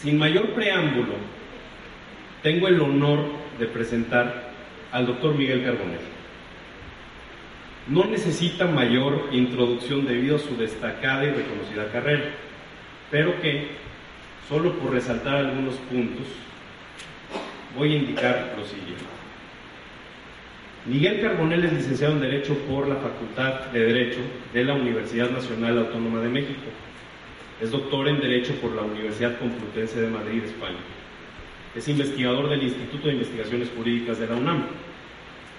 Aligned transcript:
Sin 0.00 0.16
mayor 0.16 0.54
preámbulo, 0.54 1.12
tengo 2.42 2.68
el 2.68 2.80
honor 2.80 3.18
de 3.58 3.66
presentar 3.66 4.50
al 4.92 5.06
doctor 5.06 5.34
Miguel 5.34 5.62
Carbonell. 5.62 5.98
No 7.86 8.06
necesita 8.06 8.64
mayor 8.64 9.28
introducción 9.30 10.06
debido 10.06 10.36
a 10.36 10.38
su 10.38 10.56
destacada 10.56 11.24
y 11.24 11.32
reconocida 11.32 11.92
carrera, 11.92 12.30
pero 13.10 13.42
que, 13.42 13.72
solo 14.48 14.72
por 14.78 14.92
resaltar 14.92 15.36
algunos 15.36 15.74
puntos, 15.74 16.26
voy 17.76 17.92
a 17.92 17.96
indicar 17.96 18.54
lo 18.56 18.64
siguiente. 18.64 19.04
Miguel 20.86 21.20
Carbonell 21.20 21.64
es 21.64 21.74
licenciado 21.74 22.14
en 22.14 22.22
Derecho 22.22 22.54
por 22.70 22.88
la 22.88 22.96
Facultad 22.96 23.66
de 23.70 23.80
Derecho 23.80 24.20
de 24.54 24.64
la 24.64 24.72
Universidad 24.72 25.28
Nacional 25.28 25.78
Autónoma 25.78 26.22
de 26.22 26.28
México. 26.30 26.70
Es 27.60 27.70
doctor 27.70 28.08
en 28.08 28.20
Derecho 28.20 28.54
por 28.54 28.72
la 28.72 28.82
Universidad 28.82 29.38
Complutense 29.38 30.00
de 30.00 30.08
Madrid, 30.08 30.44
España. 30.44 30.78
Es 31.74 31.88
investigador 31.88 32.48
del 32.48 32.62
Instituto 32.62 33.08
de 33.08 33.14
Investigaciones 33.14 33.70
Jurídicas 33.76 34.18
de 34.18 34.26
la 34.26 34.34
UNAM, 34.34 34.64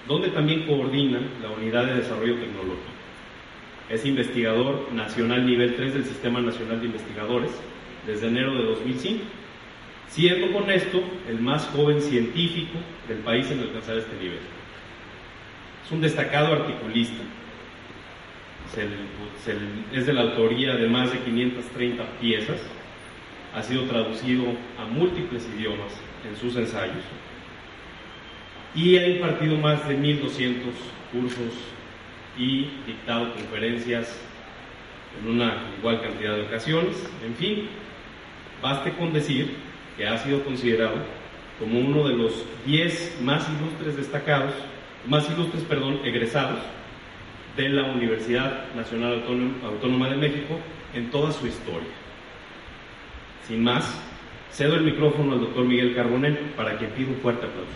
donde 0.08 0.28
también 0.28 0.66
coordina 0.66 1.20
la 1.40 1.50
Unidad 1.50 1.86
de 1.86 1.94
Desarrollo 1.94 2.34
Tecnológico. 2.34 2.92
Es 3.88 4.04
investigador 4.04 4.92
nacional 4.92 5.46
nivel 5.46 5.76
3 5.76 5.94
del 5.94 6.04
Sistema 6.04 6.40
Nacional 6.40 6.80
de 6.80 6.86
Investigadores 6.86 7.50
desde 8.06 8.28
enero 8.28 8.54
de 8.54 8.64
2005 8.64 9.22
siendo 10.12 10.52
con 10.52 10.70
esto 10.70 11.02
el 11.26 11.40
más 11.40 11.66
joven 11.68 12.00
científico 12.02 12.78
del 13.08 13.18
país 13.18 13.50
en 13.50 13.60
alcanzar 13.60 13.96
este 13.96 14.14
nivel. 14.16 14.40
Es 15.84 15.90
un 15.90 16.02
destacado 16.02 16.52
articulista, 16.52 17.22
es 19.92 20.06
de 20.06 20.12
la 20.12 20.22
autoría 20.22 20.74
de 20.76 20.88
más 20.88 21.12
de 21.12 21.18
530 21.18 22.04
piezas, 22.20 22.60
ha 23.54 23.62
sido 23.62 23.84
traducido 23.84 24.44
a 24.78 24.86
múltiples 24.86 25.46
idiomas 25.56 25.92
en 26.28 26.36
sus 26.36 26.56
ensayos 26.56 27.04
y 28.74 28.96
ha 28.96 29.06
impartido 29.06 29.58
más 29.58 29.86
de 29.86 29.98
1.200 29.98 30.62
cursos 31.12 31.52
y 32.38 32.70
dictado 32.86 33.34
conferencias 33.34 34.18
en 35.20 35.28
una 35.28 35.56
igual 35.78 36.00
cantidad 36.00 36.36
de 36.36 36.42
ocasiones. 36.42 36.96
En 37.26 37.34
fin, 37.34 37.68
baste 38.62 38.92
con 38.92 39.12
decir 39.12 39.54
que 39.98 40.06
ha 40.06 40.16
sido 40.16 40.42
considerado 40.42 40.96
como 41.58 41.78
uno 41.78 42.08
de 42.08 42.14
los 42.14 42.46
10 42.64 43.20
más 43.22 43.46
ilustres 43.50 43.96
destacados, 43.96 44.54
más 45.06 45.28
ilustres, 45.30 45.64
perdón, 45.64 46.00
egresados 46.04 46.60
de 47.56 47.68
la 47.68 47.84
Universidad 47.84 48.72
Nacional 48.74 49.22
Autónoma 49.64 50.08
de 50.08 50.16
México 50.16 50.58
en 50.94 51.10
toda 51.10 51.32
su 51.32 51.46
historia. 51.46 51.88
Sin 53.46 53.62
más, 53.62 54.00
cedo 54.50 54.76
el 54.76 54.82
micrófono 54.82 55.32
al 55.32 55.40
doctor 55.40 55.64
Miguel 55.64 55.94
Carbonell 55.94 56.36
para 56.56 56.78
que 56.78 56.86
pida 56.86 57.08
un 57.08 57.16
fuerte 57.16 57.46
aplauso. 57.46 57.70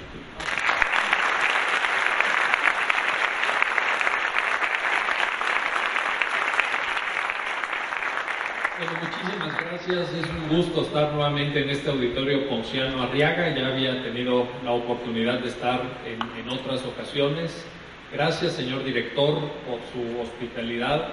muchísimas 9.03 9.61
gracias. 9.61 10.15
Es 10.15 10.31
un 10.31 10.57
gusto 10.57 10.83
estar 10.83 11.13
nuevamente 11.13 11.63
en 11.63 11.71
este 11.71 11.91
auditorio 11.91 12.49
Ponciano 12.49 13.03
Arriaga. 13.03 13.55
Ya 13.55 13.69
había 13.69 14.03
tenido 14.03 14.47
la 14.65 14.73
oportunidad 14.73 15.41
de 15.41 15.49
estar 15.49 15.83
en, 16.07 16.21
en 16.41 16.49
otras 16.51 16.85
ocasiones. 16.85 17.67
Gracias, 18.13 18.53
señor 18.53 18.85
director, 18.85 19.35
por 19.67 19.81
su 19.93 20.21
hospitalidad. 20.21 21.09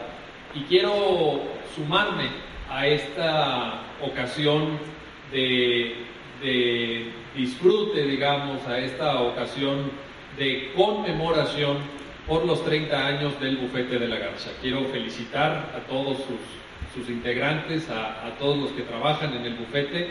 Y 0.54 0.62
quiero 0.64 1.42
sumarme 1.76 2.30
a 2.70 2.88
esta 2.88 3.82
ocasión 4.02 4.80
de, 5.32 5.96
de 6.42 7.12
disfrute, 7.36 8.04
digamos, 8.06 8.66
a 8.68 8.80
esta 8.80 9.22
ocasión 9.22 9.92
de 10.38 10.72
conmemoración 10.76 11.78
por 12.28 12.46
los 12.46 12.64
30 12.64 13.08
años 13.08 13.40
del 13.40 13.58
Bufete 13.58 14.00
de 14.00 14.08
la 14.08 14.18
Garza. 14.18 14.52
Quiero 14.62 14.86
felicitar 14.86 15.74
a 15.76 15.88
todos 15.90 16.18
sus 16.18 16.40
sus 16.94 17.10
integrantes, 17.10 17.90
a, 17.90 18.36
todos 18.40 18.58
los 18.58 18.72
que 18.72 18.84
trabajan 18.84 19.34
en 19.34 19.46
el 19.46 19.56
bufete, 19.56 20.10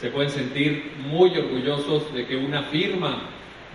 se 0.00 0.10
pueden 0.10 0.30
sentir 0.30 0.92
muy 1.06 1.36
orgullosos 1.36 2.12
de 2.14 2.26
que 2.26 2.36
una 2.36 2.62
firma 2.64 3.28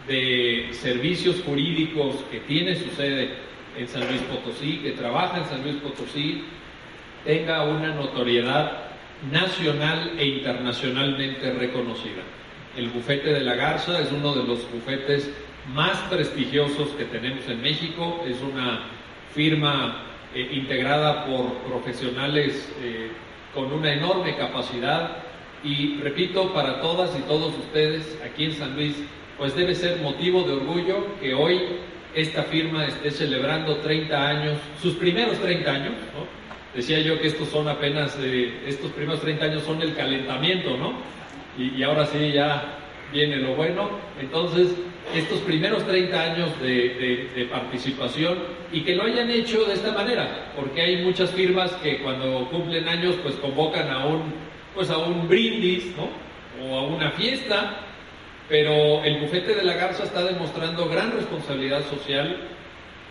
de 0.07 0.69
servicios 0.72 1.41
jurídicos 1.45 2.16
que 2.31 2.40
tiene 2.41 2.75
su 2.75 2.90
sede 2.91 3.31
en 3.78 3.88
San 3.88 4.07
Luis 4.07 4.22
Potosí, 4.22 4.79
que 4.79 4.91
trabaja 4.91 5.40
en 5.40 5.45
San 5.45 5.63
Luis 5.63 5.75
Potosí, 5.75 6.44
tenga 7.25 7.63
una 7.63 7.94
notoriedad 7.94 8.88
nacional 9.31 10.13
e 10.18 10.25
internacionalmente 10.25 11.51
reconocida. 11.53 12.23
El 12.75 12.90
bufete 12.90 13.34
de 13.34 13.41
la 13.41 13.56
Garza 13.56 14.00
es 14.00 14.12
uno 14.12 14.34
de 14.34 14.44
los 14.44 14.72
bufetes 14.72 15.29
más 15.73 15.97
prestigiosos 16.09 16.89
que 16.89 17.06
tenemos 17.06 17.47
en 17.50 17.62
México, 17.62 18.24
es 18.28 18.38
una 18.41 18.84
firma 19.34 20.03
eh, 20.34 20.50
integrada 20.53 21.25
por 21.25 21.53
profesionales 21.69 22.72
eh, 22.81 23.09
con 23.53 23.74
una 23.74 23.94
enorme 23.94 24.38
capacidad 24.38 25.24
y 25.63 25.97
repito, 25.97 26.53
para 26.53 26.79
todas 26.81 27.18
y 27.18 27.22
todos 27.24 27.57
ustedes 27.57 28.18
aquí 28.24 28.45
en 28.45 28.53
San 28.53 28.75
Luis, 28.75 28.95
pues 29.38 29.56
debe 29.56 29.75
ser 29.75 30.02
motivo 30.02 30.44
de 30.44 30.53
orgullo 30.53 31.06
que 31.22 31.34
hoy 31.34 31.62
esta 32.16 32.44
firma 32.44 32.86
esté 32.86 33.12
celebrando 33.12 33.78
30 33.78 34.28
años, 34.28 34.58
sus 34.81 34.96
primeros 34.96 35.38
30 35.40 35.72
años. 35.72 35.94
Decía 36.74 37.00
yo 37.00 37.20
que 37.20 37.28
estos 37.28 37.50
son 37.50 37.68
apenas, 37.68 38.18
eh, 38.20 38.64
estos 38.66 38.92
primeros 38.92 39.22
30 39.22 39.46
años 39.46 39.64
son 39.64 39.81
el 39.81 39.96
calentamiento, 39.96 40.78
¿no? 40.78 40.94
Y, 41.58 41.81
ahora 41.84 42.06
sí 42.06 42.31
ya 42.31 42.78
viene 43.12 43.38
lo 43.38 43.56
bueno. 43.56 43.90
Entonces, 44.20 44.75
estos 45.16 45.40
primeros 45.40 45.86
30 45.88 46.22
años 46.22 46.62
de, 46.62 47.48
participación 47.52 48.38
y 48.72 48.81
que 48.81 48.96
lo 48.96 49.04
hayan 49.04 49.30
hecho 49.31 49.64
de 49.66 49.74
esta 49.74 49.92
manera, 49.92 50.52
porque 50.56 50.81
hay 50.81 51.04
muchas 51.04 51.31
firmas 51.31 51.72
que 51.84 52.00
cuando 52.00 52.48
cumplen 52.50 52.88
años 52.88 53.16
pues 53.24 53.36
convocan 53.36 53.90
a 53.90 54.06
un, 54.06 54.34
pues 54.75 54.90
a 54.90 54.98
un 54.98 55.28
brindis, 55.28 55.86
¿no? 55.96 56.09
O 56.68 56.78
a 56.78 56.84
una 56.84 57.12
fiesta, 57.12 57.87
pero 58.50 59.03
el 59.03 59.19
bufete 59.19 59.56
de 59.56 59.63
la 59.63 59.74
Garza 59.74 60.03
está 60.03 60.24
demostrando 60.24 60.88
gran 60.88 61.12
responsabilidad 61.12 61.84
social 61.90 62.38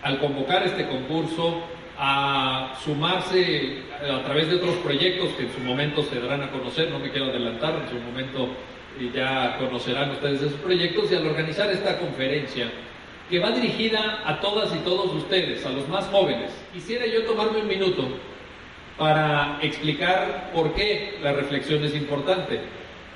al 0.03 0.19
convocar 0.19 0.63
este 0.63 0.87
concurso, 0.87 1.63
a 1.97 2.75
sumarse 2.83 3.83
a 4.01 4.23
través 4.23 4.49
de 4.49 4.55
otros 4.55 4.75
proyectos 4.77 5.29
que 5.31 5.43
en 5.43 5.53
su 5.53 5.59
momento 5.61 6.03
se 6.03 6.19
darán 6.19 6.43
a 6.43 6.51
conocer, 6.51 6.89
no 6.89 6.99
me 6.99 7.09
quiero 7.09 7.27
adelantar, 7.27 7.75
en 7.83 7.89
su 7.89 8.03
momento 8.03 8.49
ya 9.13 9.57
conocerán 9.57 10.11
ustedes 10.11 10.41
esos 10.41 10.59
proyectos, 10.59 11.11
y 11.11 11.15
al 11.15 11.27
organizar 11.27 11.69
esta 11.69 11.97
conferencia, 11.99 12.71
que 13.29 13.39
va 13.39 13.51
dirigida 13.51 14.21
a 14.25 14.39
todas 14.39 14.73
y 14.73 14.79
todos 14.79 15.13
ustedes, 15.13 15.65
a 15.65 15.69
los 15.69 15.87
más 15.87 16.05
jóvenes, 16.05 16.51
quisiera 16.73 17.05
yo 17.05 17.23
tomarme 17.23 17.59
un 17.59 17.67
minuto 17.67 18.07
para 18.97 19.59
explicar 19.61 20.51
por 20.53 20.73
qué 20.73 21.17
la 21.21 21.33
reflexión 21.33 21.83
es 21.83 21.95
importante. 21.95 22.59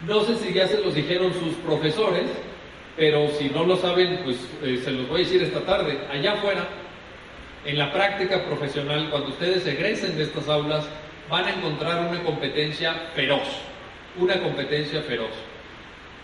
No 0.08 0.24
sé 0.24 0.36
si 0.38 0.54
ya 0.54 0.68
se 0.68 0.82
los 0.82 0.96
dijeron 0.96 1.32
sus 1.34 1.54
profesores, 1.58 2.26
pero 2.98 3.30
si 3.38 3.50
no 3.50 3.64
lo 3.66 3.78
saben, 3.78 4.22
pues 4.24 4.38
eh, 4.64 4.82
se 4.84 4.92
los 4.92 5.08
voy 5.08 5.22
a 5.22 5.24
decir 5.24 5.44
esta 5.44 5.62
tarde. 5.62 6.00
Allá 6.12 6.34
afuera, 6.34 6.68
en 7.66 7.78
la 7.78 7.94
práctica 7.94 8.44
profesional, 8.46 9.10
cuando 9.12 9.30
ustedes 9.30 9.66
egresen 9.68 10.18
de 10.18 10.24
estas 10.24 10.50
aulas, 10.50 10.88
van 11.30 11.46
a 11.46 11.52
encontrar 11.52 12.10
una 12.10 12.24
competencia 12.24 12.94
feroz, 13.16 13.48
una 14.18 14.42
competencia 14.42 15.02
feroz. 15.04 15.32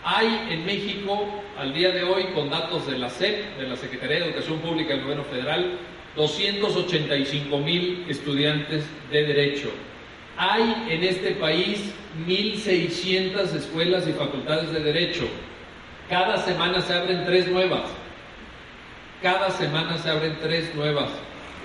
Hay 0.03 0.47
en 0.49 0.65
México, 0.65 1.27
al 1.57 1.73
día 1.73 1.91
de 1.91 2.03
hoy, 2.03 2.25
con 2.33 2.49
datos 2.49 2.87
de 2.87 2.97
la 2.97 3.09
SEP, 3.09 3.57
de 3.57 3.67
la 3.67 3.75
Secretaría 3.75 4.19
de 4.19 4.25
Educación 4.25 4.59
Pública 4.59 4.93
del 4.93 5.03
Gobierno 5.03 5.25
Federal, 5.25 5.77
285 6.15 7.57
mil 7.59 8.05
estudiantes 8.09 8.85
de 9.11 9.23
Derecho. 9.23 9.69
Hay 10.37 10.85
en 10.89 11.03
este 11.03 11.31
país 11.31 11.91
1.600 12.27 13.55
escuelas 13.55 14.07
y 14.07 14.13
facultades 14.13 14.71
de 14.71 14.81
Derecho. 14.81 15.27
Cada 16.09 16.37
semana 16.37 16.79
se 16.81 16.93
abren 16.93 17.25
tres 17.25 17.47
nuevas. 17.47 17.85
Cada 19.23 19.49
semana 19.49 19.97
se 19.97 20.11
abren 20.11 20.37
tres 20.39 20.75
nuevas 20.75 21.09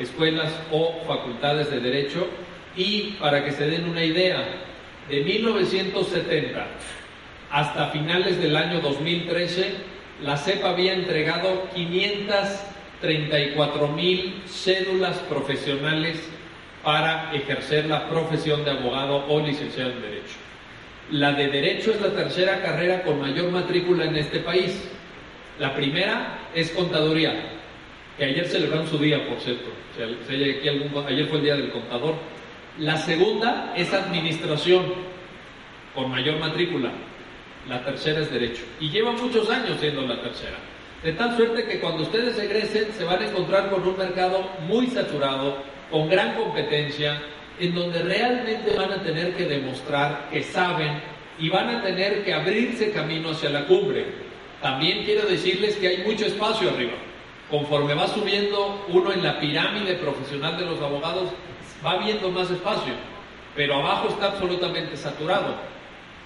escuelas 0.01 0.51
o 0.71 1.03
facultades 1.07 1.71
de 1.71 1.81
Derecho. 1.81 2.27
Y 2.75 3.17
para 3.21 3.45
que 3.45 3.53
se 3.53 3.67
den 3.67 3.91
una 3.91 4.03
idea, 4.03 4.43
de 5.09 5.21
1970 5.21 6.67
hasta 7.51 7.91
finales 7.91 8.41
del 8.41 8.57
año 8.57 8.81
2013, 8.81 9.75
la 10.23 10.39
CEP 10.39 10.65
había 10.65 10.95
entregado 10.95 11.69
534 11.75 13.89
mil 13.89 14.41
cédulas 14.47 15.19
profesionales 15.29 16.19
para 16.83 17.33
ejercer 17.33 17.87
la 17.87 18.09
profesión 18.09 18.65
de 18.65 18.73
abogado 18.73 19.25
o 19.29 19.41
licenciado 19.41 19.91
en 19.91 20.03
Derecho. 20.03 20.37
La 21.11 21.33
de 21.33 21.49
Derecho 21.49 21.93
es 21.93 22.01
la 22.01 22.11
tercera 22.11 22.63
carrera 22.63 23.03
con 23.03 23.21
mayor 23.21 23.51
matrícula 23.51 24.05
en 24.05 24.17
este 24.17 24.41
país. 24.41 24.89
La 25.59 25.75
primera 25.75 26.39
es 26.55 26.71
Contaduría, 26.71 27.35
que 28.17 28.25
ayer 28.25 28.47
celebraron 28.47 28.87
su 28.87 28.99
día, 28.99 29.27
por 29.29 29.39
cierto. 29.41 29.71
ayer 31.07 31.27
fue 31.27 31.39
el 31.39 31.45
Día 31.45 31.57
del 31.57 31.71
Contador. 31.71 32.15
La 32.79 32.97
segunda 32.97 33.75
es 33.77 33.93
Administración, 33.93 34.95
con 35.95 36.11
mayor 36.11 36.39
matrícula. 36.39 36.91
La 37.69 37.85
tercera 37.85 38.21
es 38.21 38.31
derecho. 38.31 38.63
Y 38.81 38.91
lleva 38.91 39.13
muchos 39.13 39.49
años 39.51 39.79
siendo 39.79 40.03
la 40.03 40.21
tercera. 40.21 40.57
De 41.05 41.13
tal 41.13 41.37
suerte 41.37 41.65
que 41.65 41.81
cuando 41.81 42.05
ustedes 42.05 42.39
egresen 42.39 42.93
se 42.93 43.05
van 43.05 43.21
a 43.23 43.27
encontrar 43.27 43.71
con 43.71 43.87
un 43.87 43.99
mercado 43.99 44.49
muy 44.67 44.87
saturado, 44.87 45.63
con 45.93 46.09
gran 46.09 46.35
competencia, 46.35 47.23
en 47.61 47.75
donde 47.75 48.03
realmente 48.03 48.75
van 48.75 48.91
a 48.91 49.03
tener 49.03 49.35
que 49.35 49.45
demostrar 49.45 50.29
que 50.33 50.43
saben 50.43 51.01
y 51.39 51.51
van 51.51 51.69
a 51.69 51.83
tener 51.83 52.25
que 52.25 52.33
abrirse 52.33 52.91
camino 52.91 53.31
hacia 53.31 53.51
la 53.51 53.67
cumbre. 53.67 54.07
También 54.63 55.05
quiero 55.05 55.29
decirles 55.29 55.77
que 55.77 55.89
hay 55.89 55.99
mucho 55.99 56.25
espacio 56.25 56.71
arriba. 56.71 56.95
Conforme 57.51 57.95
va 57.95 58.09
subiendo 58.09 58.87
uno 58.89 59.13
en 59.13 59.23
la 59.23 59.39
pirámide 59.39 59.95
profesional 59.97 60.57
de 60.57 60.65
los 60.65 60.81
abogados, 60.81 61.29
va 61.85 61.99
viendo 61.99 62.31
más 62.31 62.51
espacio, 62.51 62.95
pero 63.55 63.75
abajo 63.75 64.09
está 64.09 64.29
absolutamente 64.29 64.97
saturado. 64.97 65.57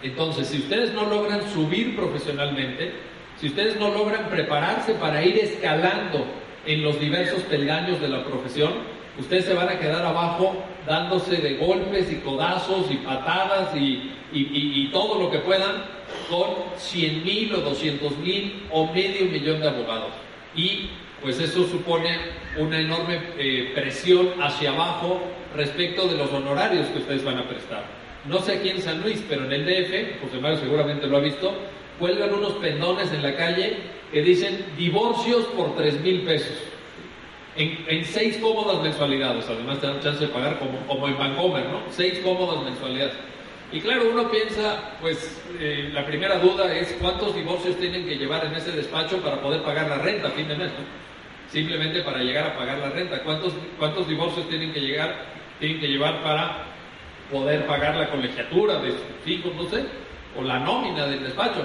Entonces, 0.03 0.47
si 0.47 0.59
ustedes 0.59 0.93
no 0.93 1.07
logran 1.07 1.43
subir 1.53 1.97
profesionalmente, 1.97 2.93
si 3.41 3.49
ustedes 3.49 3.77
no 3.81 3.89
logran 3.89 4.29
prepararse 4.29 4.95
para 4.95 5.25
ir 5.25 5.39
escalando 5.39 6.25
en 6.67 6.83
los 6.83 7.01
diversos 7.01 7.43
peldaños 7.43 8.01
de 8.01 8.09
la 8.09 8.25
profesión, 8.25 8.96
ustedes 9.19 9.45
se 9.47 9.55
van 9.55 9.69
a 9.69 9.79
quedar 9.79 10.05
abajo 10.05 10.57
dándose 10.87 11.37
de 11.37 11.57
golpes 11.57 12.11
y 12.13 12.17
codazos 12.17 12.91
y 12.91 12.97
patadas 12.97 13.75
y, 13.77 14.13
todo 14.93 15.21
lo 15.21 15.31
que 15.31 15.39
puedan 15.39 15.85
con 16.31 16.49
100 16.77 17.25
mil 17.25 17.55
o 17.55 17.59
200 17.59 18.19
mil 18.19 18.67
o 18.71 18.87
medio 18.93 19.27
millón 19.27 19.61
de 19.61 19.69
abogados. 19.69 20.13
Y 20.55 20.91
pues 21.21 21.39
eso 21.41 21.67
supone 21.67 22.17
una 22.57 22.81
enorme 22.81 23.21
eh, 23.39 23.73
presión 23.75 24.31
hacia 24.41 24.71
abajo 24.71 25.21
respecto 25.55 26.07
de 26.07 26.17
los 26.17 26.33
honorarios 26.33 26.87
que 26.89 26.99
ustedes 26.99 27.25
van 27.25 27.39
a 27.39 27.49
prestar. 27.49 27.85
No 28.27 28.41
sé 28.41 28.57
aquí 28.57 28.71
en 28.71 28.81
San 28.81 29.03
Luis, 29.03 29.23
pero 29.29 29.45
en 29.45 29.53
el 29.53 29.65
DF, 29.65 30.23
José 30.23 30.41
Mario 30.41 30.59
seguramente 30.59 31.07
lo 31.07 31.19
ha 31.19 31.21
visto, 31.21 31.53
cuelgan 31.99 32.35
unos 32.35 32.53
pendones 32.55 33.13
en 33.13 33.23
la 33.23 33.37
calle 33.37 33.77
que 34.13 34.23
dicen 34.23 34.65
divorcios 34.77 35.45
por 35.57 35.77
3 35.77 36.01
mil 36.01 36.23
pesos. 36.23 36.57
En, 37.59 38.05
seis 38.05 38.37
cómodas 38.37 38.83
mensualidades, 38.83 39.47
además 39.49 39.81
te 39.81 39.87
dan 39.87 40.01
chance 40.01 40.27
de 40.27 40.33
pagar 40.33 40.59
como, 40.59 40.79
como 40.87 41.09
en 41.09 41.17
Vancomer, 41.17 41.65
¿no? 41.67 41.81
Seis 41.91 42.19
cómodas 42.23 42.63
mensualidades. 42.63 43.15
Y 43.73 43.81
claro, 43.81 44.11
uno 44.13 44.31
piensa, 44.31 44.93
pues 45.01 45.43
eh, 45.59 45.91
la 45.93 46.05
primera 46.07 46.39
duda 46.39 46.73
es 46.75 46.93
cuántos 47.01 47.35
divorcios 47.35 47.77
tienen 47.77 48.07
que 48.07 48.17
llevar 48.17 48.45
en 48.45 48.55
ese 48.55 48.73
despacho 48.73 49.19
para 49.19 49.41
poder 49.41 49.63
pagar 49.63 49.89
la 49.89 49.99
renta 49.99 50.29
a 50.29 50.33
fin 50.33 50.49
de 50.49 50.57
mes, 50.57 50.71
Simplemente 51.51 52.03
para 52.03 52.19
llegar 52.19 52.49
a 52.49 52.57
pagar 52.59 52.79
la 52.79 52.91
renta. 52.91 53.23
¿Cuántos, 53.23 53.55
cuántos 53.79 54.09
divorcios 54.09 54.49
tienen 54.49 54.73
que, 54.73 54.81
llegar, 54.81 55.15
tienen 55.59 55.81
que 55.81 55.87
llevar 55.87 56.23
para 56.23 56.65
poder 57.31 57.67
pagar 57.67 57.97
la 57.97 58.11
colegiatura 58.11 58.81
de 58.81 58.91
sus 58.91 59.27
hijos, 59.27 59.55
no 59.55 59.69
sé, 59.71 59.85
o 60.37 60.43
la 60.43 60.59
nómina 60.59 61.07
del 61.07 61.23
despacho? 61.23 61.65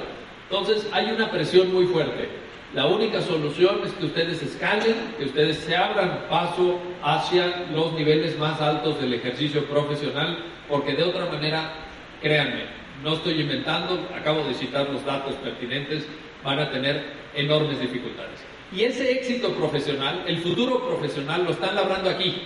Entonces 0.50 0.88
hay 0.94 1.12
una 1.12 1.30
presión 1.32 1.74
muy 1.74 1.86
fuerte. 1.88 2.30
La 2.73 2.85
única 2.85 3.21
solución 3.21 3.81
es 3.83 3.91
que 3.91 4.06
ustedes 4.06 4.41
escalen, 4.41 4.95
que 5.18 5.25
ustedes 5.25 5.57
se 5.57 5.75
abran 5.75 6.25
paso 6.29 6.79
hacia 7.03 7.65
los 7.73 7.91
niveles 7.94 8.39
más 8.39 8.62
altos 8.62 9.01
del 9.01 9.13
ejercicio 9.13 9.65
profesional, 9.65 10.38
porque 10.69 10.94
de 10.94 11.03
otra 11.03 11.25
manera, 11.25 11.73
créanme, 12.21 12.63
no 13.03 13.15
estoy 13.15 13.41
inventando, 13.41 14.07
acabo 14.15 14.45
de 14.45 14.53
citar 14.53 14.89
los 14.89 15.03
datos 15.03 15.35
pertinentes, 15.35 16.06
van 16.45 16.59
a 16.59 16.71
tener 16.71 17.03
enormes 17.35 17.81
dificultades. 17.81 18.39
Y 18.73 18.83
ese 18.83 19.12
éxito 19.12 19.50
profesional, 19.50 20.23
el 20.25 20.38
futuro 20.38 20.88
profesional, 20.88 21.44
lo 21.44 21.51
están 21.51 21.75
labrando 21.75 22.09
aquí, 22.09 22.41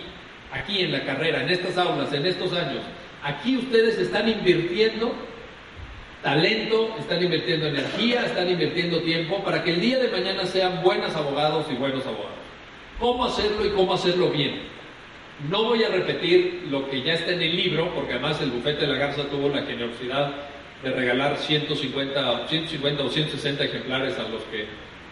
aquí 0.52 0.82
en 0.82 0.92
la 0.92 1.04
carrera, 1.04 1.44
en 1.44 1.50
estas 1.50 1.78
aulas, 1.78 2.12
en 2.14 2.26
estos 2.26 2.52
años. 2.54 2.82
Aquí 3.24 3.58
ustedes 3.58 4.00
están 4.00 4.28
invirtiendo 4.28 5.14
talento, 6.26 6.96
están 7.00 7.22
invirtiendo 7.22 7.68
energía, 7.68 8.26
están 8.26 8.50
invirtiendo 8.50 9.00
tiempo 9.02 9.44
para 9.44 9.64
que 9.64 9.70
el 9.70 9.80
día 9.80 10.00
de 10.00 10.08
mañana 10.08 10.44
sean 10.48 10.82
buenos 10.82 11.16
abogados 11.16 11.68
y 11.72 11.76
buenos 11.76 12.04
abogados. 12.04 12.34
¿Cómo 13.00 13.26
hacerlo 13.26 13.64
y 13.64 13.70
cómo 13.70 13.94
hacerlo 13.94 14.32
bien? 14.32 14.64
No 15.52 15.66
voy 15.66 15.84
a 15.84 15.90
repetir 15.90 16.66
lo 16.72 16.90
que 16.90 17.04
ya 17.04 17.14
está 17.14 17.32
en 17.32 17.44
el 17.44 17.56
libro, 17.56 17.94
porque 17.94 18.14
además 18.14 18.42
el 18.42 18.50
bufete 18.50 18.88
de 18.88 18.94
la 18.94 18.98
Garza 18.98 19.26
tuvo 19.26 19.50
la 19.50 19.62
generosidad 19.62 20.34
de 20.84 20.90
regalar 20.90 21.38
150, 21.38 22.48
150 22.48 23.04
o 23.04 23.10
160 23.10 23.64
ejemplares 23.64 24.18
a 24.18 24.24
los 24.28 24.42
que 24.46 24.66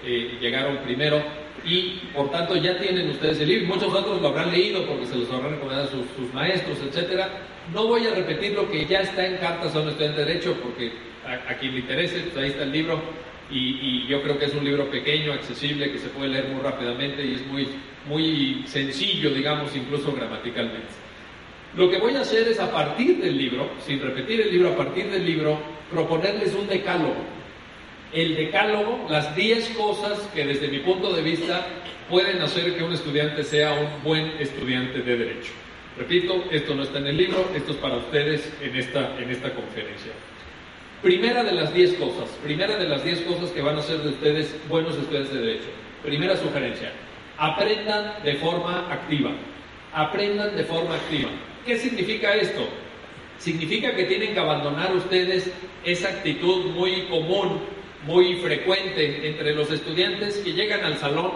eh, 0.06 0.38
llegaron 0.42 0.78
primero 0.78 1.22
y 1.64 2.02
por 2.16 2.32
tanto 2.32 2.56
ya 2.56 2.76
tienen 2.80 3.12
ustedes 3.12 3.40
el 3.40 3.50
libro. 3.50 3.76
Muchos 3.76 3.94
otros 3.94 4.20
lo 4.20 4.30
habrán 4.30 4.52
leído 4.52 4.84
porque 4.88 5.06
se 5.06 5.16
los 5.16 5.30
habrán 5.32 5.52
recomendado 5.52 5.92
sus, 5.92 6.06
sus 6.18 6.34
maestros, 6.34 6.80
etcétera 6.90 7.30
no 7.72 7.88
voy 7.88 8.06
a 8.08 8.16
repetir 8.16 8.54
lo 8.54 8.70
que 8.70 8.86
ya 8.86 9.02
está 9.02 9.26
en 9.26 9.38
Cartas 9.38 9.76
a 9.76 9.80
un 9.80 9.90
estudiante 9.90 10.22
de 10.22 10.26
Derecho, 10.26 10.58
porque 10.62 10.92
a, 11.26 11.54
quien 11.56 11.74
le 11.74 11.80
interese, 11.80 12.20
pues 12.20 12.38
ahí 12.38 12.50
está 12.50 12.64
el 12.64 12.72
libro, 12.72 13.02
y, 13.50 14.08
yo 14.08 14.22
creo 14.22 14.38
que 14.38 14.46
es 14.46 14.54
un 14.54 14.66
libro 14.66 14.90
pequeño, 14.90 15.32
accesible, 15.32 15.92
que 15.92 16.00
se 16.00 16.10
puede 16.10 16.30
leer 16.30 16.48
muy 16.48 16.62
rápidamente 16.62 17.24
y 17.24 17.36
es 17.36 17.46
muy, 17.46 17.68
muy 18.08 18.64
sencillo, 18.68 19.30
digamos, 19.30 19.76
incluso 19.76 20.12
gramaticalmente. 20.12 20.90
Lo 21.76 21.90
que 21.90 21.98
voy 21.98 22.16
a 22.16 22.22
hacer 22.22 22.48
es 22.48 22.60
a 22.60 22.72
partir 22.72 23.18
del 23.18 23.38
libro, 23.38 23.72
sin 23.86 24.02
repetir 24.02 24.42
el 24.42 24.52
libro, 24.52 24.74
a 24.74 24.76
partir 24.76 25.10
del 25.10 25.26
libro, 25.26 25.60
proponerles 25.92 26.54
un 26.54 26.68
decálogo. 26.68 27.16
El 28.12 28.36
decálogo, 28.36 29.08
las 29.10 29.36
10 29.36 29.70
cosas 29.70 30.20
que 30.36 30.46
desde 30.46 30.68
mi 30.68 30.80
punto 30.80 31.14
de 31.14 31.24
vista 31.24 31.66
pueden 32.10 32.42
hacer 32.42 32.76
que 32.76 32.84
un 32.84 32.94
estudiante 32.94 33.44
sea 33.44 33.74
un 33.74 34.04
buen 34.04 34.34
estudiante 34.40 35.00
de 35.00 35.18
derecho. 35.18 35.52
Repito, 35.98 36.44
esto 36.52 36.74
no 36.74 36.84
está 36.84 36.98
en 36.98 37.08
el 37.08 37.18
libro, 37.18 37.50
esto 37.56 37.72
es 37.72 37.78
para 37.78 37.98
ustedes 37.98 38.52
en 38.62 38.76
esta, 38.76 39.20
en 39.20 39.30
esta 39.30 39.54
conferencia. 39.54 40.12
Primera 41.04 41.44
de 41.44 41.52
las 41.52 41.74
diez 41.74 41.94
cosas, 41.94 42.30
primera 42.44 42.78
de 42.78 42.88
las 42.88 43.04
diez 43.04 43.22
cosas 43.22 43.52
que 43.52 43.62
van 43.62 43.76
a 43.76 43.80
hacer 43.80 43.98
de 44.00 44.10
ustedes 44.10 44.56
buenos 44.70 44.96
estudiantes 44.98 45.34
de 45.34 45.42
Derecho. 45.42 45.68
Primera 46.02 46.36
sugerencia, 46.38 46.92
aprendan 47.38 48.24
de 48.24 48.36
forma 48.36 48.92
activa. 48.92 49.32
Aprendan 49.94 50.56
de 50.56 50.64
forma 50.64 50.96
activa. 50.96 51.30
¿Qué 51.66 51.78
significa 51.78 52.34
esto? 52.34 52.68
Significa 53.38 53.96
que 53.96 54.06
tienen 54.06 54.34
que 54.34 54.40
abandonar 54.40 54.96
ustedes 54.96 55.52
esa 55.84 56.10
actitud 56.10 56.66
muy 56.68 57.04
común, 57.04 57.60
muy 58.08 58.36
frecuente 58.38 59.28
entre 59.28 59.54
los 59.54 59.70
estudiantes 59.72 60.38
que 60.38 60.54
llegan 60.54 60.84
al 60.84 60.98
salón, 60.98 61.32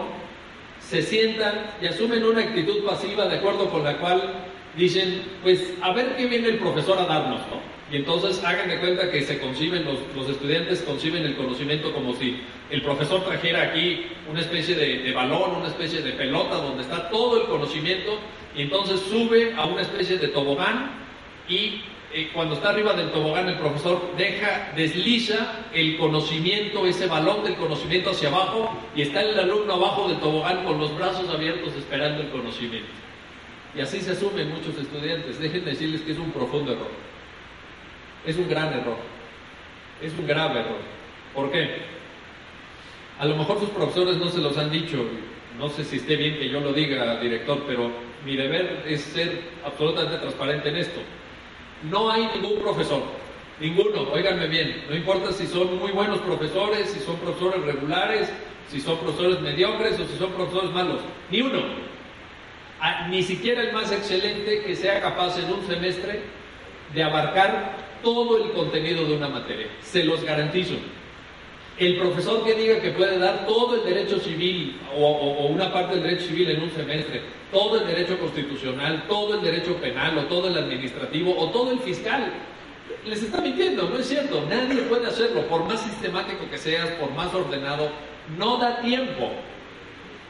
se 0.88 1.02
sientan 1.02 1.70
y 1.82 1.86
asumen 1.86 2.24
una 2.24 2.40
actitud 2.40 2.84
pasiva 2.84 3.26
de 3.26 3.36
acuerdo 3.36 3.68
con 3.68 3.84
la 3.84 3.98
cual 3.98 4.22
dicen, 4.76 5.22
pues 5.42 5.74
a 5.82 5.92
ver 5.92 6.16
qué 6.16 6.26
viene 6.26 6.48
el 6.48 6.58
profesor 6.58 6.98
a 6.98 7.04
darnos, 7.04 7.40
¿no? 7.40 7.60
Y 7.90 7.96
entonces 7.96 8.42
hagan 8.44 8.68
de 8.68 8.78
cuenta 8.78 9.10
que 9.10 9.22
se 9.22 9.38
conciben, 9.38 9.84
los, 9.84 10.28
estudiantes 10.28 10.82
conciben 10.82 11.24
el 11.24 11.36
conocimiento 11.36 11.92
como 11.92 12.14
si 12.14 12.38
el 12.70 12.82
profesor 12.82 13.24
trajera 13.24 13.62
aquí 13.62 14.06
una 14.30 14.40
especie 14.40 14.74
de, 14.74 15.12
balón, 15.12 15.56
una 15.56 15.68
especie 15.68 16.02
de 16.02 16.12
pelota 16.12 16.56
donde 16.56 16.82
está 16.82 17.08
todo 17.08 17.42
el 17.42 17.48
conocimiento 17.48 18.18
y 18.54 18.62
entonces 18.62 19.00
sube 19.00 19.54
a 19.56 19.64
una 19.64 19.82
especie 19.82 20.18
de 20.18 20.28
tobogán 20.28 20.90
y 21.48 21.80
eh, 22.12 22.30
cuando 22.32 22.54
está 22.54 22.70
arriba 22.70 22.94
del 22.94 23.10
tobogán 23.10 23.48
el 23.48 23.58
profesor 23.58 24.14
deja, 24.16 24.72
desliza 24.74 25.66
el 25.74 25.98
conocimiento, 25.98 26.86
ese 26.86 27.06
balón 27.06 27.44
del 27.44 27.56
conocimiento 27.56 28.10
hacia 28.10 28.28
abajo 28.28 28.70
y 28.96 29.02
está 29.02 29.20
el 29.20 29.38
alumno 29.38 29.74
abajo 29.74 30.08
del 30.08 30.18
tobogán 30.18 30.64
con 30.64 30.78
los 30.78 30.96
brazos 30.96 31.28
abiertos 31.28 31.74
esperando 31.74 32.22
el 32.22 32.30
conocimiento. 32.30 32.88
Y 33.74 33.80
así 33.80 34.00
se 34.00 34.12
asumen 34.12 34.50
muchos 34.50 34.78
estudiantes. 34.78 35.38
Déjenme 35.38 35.70
decirles 35.70 36.00
que 36.00 36.12
es 36.12 36.18
un 36.18 36.32
profundo 36.32 36.72
error. 36.72 36.90
Es 38.26 38.36
un 38.36 38.48
gran 38.48 38.72
error. 38.72 38.96
Es 40.00 40.12
un 40.18 40.26
grave 40.26 40.60
error. 40.60 40.80
¿Por 41.34 41.50
qué? 41.52 41.82
A 43.18 43.26
lo 43.26 43.36
mejor 43.36 43.60
sus 43.60 43.70
profesores 43.70 44.16
no 44.16 44.28
se 44.30 44.38
los 44.38 44.56
han 44.56 44.70
dicho. 44.70 45.04
No 45.58 45.68
sé 45.68 45.84
si 45.84 45.96
esté 45.96 46.16
bien 46.16 46.38
que 46.38 46.48
yo 46.48 46.60
lo 46.60 46.72
diga, 46.72 47.20
director, 47.20 47.64
pero 47.66 47.90
mi 48.24 48.36
deber 48.36 48.84
es 48.86 49.02
ser 49.02 49.42
absolutamente 49.64 50.18
transparente 50.18 50.70
en 50.70 50.76
esto. 50.76 51.00
No 51.82 52.10
hay 52.10 52.28
ningún 52.34 52.60
profesor, 52.60 53.02
ninguno, 53.60 54.02
oíganme 54.12 54.46
bien, 54.48 54.84
no 54.88 54.96
importa 54.96 55.32
si 55.32 55.46
son 55.46 55.78
muy 55.78 55.92
buenos 55.92 56.18
profesores, 56.20 56.90
si 56.90 57.00
son 57.00 57.16
profesores 57.16 57.62
regulares, 57.62 58.32
si 58.68 58.80
son 58.80 58.98
profesores 58.98 59.40
mediocres 59.40 59.98
o 60.00 60.06
si 60.06 60.18
son 60.18 60.32
profesores 60.32 60.70
malos, 60.70 61.00
ni 61.30 61.40
uno 61.40 61.88
ni 63.08 63.22
siquiera 63.22 63.62
el 63.62 63.72
más 63.72 63.90
excelente 63.90 64.62
que 64.62 64.76
sea 64.76 65.00
capaz 65.00 65.38
en 65.38 65.52
un 65.52 65.66
semestre 65.66 66.20
de 66.94 67.02
abarcar 67.02 67.76
todo 68.02 68.44
el 68.44 68.52
contenido 68.52 69.04
de 69.04 69.16
una 69.16 69.28
materia. 69.28 69.66
Se 69.82 70.04
los 70.04 70.22
garantizo. 70.22 70.74
El 71.78 71.96
profesor 71.96 72.44
que 72.44 72.54
diga 72.54 72.80
que 72.80 72.90
puede 72.90 73.18
dar 73.18 73.46
todo 73.46 73.76
el 73.76 73.84
derecho 73.84 74.18
civil 74.18 74.76
o, 74.96 75.46
una 75.46 75.72
parte 75.72 75.94
del 75.94 76.02
derecho 76.02 76.26
civil 76.26 76.50
en 76.50 76.62
un 76.62 76.70
semestre, 76.72 77.22
todo 77.52 77.80
el 77.80 77.86
derecho 77.86 78.18
constitucional, 78.18 79.04
todo 79.08 79.34
el 79.34 79.42
derecho 79.42 79.76
penal 79.76 80.18
o 80.18 80.24
todo 80.24 80.48
el 80.48 80.58
administrativo 80.58 81.38
o 81.38 81.50
todo 81.50 81.70
el 81.70 81.78
fiscal, 81.78 82.32
les 83.06 83.22
está 83.22 83.40
mintiendo, 83.40 83.88
no 83.88 83.98
es 83.98 84.08
cierto. 84.08 84.44
Nadie 84.50 84.82
puede 84.82 85.06
hacerlo, 85.06 85.42
por 85.42 85.64
más 85.64 85.80
sistemático 85.80 86.50
que 86.50 86.58
seas, 86.58 86.88
por 86.92 87.12
más 87.12 87.32
ordenado, 87.32 87.90
no 88.36 88.56
da 88.56 88.80
tiempo. 88.80 89.30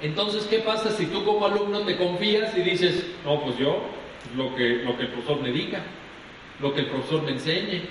Entonces, 0.03 0.45
¿qué 0.45 0.59
pasa 0.59 0.91
si 0.91 1.07
tú 1.07 1.25
como 1.25 1.47
alumno 1.47 1.81
te 1.81 1.97
confías 1.97 2.57
y 2.57 2.61
dices, 2.61 3.07
no, 3.25 3.41
pues 3.41 3.57
yo, 3.59 3.81
lo 4.37 4.55
que, 4.55 4.83
lo 4.85 4.97
que 4.97 5.05
el 5.05 5.09
profesor 5.09 5.41
me 5.41 5.51
diga, 5.51 5.81
lo 6.61 6.75
que 6.75 6.81
el 6.81 6.87
profesor 6.87 7.23
me 7.23 7.33
enseñe, 7.33 7.83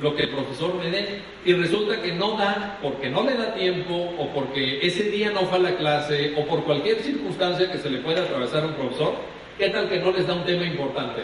lo 0.00 0.14
que 0.14 0.24
el 0.24 0.30
profesor 0.30 0.74
me 0.74 0.90
dé 0.90 1.20
y 1.44 1.54
resulta 1.54 2.02
que 2.02 2.12
no 2.12 2.36
da 2.36 2.78
porque 2.82 3.08
no 3.08 3.22
le 3.22 3.34
da 3.34 3.54
tiempo 3.54 3.94
o 4.18 4.28
porque 4.34 4.78
ese 4.86 5.04
día 5.04 5.30
no 5.30 5.40
fue 5.42 5.58
a 5.58 5.62
la 5.62 5.76
clase 5.76 6.34
o 6.36 6.44
por 6.44 6.64
cualquier 6.64 6.98
circunstancia 7.00 7.70
que 7.70 7.78
se 7.78 7.90
le 7.90 7.98
pueda 7.98 8.22
atravesar 8.22 8.64
a 8.64 8.66
un 8.66 8.74
profesor, 8.74 9.14
¿qué 9.58 9.70
tal 9.70 9.88
que 9.88 9.98
no 9.98 10.12
les 10.12 10.26
da 10.26 10.34
un 10.34 10.44
tema 10.44 10.64
importante? 10.64 11.22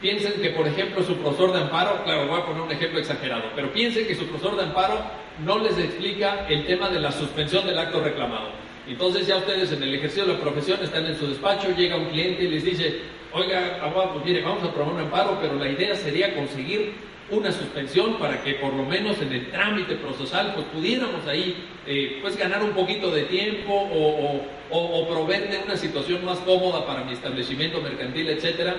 Piensen 0.00 0.34
que, 0.40 0.50
por 0.50 0.66
ejemplo, 0.66 1.02
su 1.02 1.16
profesor 1.16 1.52
de 1.52 1.60
amparo, 1.60 2.02
claro, 2.04 2.26
voy 2.26 2.40
a 2.40 2.44
poner 2.44 2.62
un 2.62 2.70
ejemplo 2.70 3.00
exagerado, 3.00 3.44
pero 3.54 3.72
piensen 3.72 4.06
que 4.06 4.14
su 4.14 4.26
profesor 4.26 4.56
de 4.56 4.64
amparo 4.64 4.98
no 5.44 5.58
les 5.58 5.76
explica 5.78 6.46
el 6.48 6.66
tema 6.66 6.88
de 6.88 7.00
la 7.00 7.12
suspensión 7.12 7.66
del 7.66 7.78
acto 7.78 8.00
reclamado. 8.00 8.50
Entonces 8.86 9.26
ya 9.26 9.38
ustedes 9.38 9.72
en 9.72 9.82
el 9.82 9.94
ejercicio 9.94 10.24
de 10.24 10.34
la 10.34 10.40
profesión 10.40 10.78
están 10.82 11.06
en 11.06 11.18
su 11.18 11.26
despacho, 11.26 11.68
llega 11.76 11.96
un 11.96 12.06
cliente 12.06 12.44
y 12.44 12.48
les 12.48 12.64
dice, 12.64 13.00
oiga, 13.32 13.78
abogado, 13.82 14.22
pues 14.22 14.44
vamos 14.44 14.62
a 14.62 14.72
probar 14.72 14.94
un 14.94 15.00
amparo, 15.00 15.38
pero 15.40 15.54
la 15.54 15.68
idea 15.68 15.94
sería 15.96 16.34
conseguir 16.34 16.92
una 17.30 17.50
suspensión 17.50 18.18
para 18.18 18.42
que 18.42 18.54
por 18.54 18.72
lo 18.72 18.84
menos 18.84 19.20
en 19.20 19.32
el 19.32 19.50
trámite 19.50 19.96
procesal 19.96 20.52
pues 20.54 20.66
pudiéramos 20.66 21.26
ahí 21.26 21.56
eh, 21.86 22.18
pues 22.22 22.36
ganar 22.36 22.62
un 22.62 22.70
poquito 22.70 23.10
de 23.10 23.22
tiempo 23.22 23.72
o, 23.72 25.08
proveer 25.08 25.50
de 25.50 25.58
una 25.64 25.76
situación 25.76 26.24
más 26.24 26.38
cómoda 26.38 26.86
para 26.86 27.04
mi 27.04 27.12
establecimiento 27.12 27.80
mercantil, 27.80 28.28
etcétera. 28.28 28.76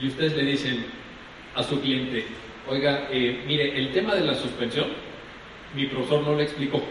Y 0.00 0.08
ustedes 0.08 0.36
le 0.36 0.42
dicen 0.42 0.84
a 1.54 1.62
su 1.62 1.80
cliente, 1.80 2.24
oiga, 2.68 3.08
eh, 3.10 3.44
mire, 3.46 3.78
el 3.78 3.92
tema 3.92 4.14
de 4.14 4.24
la 4.24 4.34
suspensión, 4.34 4.86
mi 5.74 5.86
profesor 5.86 6.22
no 6.22 6.34
le 6.34 6.44
explicó. 6.44 6.82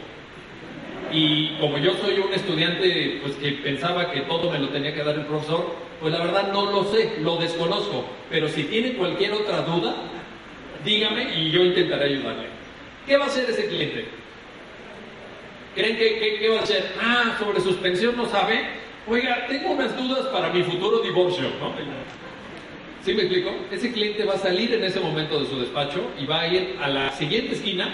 Y 1.11 1.49
como 1.59 1.77
yo 1.77 1.93
soy 1.95 2.19
un 2.19 2.33
estudiante 2.33 3.19
pues 3.21 3.35
que 3.35 3.51
pensaba 3.53 4.11
que 4.11 4.21
todo 4.21 4.51
me 4.51 4.59
lo 4.59 4.69
tenía 4.69 4.93
que 4.93 5.03
dar 5.03 5.15
el 5.15 5.25
profesor, 5.25 5.75
pues 5.99 6.13
la 6.13 6.23
verdad 6.23 6.51
no 6.51 6.71
lo 6.71 6.83
sé, 6.85 7.15
lo 7.21 7.37
desconozco. 7.37 8.05
Pero 8.29 8.47
si 8.47 8.63
tiene 8.63 8.93
cualquier 8.93 9.33
otra 9.33 9.61
duda, 9.61 9.95
dígame 10.85 11.37
y 11.37 11.51
yo 11.51 11.63
intentaré 11.63 12.05
ayudarle. 12.05 12.45
¿Qué 13.05 13.17
va 13.17 13.25
a 13.25 13.27
hacer 13.27 13.49
ese 13.49 13.67
cliente? 13.67 14.05
¿Creen 15.75 15.97
que 15.97 16.37
qué 16.39 16.49
va 16.49 16.59
a 16.59 16.63
hacer? 16.63 16.93
Ah, 17.01 17.35
sobre 17.37 17.59
suspensión 17.59 18.15
no 18.15 18.27
sabe. 18.27 18.61
Oiga, 19.07 19.45
tengo 19.47 19.71
unas 19.71 19.95
dudas 19.97 20.27
para 20.27 20.49
mi 20.49 20.63
futuro 20.63 20.99
divorcio, 20.99 21.43
¿no? 21.59 21.73
¿Sí 23.03 23.13
me 23.13 23.23
explico? 23.23 23.51
Ese 23.71 23.91
cliente 23.91 24.23
va 24.23 24.33
a 24.33 24.37
salir 24.37 24.73
en 24.73 24.83
ese 24.83 24.99
momento 24.99 25.39
de 25.39 25.47
su 25.47 25.59
despacho 25.59 26.01
y 26.19 26.25
va 26.25 26.41
a 26.41 26.47
ir 26.47 26.75
a 26.81 26.87
la 26.87 27.11
siguiente 27.11 27.53
esquina 27.53 27.93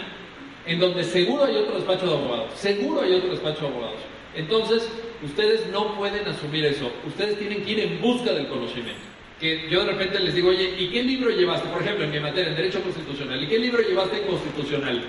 en 0.66 0.80
donde 0.80 1.04
seguro 1.04 1.46
hay 1.46 1.56
otro 1.56 1.76
despacho 1.76 2.06
de 2.06 2.14
abogados, 2.14 2.54
seguro 2.56 3.02
hay 3.02 3.14
otro 3.14 3.32
despacho 3.32 3.62
de 3.62 3.68
abogados. 3.68 4.00
Entonces, 4.36 4.90
ustedes 5.22 5.68
no 5.68 5.96
pueden 5.96 6.26
asumir 6.28 6.64
eso, 6.64 6.90
ustedes 7.06 7.38
tienen 7.40 7.66
que 7.66 7.72
ir 7.72 7.80
en 7.82 8.00
busca 8.00 8.32
del 8.32 8.48
conocimiento 8.48 9.11
que 9.42 9.68
yo 9.70 9.84
de 9.84 9.92
repente 9.92 10.20
les 10.20 10.36
digo, 10.36 10.50
oye, 10.50 10.76
¿y 10.78 10.90
qué 10.90 11.02
libro 11.02 11.32
llevaste? 11.32 11.68
Por 11.68 11.82
ejemplo, 11.82 12.06
en 12.06 12.12
mi 12.12 12.20
materia, 12.20 12.52
en 12.52 12.56
Derecho 12.56 12.82
Constitucional, 12.84 13.44
¿y 13.44 13.48
qué 13.48 13.58
libro 13.58 13.82
llevaste 13.82 14.18
en 14.18 14.28
Constitucional? 14.28 15.04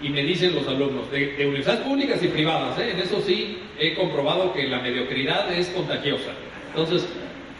Y 0.00 0.08
me 0.08 0.22
dicen 0.22 0.54
los 0.54 0.66
alumnos, 0.66 1.10
de, 1.10 1.34
universidades 1.40 1.82
públicas 1.82 2.22
y 2.22 2.28
privadas, 2.28 2.78
¿eh? 2.78 2.92
en 2.92 3.00
eso 3.00 3.20
sí 3.20 3.58
he 3.78 3.94
comprobado 3.94 4.54
que 4.54 4.66
la 4.66 4.80
mediocridad 4.80 5.52
es 5.52 5.68
contagiosa. 5.68 6.30
Entonces, 6.68 7.06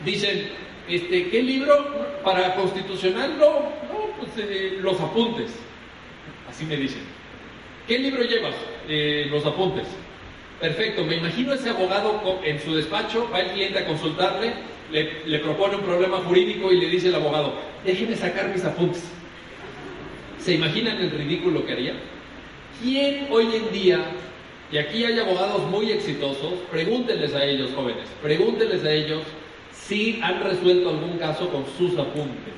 dicen, 0.02 0.48
este, 0.88 1.28
¿qué 1.28 1.42
libro 1.42 1.76
para 2.24 2.54
Constitucional? 2.54 3.36
No, 3.38 3.52
no 3.92 4.16
pues 4.18 4.30
eh, 4.38 4.78
los 4.80 4.98
apuntes. 5.00 5.50
Así 6.48 6.64
me 6.64 6.76
dicen. 6.76 7.02
¿Qué 7.86 7.98
libro 7.98 8.22
llevas? 8.22 8.54
Eh, 8.88 9.26
los 9.30 9.44
apuntes. 9.44 9.86
Perfecto, 10.58 11.04
me 11.04 11.16
imagino 11.16 11.52
ese 11.52 11.68
abogado 11.68 12.40
en 12.42 12.58
su 12.60 12.74
despacho, 12.74 13.28
va 13.32 13.40
el 13.40 13.50
cliente 13.52 13.78
a 13.78 13.86
consultarle 13.86 14.54
le, 14.90 15.38
propone 15.40 15.76
un 15.76 15.82
problema 15.82 16.18
jurídico 16.18 16.72
y 16.72 16.80
le 16.80 16.88
dice 16.88 17.08
el 17.08 17.14
abogado, 17.14 17.54
déjeme 17.84 18.16
sacar 18.16 18.48
mis 18.48 18.64
apuntes. 18.64 19.04
¿Se 20.38 20.54
imaginan 20.54 20.98
el 20.98 21.10
ridículo 21.10 21.64
que 21.66 21.72
haría? 21.72 21.94
¿Quién 22.82 23.26
hoy 23.30 23.48
en 23.54 23.72
día, 23.72 24.04
y 24.70 24.78
aquí 24.78 25.04
hay 25.04 25.18
abogados 25.18 25.68
muy 25.70 25.90
exitosos, 25.90 26.54
pregúntenles 26.70 27.34
a 27.34 27.44
ellos, 27.44 27.70
jóvenes, 27.74 28.04
pregúntenles 28.22 28.84
a 28.84 28.92
ellos 28.92 29.22
si 29.72 30.20
han 30.22 30.42
resuelto 30.42 30.90
algún 30.90 31.18
caso 31.18 31.48
con 31.50 31.64
sus 31.76 31.98
apuntes. 31.98 32.54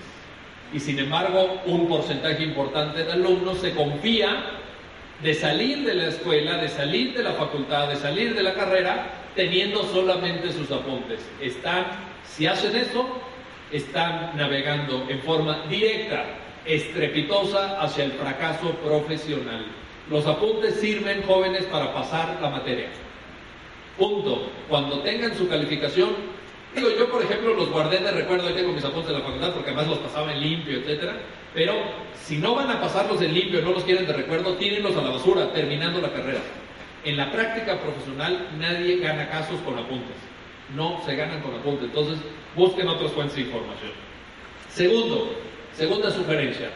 Y 0.72 0.78
sin 0.78 0.98
embargo, 0.98 1.60
un 1.66 1.88
porcentaje 1.88 2.44
importante 2.44 3.04
de 3.04 3.12
alumnos 3.12 3.58
se 3.58 3.72
confía 3.72 4.60
de 5.22 5.34
salir 5.34 5.84
de 5.84 5.94
la 5.94 6.08
escuela, 6.08 6.58
de 6.58 6.68
salir 6.68 7.14
de 7.14 7.22
la 7.22 7.32
facultad, 7.32 7.88
de 7.88 7.96
salir 7.96 8.34
de 8.34 8.42
la 8.42 8.54
carrera, 8.54 9.10
teniendo 9.34 9.84
solamente 9.84 10.52
sus 10.52 10.70
apuntes. 10.70 11.20
Están 11.40 11.86
si 12.40 12.46
hacen 12.46 12.74
eso, 12.74 13.06
están 13.70 14.34
navegando 14.34 15.04
en 15.10 15.20
forma 15.20 15.66
directa, 15.68 16.24
estrepitosa 16.64 17.78
hacia 17.82 18.04
el 18.04 18.12
fracaso 18.12 18.70
profesional. 18.82 19.66
Los 20.08 20.26
apuntes 20.26 20.76
sirven, 20.76 21.22
jóvenes, 21.24 21.64
para 21.64 21.92
pasar 21.92 22.38
la 22.40 22.48
materia. 22.48 22.88
Punto. 23.98 24.50
Cuando 24.70 25.00
tengan 25.00 25.36
su 25.36 25.50
calificación, 25.50 26.12
digo, 26.74 26.88
yo 26.98 27.10
por 27.10 27.22
ejemplo 27.22 27.52
los 27.52 27.68
guardé 27.68 27.98
de 27.98 28.10
recuerdo, 28.10 28.48
ahí 28.48 28.54
tengo 28.54 28.72
mis 28.72 28.86
apuntes 28.86 29.08
de 29.08 29.18
la 29.18 29.24
facultad 29.24 29.52
porque 29.52 29.72
además 29.72 29.88
los 29.88 29.98
pasaba 29.98 30.32
en 30.32 30.40
limpio, 30.40 30.78
etcétera. 30.78 31.18
Pero 31.52 31.74
si 32.14 32.38
no 32.38 32.54
van 32.54 32.70
a 32.70 32.80
pasarlos 32.80 33.20
en 33.20 33.34
limpio, 33.34 33.60
no 33.60 33.72
los 33.72 33.84
quieren 33.84 34.06
de 34.06 34.14
recuerdo, 34.14 34.54
tírenlos 34.54 34.96
a 34.96 35.02
la 35.02 35.10
basura, 35.10 35.52
terminando 35.52 36.00
la 36.00 36.10
carrera. 36.10 36.40
En 37.04 37.18
la 37.18 37.30
práctica 37.30 37.78
profesional 37.78 38.48
nadie 38.58 38.96
gana 38.96 39.28
casos 39.28 39.60
con 39.60 39.78
apuntes 39.78 40.29
no 40.74 41.00
se 41.04 41.16
ganan 41.16 41.40
con 41.40 41.54
apunte. 41.54 41.84
Entonces, 41.84 42.18
busquen 42.56 42.88
otras 42.88 43.12
fuentes 43.12 43.36
de 43.36 43.42
información. 43.42 43.92
Segundo, 44.68 45.34
segunda 45.74 46.10
sugerencia, 46.10 46.70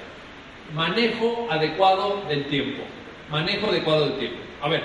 manejo 0.74 1.46
adecuado 1.50 2.22
del 2.28 2.46
tiempo. 2.46 2.82
Manejo 3.30 3.68
adecuado 3.68 4.08
del 4.08 4.18
tiempo. 4.18 4.38
A 4.62 4.68
ver, 4.68 4.82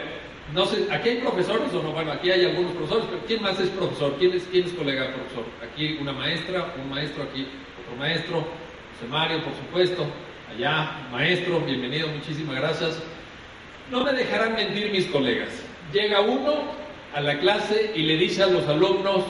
no 0.54 0.66
sé, 0.66 0.88
¿aquí 0.92 1.10
hay 1.10 1.18
profesores 1.18 1.74
o 1.74 1.84
no? 1.84 1.92
Bueno, 1.92 2.12
aquí 2.12 2.32
hay 2.32 2.46
algunos 2.46 2.72
profesores, 2.74 3.06
pero 3.10 3.22
¿quién 3.28 3.42
más 3.42 3.60
es 3.60 3.70
profesor? 3.70 4.16
¿Quién 4.18 4.34
es, 4.34 4.44
quién 4.51 4.66
es 4.66 4.74
colega 4.74 5.13
profesor? 5.13 5.46
Aquí 5.63 5.98
una 6.01 6.12
maestra, 6.12 6.74
un 6.82 6.89
maestro, 6.89 7.24
aquí 7.24 7.48
otro 7.84 7.96
maestro, 7.98 8.38
José 8.38 9.12
Mario, 9.12 9.44
por 9.44 9.54
supuesto, 9.56 10.06
allá, 10.50 11.08
maestro, 11.12 11.60
bienvenido, 11.62 12.08
muchísimas 12.08 12.56
gracias. 12.56 13.01
No 13.92 14.04
me 14.04 14.12
dejarán 14.13 14.56
mentir 14.56 14.92
mis 14.92 15.06
colegas. 15.06 15.50
Llega 15.94 16.22
uno 16.22 16.63
a 17.13 17.22
la 17.22 17.39
clase 17.39 17.92
y 17.96 18.04
le 18.04 18.18
dice 18.18 18.44
a 18.44 18.48
los 18.48 18.68
alumnos, 18.68 19.24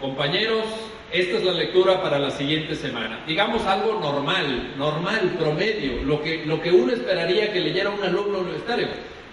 compañeros, 0.00 0.64
esta 1.12 1.38
es 1.38 1.44
la 1.44 1.52
lectura 1.52 2.02
para 2.02 2.18
la 2.18 2.30
siguiente 2.30 2.74
semana. 2.74 3.20
Digamos 3.26 3.64
algo 3.66 4.00
normal, 4.00 4.74
normal, 4.76 5.36
promedio, 5.38 6.02
lo 6.02 6.22
que, 6.22 6.44
lo 6.44 6.60
que 6.60 6.70
uno 6.70 6.92
esperaría 6.92 7.52
que 7.52 7.60
leyera 7.60 7.90
un 7.90 8.02
alumno 8.02 8.38
universitario. 8.38 8.88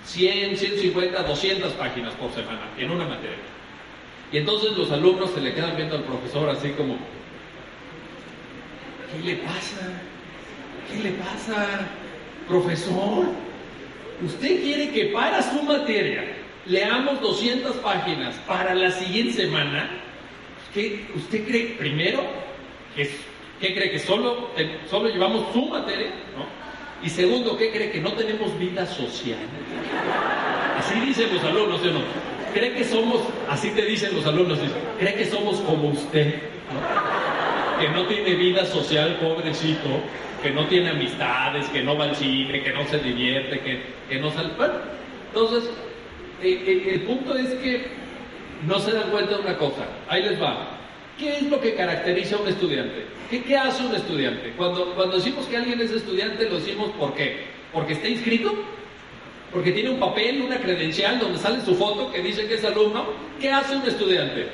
100, 0.06 0.58
150, 0.58 1.24
200 1.24 1.74
páginas 1.74 2.14
por 2.16 2.32
semana 2.32 2.62
en 2.78 2.90
una 2.90 3.06
materia. 3.06 3.38
Y 4.32 4.38
entonces 4.38 4.72
los 4.78 4.92
alumnos 4.92 5.32
se 5.32 5.42
le 5.42 5.54
quedan 5.54 5.76
viendo 5.76 5.96
al 5.96 6.04
profesor 6.04 6.50
así 6.50 6.70
como, 6.70 6.98
¿qué 9.12 9.26
le 9.26 9.36
pasa? 9.36 9.92
¿Qué 10.90 11.04
le 11.04 11.12
pasa, 11.12 11.88
profesor? 12.48 13.26
¿Usted 14.24 14.62
quiere 14.62 14.92
que 14.92 15.06
para 15.06 15.42
su 15.42 15.62
materia 15.64 16.41
leamos 16.66 17.22
200 17.22 17.76
páginas 17.78 18.36
para 18.48 18.74
la 18.76 18.92
siguiente 18.92 19.34
semana, 19.34 19.90
¿qué, 20.74 21.08
¿usted 21.16 21.46
cree 21.46 21.76
primero 21.78 22.22
que, 22.96 23.10
¿qué 23.60 23.74
cree 23.74 23.92
que 23.92 24.00
solo, 24.00 24.50
solo 24.90 25.10
llevamos 25.10 25.52
su 25.54 25.66
materia? 25.68 26.12
Y 27.04 27.10
segundo, 27.10 27.58
¿qué 27.58 27.72
cree 27.72 27.92
que 27.92 28.00
no 28.00 28.14
tenemos 28.14 28.58
vida 28.60 28.86
social? 28.86 29.40
Así 30.78 31.00
dicen 31.00 31.34
los 31.34 31.44
alumnos, 31.44 31.82
no? 31.84 32.02
¿Cree 32.54 32.74
que 32.74 32.84
somos, 32.84 33.22
así 33.50 33.70
te 33.72 33.84
dicen 33.84 34.14
los 34.14 34.26
alumnos, 34.26 34.60
cree 35.00 35.16
que 35.16 35.26
somos 35.26 35.60
como 35.62 35.90
usted? 35.90 36.36
Que 37.80 37.90
no 37.90 38.06
tiene 38.06 38.36
vida 38.36 38.66
social, 38.66 39.18
pobrecito, 39.20 39.90
que 40.44 40.52
no 40.52 40.68
tiene 40.68 40.90
amistades, 40.90 41.68
que 41.70 41.82
no 41.82 41.98
va 41.98 42.06
al 42.06 42.16
cine, 42.16 42.62
que 42.62 42.72
no 42.72 42.86
se 42.86 43.00
divierte, 43.00 43.60
que, 43.62 43.82
que 44.10 44.20
no 44.20 44.30
sale. 44.32 44.50
Bueno, 44.58 44.74
entonces, 45.34 45.72
eh, 46.44 46.64
eh, 46.66 46.92
el 46.94 47.02
punto 47.02 47.36
es 47.36 47.50
que 47.56 47.86
no 48.68 48.80
se 48.80 48.92
dan 48.92 49.10
cuenta 49.10 49.36
de 49.36 49.42
una 49.42 49.58
cosa. 49.58 49.86
Ahí 50.08 50.24
les 50.24 50.42
va. 50.42 50.78
¿Qué 51.18 51.38
es 51.38 51.44
lo 51.44 51.60
que 51.60 51.76
caracteriza 51.76 52.36
a 52.36 52.40
un 52.40 52.48
estudiante? 52.48 53.06
¿Qué, 53.30 53.58
hace 53.58 53.86
un 53.86 53.96
estudiante? 53.96 54.54
Cuando, 54.58 54.94
cuando 54.96 55.18
decimos 55.18 55.46
que 55.46 55.58
alguien 55.58 55.80
es 55.80 55.92
estudiante, 55.92 56.50
lo 56.50 56.56
decimos 56.56 56.92
¿por 56.92 57.14
qué? 57.14 57.46
¿Porque 57.72 57.94
está 57.94 58.08
inscrito? 58.08 58.54
¿Porque 59.52 59.72
tiene 59.72 59.90
un 59.90 60.00
papel, 60.00 60.42
una 60.42 60.58
credencial 60.58 61.20
donde 61.20 61.38
sale 61.38 61.62
su 61.62 61.76
foto 61.76 62.12
que 62.12 62.22
dice 62.22 62.48
que 62.48 62.56
es 62.56 62.66
alumno? 62.66 63.06
¿Qué 63.40 63.52
hace 63.52 63.76
un 63.76 63.86
estudiante? 63.86 64.48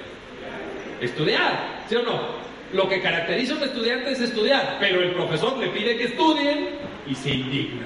Estudiar, 1.02 1.84
¿sí 1.88 1.96
o 1.96 2.04
no? 2.04 2.48
Lo 2.74 2.90
que 2.90 3.02
caracteriza 3.02 3.54
a 3.54 3.58
un 3.58 3.64
estudiante 3.64 4.12
es 4.12 4.20
estudiar, 4.20 4.78
pero 4.80 5.02
el 5.02 5.12
profesor 5.12 5.58
le 5.58 5.68
pide 5.68 5.98
que 5.98 6.06
estudien 6.06 6.70
y 7.08 7.16
se 7.16 7.30
indigna. 7.30 7.86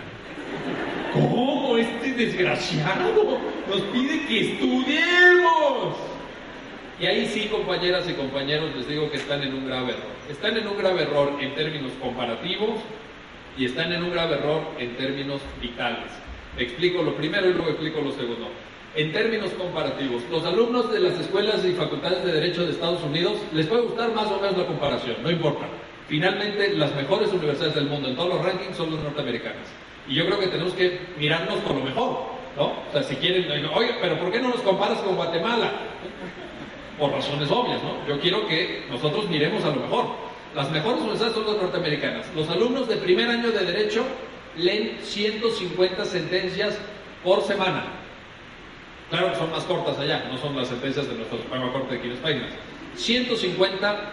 ¿Cómo 1.14 1.78
este 1.78 2.14
desgraciado 2.14 3.38
nos 3.72 3.82
pide 3.88 4.26
que 4.28 4.52
estudiemos? 4.52 5.96
Y 7.00 7.06
ahí 7.06 7.26
sí, 7.26 7.48
compañeras 7.48 8.08
y 8.08 8.14
compañeros, 8.14 8.76
les 8.76 8.88
digo 8.88 9.10
que 9.10 9.18
están 9.18 9.42
en 9.42 9.56
un 9.56 9.66
grave 9.66 9.94
error. 9.94 10.12
Están 10.30 10.58
en 10.58 10.68
un 10.68 10.78
grave 10.78 11.02
error 11.02 11.34
en 11.40 11.56
términos 11.56 11.92
comparativos, 12.00 12.80
y 13.58 13.66
están 13.66 13.92
en 13.92 14.04
un 14.04 14.12
grave 14.12 14.36
error 14.36 14.62
en 14.78 14.96
términos 14.96 15.42
vitales. 15.62 16.12
Explico 16.58 17.02
lo 17.02 17.16
primero 17.16 17.50
y 17.50 17.54
luego 17.54 17.70
explico 17.70 18.02
lo 18.02 18.12
segundo. 18.12 18.50
En 18.96 19.12
términos 19.14 19.52
comparativos, 19.52 20.24
los 20.30 20.44
alumnos 20.46 20.92
de 20.92 21.00
las 21.00 21.18
escuelas 21.20 21.64
y 21.66 21.72
facultades 21.72 22.26
de 22.26 22.34
Derecho 22.34 22.66
de 22.66 22.72
Estados 22.72 23.02
Unidos 23.04 23.38
les 23.54 23.68
puede 23.68 23.84
gustar 23.84 24.14
más 24.14 24.28
o 24.28 24.40
menos 24.40 24.58
la 24.58 24.66
comparación, 24.66 25.16
no 25.24 25.32
importa. 25.32 25.66
Finalmente, 26.08 26.74
las 26.74 26.94
mejores 26.96 27.32
universidades 27.32 27.76
del 27.76 27.86
mundo 27.86 28.10
en 28.10 28.16
todos 28.16 28.30
los 28.36 28.44
rankings 28.44 28.76
son 28.76 28.94
las 28.94 29.02
norteamericanas. 29.04 29.68
Y 30.08 30.16
yo 30.16 30.26
creo 30.26 30.40
que 30.40 30.48
tenemos 30.48 30.74
que 30.74 31.00
mirarnos 31.18 31.60
por 31.60 31.76
lo 31.76 31.86
mejor, 31.86 32.41
¿no? 32.56 32.66
O 32.66 32.92
sea, 32.92 33.04
si 33.04 33.16
quieren, 33.16 33.46
oye, 33.74 33.96
pero 34.02 34.18
¿por 34.20 34.32
qué 34.32 34.40
no 34.40 34.50
nos 34.50 34.62
comparas 34.62 35.00
con 35.00 35.16
Guatemala? 35.16 35.72
Por 37.00 37.12
razones 37.12 37.50
obvias, 37.50 37.82
¿no? 37.82 38.08
Yo 38.08 38.20
quiero 38.20 38.46
que 38.48 38.86
nosotros 38.90 39.28
miremos 39.30 39.64
a 39.64 39.70
lo 39.70 39.78
mejor. 39.78 40.06
Las 40.56 40.70
mejores 40.70 41.00
universidades 41.00 41.34
son 41.34 41.48
las 41.48 41.58
norteamericanas. 41.58 42.26
Los 42.36 42.50
alumnos 42.50 42.88
de 42.88 42.98
primer 42.98 43.30
año 43.30 43.52
de 43.52 43.66
Derecho 43.66 44.04
leen 44.58 44.98
150 45.02 46.06
sentencias 46.06 46.78
por 47.24 47.42
semana. 47.44 47.86
Claro 49.10 49.32
que 49.32 49.38
son 49.38 49.52
más 49.52 49.64
cortas 49.64 49.98
allá, 50.00 50.26
no 50.32 50.38
son 50.38 50.56
las 50.56 50.68
sentencias 50.68 51.08
de 51.08 51.16
nuestro 51.16 51.38
Suprema 51.38 51.72
Corte 51.72 51.96
de 51.96 52.02
15 52.02 52.22
páginas. 52.22 52.50
150 52.96 54.12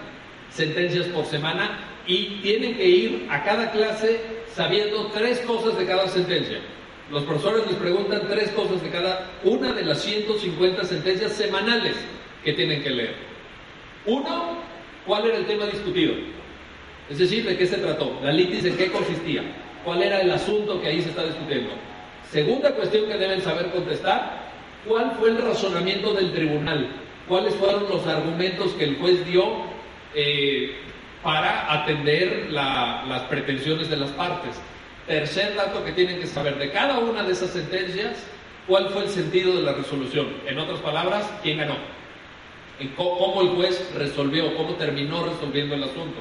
sentencias 0.51 1.07
por 1.07 1.25
semana 1.27 1.79
y 2.07 2.41
tienen 2.43 2.77
que 2.77 2.85
ir 2.85 3.27
a 3.31 3.43
cada 3.45 3.71
clase 3.71 4.21
sabiendo 4.55 5.07
tres 5.09 5.41
cosas 5.41 5.77
de 5.77 5.87
cada 5.87 6.09
sentencia. 6.09 6.59
Los 7.11 7.25
profesores 7.25 7.67
les 7.67 7.77
preguntan 7.77 8.23
tres 8.29 8.51
cosas 8.51 8.83
de 8.83 8.91
cada 8.91 9.31
una 9.45 9.73
de 9.73 9.85
las 9.85 10.03
150 10.03 10.85
sentencias 10.85 11.33
semanales 11.33 11.97
que 12.45 12.53
tienen 12.53 12.83
que 12.83 12.91
leer. 12.91 13.15
Uno, 14.07 14.59
¿cuál 15.07 15.27
era 15.27 15.37
el 15.37 15.47
tema 15.47 15.67
discutido? 15.67 16.15
Es 17.09 17.19
decir, 17.19 17.45
¿de 17.47 17.57
qué 17.57 17.67
se 17.67 17.79
trató? 17.79 18.19
La 18.23 18.33
litis, 18.33 18.65
¿en 18.65 18.77
qué 18.77 18.91
consistía? 18.91 19.43
¿Cuál 19.85 20.03
era 20.03 20.21
el 20.21 20.31
asunto 20.31 20.81
que 20.81 20.89
ahí 20.89 21.01
se 21.01 21.09
está 21.09 21.25
discutiendo? 21.25 21.71
Segunda 22.31 22.73
cuestión 22.73 23.07
que 23.07 23.17
deben 23.17 23.41
saber 23.41 23.71
contestar, 23.71 24.51
¿cuál 24.87 25.13
fue 25.19 25.31
el 25.31 25.39
razonamiento 25.39 26.13
del 26.13 26.33
tribunal? 26.33 26.89
¿Cuáles 27.27 27.55
fueron 27.55 27.89
los 27.89 28.07
argumentos 28.07 28.73
que 28.73 28.85
el 28.85 28.97
juez 28.97 29.25
dio 29.27 29.45
eh, 30.15 30.75
para 31.23 31.73
atender 31.73 32.49
las 32.51 33.23
pretensiones 33.25 33.91
de 33.91 33.97
las 33.97 34.11
partes. 34.11 34.61
Tercer 35.09 35.57
dato 35.57 35.85
que 35.85 35.93
tienen 35.93 36.21
que 36.21 36.27
saber 36.27 36.59
de 36.59 36.71
cada 36.71 36.99
una 36.99 37.23
de 37.23 37.33
esas 37.33 37.51
sentencias, 37.51 38.25
cuál 38.67 38.91
fue 38.91 39.05
el 39.05 39.09
sentido 39.09 39.57
de 39.57 39.63
la 39.63 39.73
resolución. 39.73 40.29
En 40.47 40.59
otras 40.59 40.81
palabras, 40.81 41.29
quién 41.43 41.59
ganó. 41.59 41.77
Cómo 42.97 43.43
el 43.43 43.49
juez 43.49 43.91
resolvió, 43.97 44.55
cómo 44.55 44.75
terminó 44.75 45.25
resolviendo 45.25 45.75
el 45.75 45.83
asunto. 45.83 46.21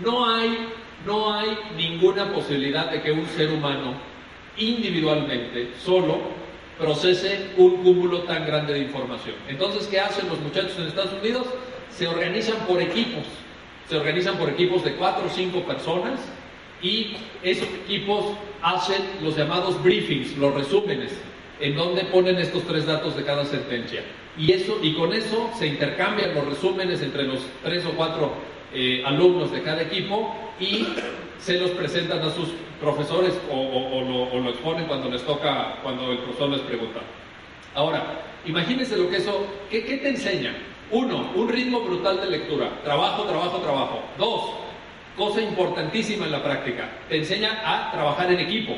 No 0.00 0.26
hay, 0.26 0.66
no 1.06 1.32
hay 1.32 1.56
ninguna 1.76 2.32
posibilidad 2.32 2.90
de 2.90 3.02
que 3.02 3.12
un 3.12 3.26
ser 3.26 3.50
humano 3.50 3.94
individualmente, 4.56 5.70
solo, 5.78 6.18
procese 6.78 7.50
un 7.58 7.76
cúmulo 7.82 8.22
tan 8.22 8.44
grande 8.46 8.72
de 8.72 8.80
información. 8.80 9.36
Entonces, 9.46 9.86
¿qué 9.86 10.00
hacen 10.00 10.28
los 10.28 10.40
muchachos 10.40 10.72
en 10.78 10.86
Estados 10.86 11.12
Unidos? 11.20 11.46
se 11.96 12.08
organizan 12.08 12.56
por 12.66 12.80
equipos, 12.80 13.24
se 13.88 13.96
organizan 13.96 14.36
por 14.36 14.48
equipos 14.48 14.82
de 14.84 14.94
cuatro 14.94 15.26
o 15.26 15.30
cinco 15.30 15.60
personas 15.62 16.20
y 16.82 17.16
esos 17.42 17.68
equipos 17.84 18.24
hacen 18.60 19.02
los 19.22 19.36
llamados 19.36 19.82
briefings, 19.82 20.36
los 20.36 20.52
resúmenes, 20.54 21.12
en 21.60 21.76
donde 21.76 22.04
ponen 22.04 22.38
estos 22.38 22.64
tres 22.64 22.86
datos 22.86 23.16
de 23.16 23.24
cada 23.24 23.44
sentencia. 23.44 24.02
Y, 24.36 24.52
eso, 24.52 24.78
y 24.82 24.94
con 24.94 25.12
eso 25.12 25.50
se 25.58 25.66
intercambian 25.66 26.34
los 26.34 26.46
resúmenes 26.46 27.02
entre 27.02 27.24
los 27.24 27.40
tres 27.62 27.84
o 27.86 27.90
cuatro 27.90 28.32
eh, 28.74 29.02
alumnos 29.04 29.52
de 29.52 29.62
cada 29.62 29.82
equipo 29.82 30.34
y 30.58 30.86
se 31.38 31.58
los 31.58 31.70
presentan 31.72 32.20
a 32.20 32.30
sus 32.30 32.48
profesores 32.80 33.34
o, 33.50 34.30
lo, 34.40 34.50
exponen 34.50 34.86
cuando 34.86 35.08
les 35.08 35.22
toca, 35.22 35.76
cuando 35.82 36.10
el 36.10 36.18
profesor 36.18 36.50
les 36.50 36.60
pregunta. 36.62 37.00
Ahora, 37.74 38.22
imagínense 38.44 38.96
lo 38.96 39.08
que 39.08 39.18
eso, 39.18 39.46
¿qué, 39.70 39.84
qué 39.84 39.98
te 39.98 40.08
enseña? 40.08 40.54
Uno, 40.90 41.30
un 41.34 41.48
ritmo 41.48 41.80
brutal 41.80 42.20
de 42.20 42.30
lectura. 42.30 42.70
Trabajo, 42.82 43.22
trabajo, 43.22 43.58
trabajo. 43.58 44.00
Dos, 44.18 44.50
cosa 45.16 45.40
importantísima 45.40 46.26
en 46.26 46.32
la 46.32 46.42
práctica, 46.42 46.88
te 47.08 47.16
enseña 47.18 47.60
a 47.64 47.92
trabajar 47.92 48.32
en 48.32 48.40
equipo. 48.40 48.76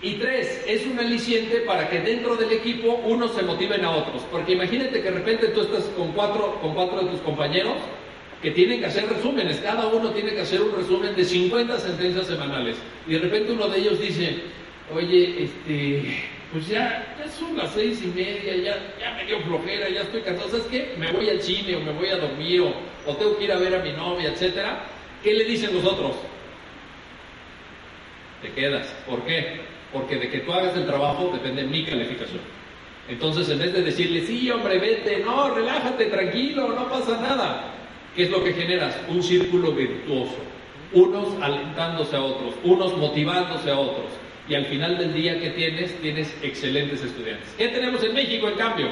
Y 0.00 0.14
tres, 0.14 0.64
es 0.66 0.84
un 0.84 0.98
aliciente 0.98 1.58
para 1.58 1.88
que 1.88 2.00
dentro 2.00 2.34
del 2.36 2.50
equipo 2.50 3.00
unos 3.04 3.34
se 3.34 3.42
motiven 3.42 3.84
a 3.84 3.92
otros. 3.92 4.22
Porque 4.32 4.52
imagínate 4.52 5.00
que 5.00 5.10
de 5.10 5.10
repente 5.12 5.48
tú 5.48 5.62
estás 5.62 5.84
con 5.96 6.10
cuatro, 6.12 6.58
con 6.60 6.74
cuatro 6.74 7.02
de 7.02 7.10
tus 7.10 7.20
compañeros 7.20 7.76
que 8.42 8.50
tienen 8.50 8.80
que 8.80 8.86
hacer 8.86 9.08
resúmenes. 9.08 9.58
Cada 9.58 9.86
uno 9.86 10.10
tiene 10.10 10.32
que 10.32 10.40
hacer 10.40 10.60
un 10.60 10.74
resumen 10.74 11.14
de 11.14 11.24
50 11.24 11.78
sentencias 11.78 12.26
semanales. 12.26 12.76
Y 13.06 13.12
de 13.12 13.18
repente 13.20 13.52
uno 13.52 13.68
de 13.68 13.78
ellos 13.78 14.00
dice, 14.00 14.40
oye, 14.92 15.44
este, 15.44 16.16
pues 16.52 16.66
ya, 16.66 17.16
ya 17.18 17.30
son 17.30 17.56
las 17.56 17.72
seis 17.72 18.02
y 18.04 18.08
media, 18.08 18.56
ya, 18.56 18.94
ya 19.00 19.14
me 19.14 19.24
dio 19.24 19.40
flojera, 19.40 19.88
ya 19.88 20.02
estoy 20.02 20.20
cansado, 20.20 20.50
¿sabes 20.50 20.66
qué? 20.66 20.94
Me 20.98 21.10
voy 21.12 21.30
al 21.30 21.40
cine 21.40 21.76
o 21.76 21.80
me 21.80 21.92
voy 21.92 22.08
a 22.08 22.16
dormir 22.16 22.60
o, 22.60 23.14
tengo 23.14 23.38
que 23.38 23.44
ir 23.44 23.52
a 23.52 23.56
ver 23.56 23.74
a 23.74 23.78
mi 23.78 23.92
novia, 23.92 24.30
etcétera. 24.30 24.84
¿Qué 25.22 25.32
le 25.34 25.44
dicen 25.44 25.74
los 25.74 25.84
otros? 25.84 26.12
Te 28.42 28.50
quedas. 28.52 28.86
¿Por 29.08 29.22
qué? 29.24 29.60
Porque 29.92 30.16
de 30.16 30.28
que 30.28 30.40
tú 30.40 30.52
hagas 30.52 30.76
el 30.76 30.86
trabajo 30.86 31.30
depende 31.32 31.62
mi 31.64 31.84
calificación. 31.84 32.40
Entonces, 33.08 33.48
en 33.48 33.58
vez 33.58 33.72
de 33.72 33.82
decirle, 33.82 34.26
sí, 34.26 34.50
hombre, 34.50 34.78
vete, 34.78 35.18
no, 35.18 35.54
relájate, 35.54 36.06
tranquilo, 36.06 36.68
no 36.68 36.88
pasa 36.88 37.20
nada, 37.20 37.72
¿qué 38.14 38.24
es 38.24 38.30
lo 38.30 38.42
que 38.42 38.52
generas? 38.52 38.96
Un 39.08 39.22
círculo 39.22 39.72
virtuoso. 39.72 40.38
Unos 40.92 41.40
alentándose 41.40 42.16
a 42.16 42.22
otros, 42.22 42.54
unos 42.64 42.96
motivándose 42.98 43.70
a 43.70 43.78
otros 43.78 44.12
y 44.48 44.54
al 44.54 44.66
final 44.66 44.98
del 44.98 45.14
día 45.14 45.40
que 45.40 45.50
tienes, 45.50 45.94
tienes 46.00 46.36
excelentes 46.42 47.02
estudiantes. 47.02 47.48
¿Qué 47.56 47.68
tenemos 47.68 48.02
en 48.04 48.12
México 48.12 48.48
en 48.48 48.56
cambio? 48.56 48.88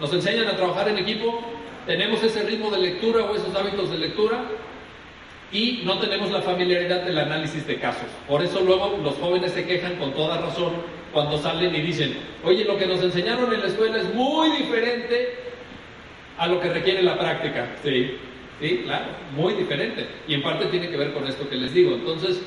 Nos 0.00 0.12
enseñan 0.12 0.48
a 0.48 0.56
trabajar 0.56 0.88
en 0.88 0.98
equipo, 0.98 1.42
tenemos 1.86 2.22
ese 2.22 2.42
ritmo 2.44 2.70
de 2.70 2.78
lectura 2.78 3.24
o 3.24 3.34
esos 3.36 3.54
hábitos 3.54 3.90
de 3.90 3.98
lectura 3.98 4.42
y 5.52 5.82
no 5.84 5.98
tenemos 5.98 6.30
la 6.30 6.40
familiaridad 6.40 7.02
del 7.02 7.18
análisis 7.18 7.66
de 7.66 7.76
casos. 7.76 8.08
Por 8.26 8.42
eso 8.42 8.60
luego 8.60 8.98
los 9.02 9.14
jóvenes 9.16 9.52
se 9.52 9.66
quejan 9.66 9.96
con 9.96 10.12
toda 10.14 10.38
razón 10.38 10.72
cuando 11.12 11.38
salen 11.38 11.74
y 11.74 11.80
dicen, 11.82 12.16
oye, 12.42 12.64
lo 12.64 12.78
que 12.78 12.86
nos 12.86 13.02
enseñaron 13.02 13.52
en 13.52 13.60
la 13.60 13.66
escuela 13.66 13.98
es 13.98 14.14
muy 14.14 14.50
diferente 14.56 15.34
a 16.38 16.46
lo 16.46 16.60
que 16.60 16.70
requiere 16.70 17.02
la 17.02 17.18
práctica. 17.18 17.68
Sí, 17.84 18.16
sí, 18.60 18.82
claro, 18.84 19.06
muy 19.36 19.52
diferente. 19.54 20.06
Y 20.26 20.34
en 20.34 20.42
parte 20.42 20.66
tiene 20.66 20.88
que 20.88 20.96
ver 20.96 21.12
con 21.12 21.26
esto 21.26 21.48
que 21.48 21.56
les 21.56 21.74
digo. 21.74 21.94
Entonces, 21.94 22.40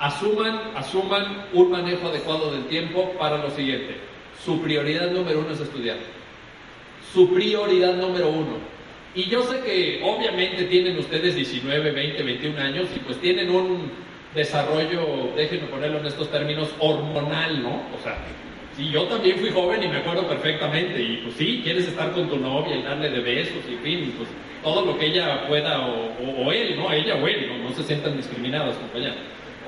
Asuman, 0.00 0.58
asuman 0.76 1.44
un 1.52 1.70
manejo 1.70 2.08
adecuado 2.08 2.50
del 2.52 2.64
tiempo 2.66 3.12
para 3.18 3.36
lo 3.36 3.50
siguiente. 3.50 3.96
Su 4.42 4.60
prioridad 4.62 5.10
número 5.10 5.40
uno 5.40 5.50
es 5.50 5.60
estudiar. 5.60 5.98
Su 7.12 7.28
prioridad 7.34 7.94
número 7.96 8.30
uno. 8.30 8.79
Y 9.14 9.24
yo 9.24 9.42
sé 9.42 9.60
que 9.60 10.00
obviamente 10.04 10.64
tienen 10.64 10.98
ustedes 10.98 11.34
19, 11.34 11.90
20, 11.90 12.22
21 12.22 12.60
años 12.60 12.86
y 12.94 13.00
pues 13.00 13.20
tienen 13.20 13.50
un 13.50 13.90
desarrollo, 14.34 15.32
déjenme 15.34 15.66
ponerlo 15.66 15.98
en 15.98 16.06
estos 16.06 16.30
términos, 16.30 16.68
hormonal, 16.78 17.62
¿no? 17.62 17.82
O 17.98 18.02
sea, 18.02 18.16
sí, 18.76 18.88
yo 18.90 19.04
también 19.04 19.38
fui 19.38 19.50
joven 19.50 19.82
y 19.82 19.88
me 19.88 19.96
acuerdo 19.96 20.28
perfectamente. 20.28 21.02
Y 21.02 21.16
pues 21.24 21.34
sí, 21.34 21.60
quieres 21.64 21.88
estar 21.88 22.12
con 22.12 22.28
tu 22.28 22.36
novia 22.36 22.76
y 22.76 22.82
darle 22.82 23.10
de 23.10 23.20
besos 23.20 23.64
y 23.68 23.76
fin, 23.84 24.14
pues 24.16 24.28
todo 24.62 24.84
lo 24.84 24.96
que 24.96 25.06
ella 25.06 25.48
pueda, 25.48 25.86
o, 25.86 26.52
él, 26.52 26.76
¿no? 26.76 26.92
Ella 26.92 27.16
o 27.16 27.26
él, 27.26 27.48
¿no? 27.48 27.68
No 27.68 27.74
se 27.74 27.82
sientan 27.82 28.16
discriminados, 28.16 28.76
compañeros 28.76 29.16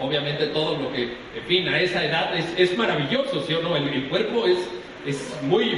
obviamente 0.03 0.47
todo 0.49 0.77
lo 0.77 0.93
que, 0.93 1.03
en 1.03 1.45
fin, 1.47 1.69
a 1.69 1.81
esa 1.81 2.05
edad 2.05 2.37
es, 2.37 2.47
es 2.57 2.77
maravilloso, 2.77 3.43
¿sí 3.47 3.55
o 3.55 3.63
no? 3.63 3.77
El, 3.77 4.09
cuerpo 4.09 4.47
es, 4.47 4.59
es 5.07 5.37
muy, 5.43 5.73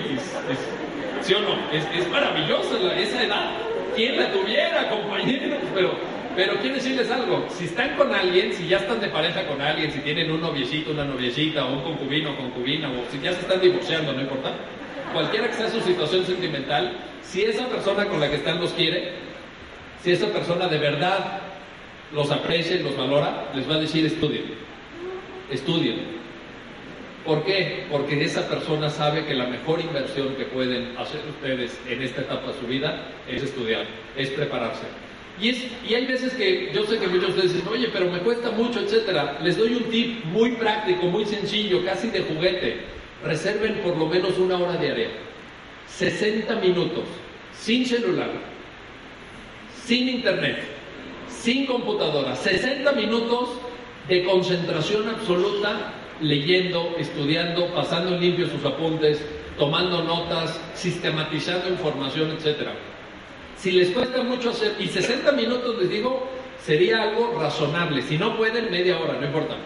¿sí 1.22 1.34
o 1.34 1.40
no? 1.40 1.70
Es, 1.72 1.86
es 1.96 2.08
maravilloso 2.10 2.90
esa 2.92 3.22
edad. 3.22 3.50
¿Quién 3.96 4.16
la 4.18 4.32
tuviera, 4.32 4.90
compañeros? 4.90 5.60
Pero, 5.74 5.92
pero 6.36 6.54
quiero 6.60 6.74
decirles 6.74 7.10
algo, 7.10 7.46
si 7.48 7.64
están 7.64 7.96
con 7.96 8.12
alguien, 8.12 8.52
si 8.52 8.66
ya 8.66 8.78
están 8.78 9.00
de 9.00 9.08
pareja 9.08 9.46
con 9.46 9.60
alguien, 9.60 9.92
si 9.92 10.00
tienen 10.00 10.30
un 10.32 10.40
noviecito, 10.40 10.90
una 10.90 11.04
noviecita, 11.04 11.64
o 11.64 11.74
un 11.74 11.82
concubino 11.82 12.32
o 12.32 12.36
concubina, 12.36 12.88
o 12.90 13.10
si 13.10 13.20
ya 13.20 13.32
se 13.32 13.40
están 13.40 13.60
divorciando, 13.60 14.12
no 14.12 14.20
importa, 14.20 14.52
cualquiera 15.12 15.48
que 15.48 15.54
sea 15.54 15.70
su 15.70 15.80
situación 15.80 16.26
sentimental, 16.26 16.92
si 17.22 17.42
esa 17.42 17.66
persona 17.68 18.06
con 18.06 18.20
la 18.20 18.28
que 18.28 18.36
están 18.36 18.60
los 18.60 18.72
quiere, 18.72 19.12
si 20.02 20.12
esa 20.12 20.26
persona 20.26 20.66
de 20.66 20.78
verdad 20.78 21.40
los 22.12 22.30
aprecia 22.30 22.76
y 22.76 22.82
los 22.82 22.96
valora, 22.96 23.50
les 23.54 23.68
va 23.70 23.76
a 23.76 23.78
decir 23.78 24.04
estudien, 24.04 24.44
estudien. 25.50 26.23
¿Por 27.24 27.42
qué? 27.44 27.86
Porque 27.90 28.22
esa 28.22 28.46
persona 28.48 28.90
sabe 28.90 29.24
que 29.24 29.34
la 29.34 29.46
mejor 29.46 29.80
inversión 29.80 30.34
que 30.36 30.44
pueden 30.44 30.94
hacer 30.98 31.22
ustedes 31.28 31.80
en 31.88 32.02
esta 32.02 32.20
etapa 32.20 32.48
de 32.48 32.60
su 32.60 32.66
vida 32.66 33.08
es 33.26 33.42
estudiar, 33.42 33.86
es 34.14 34.28
prepararse. 34.30 34.84
Y, 35.40 35.48
es, 35.48 35.66
y 35.88 35.94
hay 35.94 36.06
veces 36.06 36.34
que 36.34 36.70
yo 36.72 36.84
sé 36.84 36.98
que 36.98 37.08
muchos 37.08 37.28
de 37.28 37.30
ustedes 37.30 37.54
dicen, 37.54 37.68
oye, 37.68 37.88
pero 37.92 38.10
me 38.10 38.18
cuesta 38.18 38.50
mucho, 38.50 38.80
etcétera. 38.80 39.38
Les 39.42 39.56
doy 39.56 39.74
un 39.74 39.84
tip 39.84 40.24
muy 40.26 40.52
práctico, 40.52 41.06
muy 41.06 41.24
sencillo, 41.24 41.82
casi 41.84 42.08
de 42.08 42.20
juguete. 42.20 42.80
Reserven 43.24 43.76
por 43.76 43.96
lo 43.96 44.06
menos 44.06 44.38
una 44.38 44.58
hora 44.58 44.76
diaria, 44.76 45.08
60 45.88 46.56
minutos, 46.56 47.04
sin 47.58 47.86
celular, 47.86 48.30
sin 49.82 50.10
internet, 50.10 50.62
sin 51.26 51.64
computadora, 51.64 52.36
60 52.36 52.92
minutos 52.92 53.48
de 54.08 54.24
concentración 54.24 55.08
absoluta, 55.08 55.94
leyendo, 56.20 56.94
estudiando, 56.98 57.66
pasando 57.74 58.18
limpio 58.18 58.48
sus 58.48 58.64
apuntes, 58.64 59.24
tomando 59.58 60.02
notas, 60.02 60.60
sistematizando 60.74 61.68
información, 61.68 62.30
etc. 62.32 62.68
Si 63.56 63.72
les 63.72 63.90
cuesta 63.90 64.22
mucho 64.22 64.50
hacer, 64.50 64.74
y 64.78 64.88
60 64.88 65.32
minutos 65.32 65.78
les 65.78 65.90
digo, 65.90 66.28
sería 66.60 67.02
algo 67.02 67.38
razonable. 67.40 68.02
Si 68.02 68.18
no 68.18 68.36
pueden, 68.36 68.70
media 68.70 68.98
hora, 68.98 69.14
no 69.18 69.26
importa. 69.26 69.56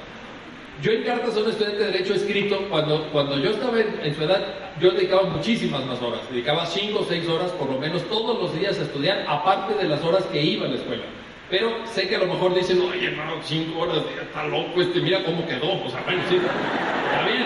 Yo 0.81 0.93
en 0.93 1.03
cartas 1.03 1.37
a 1.37 1.41
un 1.41 1.51
estudiante 1.51 1.79
de 1.79 1.91
Derecho 1.91 2.15
escrito, 2.15 2.57
cuando, 2.71 3.09
cuando 3.11 3.37
yo 3.39 3.51
estaba 3.51 3.81
en, 3.81 4.15
su 4.15 4.23
edad, 4.23 4.71
yo 4.81 4.93
dedicaba 4.93 5.25
muchísimas 5.25 5.85
más 5.85 6.01
horas. 6.01 6.21
Dedicaba 6.31 6.65
5 6.67 7.01
o 7.01 7.05
6 7.05 7.29
horas 7.29 7.51
por 7.53 7.69
lo 7.69 7.79
menos 7.79 8.05
todos 8.05 8.41
los 8.41 8.57
días 8.57 8.79
a 8.79 8.83
estudiar, 8.83 9.25
aparte 9.27 9.75
de 9.75 9.89
las 9.89 10.05
horas 10.05 10.25
que 10.27 10.41
iba 10.41 10.67
a 10.67 10.69
la 10.69 10.77
escuela. 10.77 11.03
Pero 11.51 11.87
sé 11.87 12.09
que 12.09 12.17
a 12.17 12.19
lo 12.19 12.27
mejor 12.27 12.55
dicen, 12.55 12.81
oye, 12.81 13.11
no, 13.13 13.43
5 13.43 13.79
horas, 13.79 14.03
está 14.21 14.47
loco 14.47 14.83
este, 14.83 15.01
mira 15.01 15.25
cómo 15.25 15.47
quedó. 15.47 15.85
O 15.85 15.89
sea, 15.89 16.03
bueno, 16.03 16.23
sí, 16.29 16.37
está 16.37 17.27
bien. 17.27 17.45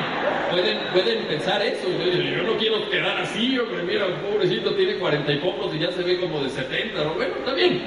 Pueden, 0.50 0.78
pueden 0.92 1.24
pensar 1.26 1.62
eso. 1.62 1.88
Yo, 1.88 2.42
no 2.42 2.56
quiero 2.58 2.90
quedar 2.90 3.18
así, 3.18 3.58
hombre, 3.58 3.82
mira, 3.84 4.06
pobrecito 4.20 4.74
tiene 4.74 4.96
40 4.96 5.32
y 5.32 5.36
pocos 5.38 5.74
y 5.74 5.78
ya 5.78 5.92
se 5.92 6.02
ve 6.02 6.18
como 6.18 6.42
de 6.42 6.50
70. 6.50 7.02
Bueno, 7.14 7.34
está 7.38 7.54
bien. 7.54 7.80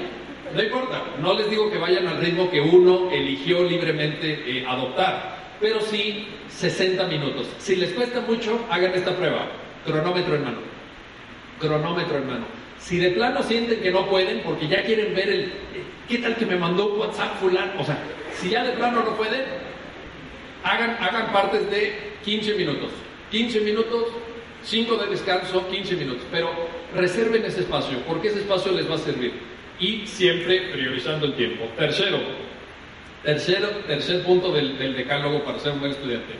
No 0.54 0.62
importa, 0.62 1.02
no 1.20 1.34
les 1.34 1.50
digo 1.50 1.70
que 1.70 1.78
vayan 1.78 2.06
al 2.06 2.18
ritmo 2.18 2.50
que 2.50 2.60
uno 2.60 3.10
eligió 3.10 3.62
libremente 3.64 4.42
eh, 4.46 4.64
adoptar 4.66 5.36
pero 5.60 5.80
sí 5.80 6.28
60 6.48 7.06
minutos. 7.06 7.46
Si 7.58 7.76
les 7.76 7.92
cuesta 7.92 8.20
mucho, 8.20 8.64
hagan 8.70 8.94
esta 8.94 9.14
prueba. 9.16 9.46
Cronómetro 9.84 10.36
en 10.36 10.44
mano. 10.44 10.58
Cronómetro 11.60 12.18
en 12.18 12.26
mano. 12.26 12.44
Si 12.86 12.98
de 12.98 13.10
plano 13.10 13.42
sienten 13.42 13.80
que 13.80 13.90
no 13.90 14.08
pueden, 14.08 14.42
porque 14.42 14.68
ya 14.68 14.84
quieren 14.84 15.12
ver 15.12 15.28
el, 15.28 15.52
¿qué 16.08 16.18
tal 16.18 16.36
que 16.36 16.46
me 16.46 16.54
mandó 16.54 16.86
un 16.86 17.00
WhatsApp 17.00 17.40
fulano? 17.40 17.72
O 17.80 17.84
sea, 17.84 17.98
si 18.32 18.50
ya 18.50 18.62
de 18.62 18.74
plano 18.74 19.02
no 19.02 19.16
pueden, 19.16 19.42
hagan, 20.62 20.96
hagan 21.00 21.32
partes 21.32 21.68
de 21.68 22.12
15 22.24 22.54
minutos. 22.54 22.92
15 23.32 23.60
minutos, 23.62 24.04
5 24.62 24.96
de 24.98 25.06
descanso, 25.08 25.66
15 25.68 25.96
minutos. 25.96 26.22
Pero 26.30 26.48
reserven 26.94 27.44
ese 27.44 27.62
espacio, 27.62 27.98
porque 28.06 28.28
ese 28.28 28.38
espacio 28.38 28.70
les 28.70 28.88
va 28.88 28.94
a 28.94 28.98
servir. 28.98 29.32
Y 29.80 30.06
siempre 30.06 30.70
priorizando 30.72 31.26
el 31.26 31.34
tiempo. 31.34 31.64
Tercero, 31.76 32.20
Tercero, 33.24 33.66
tercer 33.88 34.22
punto 34.22 34.52
del, 34.52 34.78
decálogo 34.78 35.42
para 35.42 35.58
ser 35.58 35.72
un 35.72 35.80
buen 35.80 35.90
estudiante. 35.90 36.34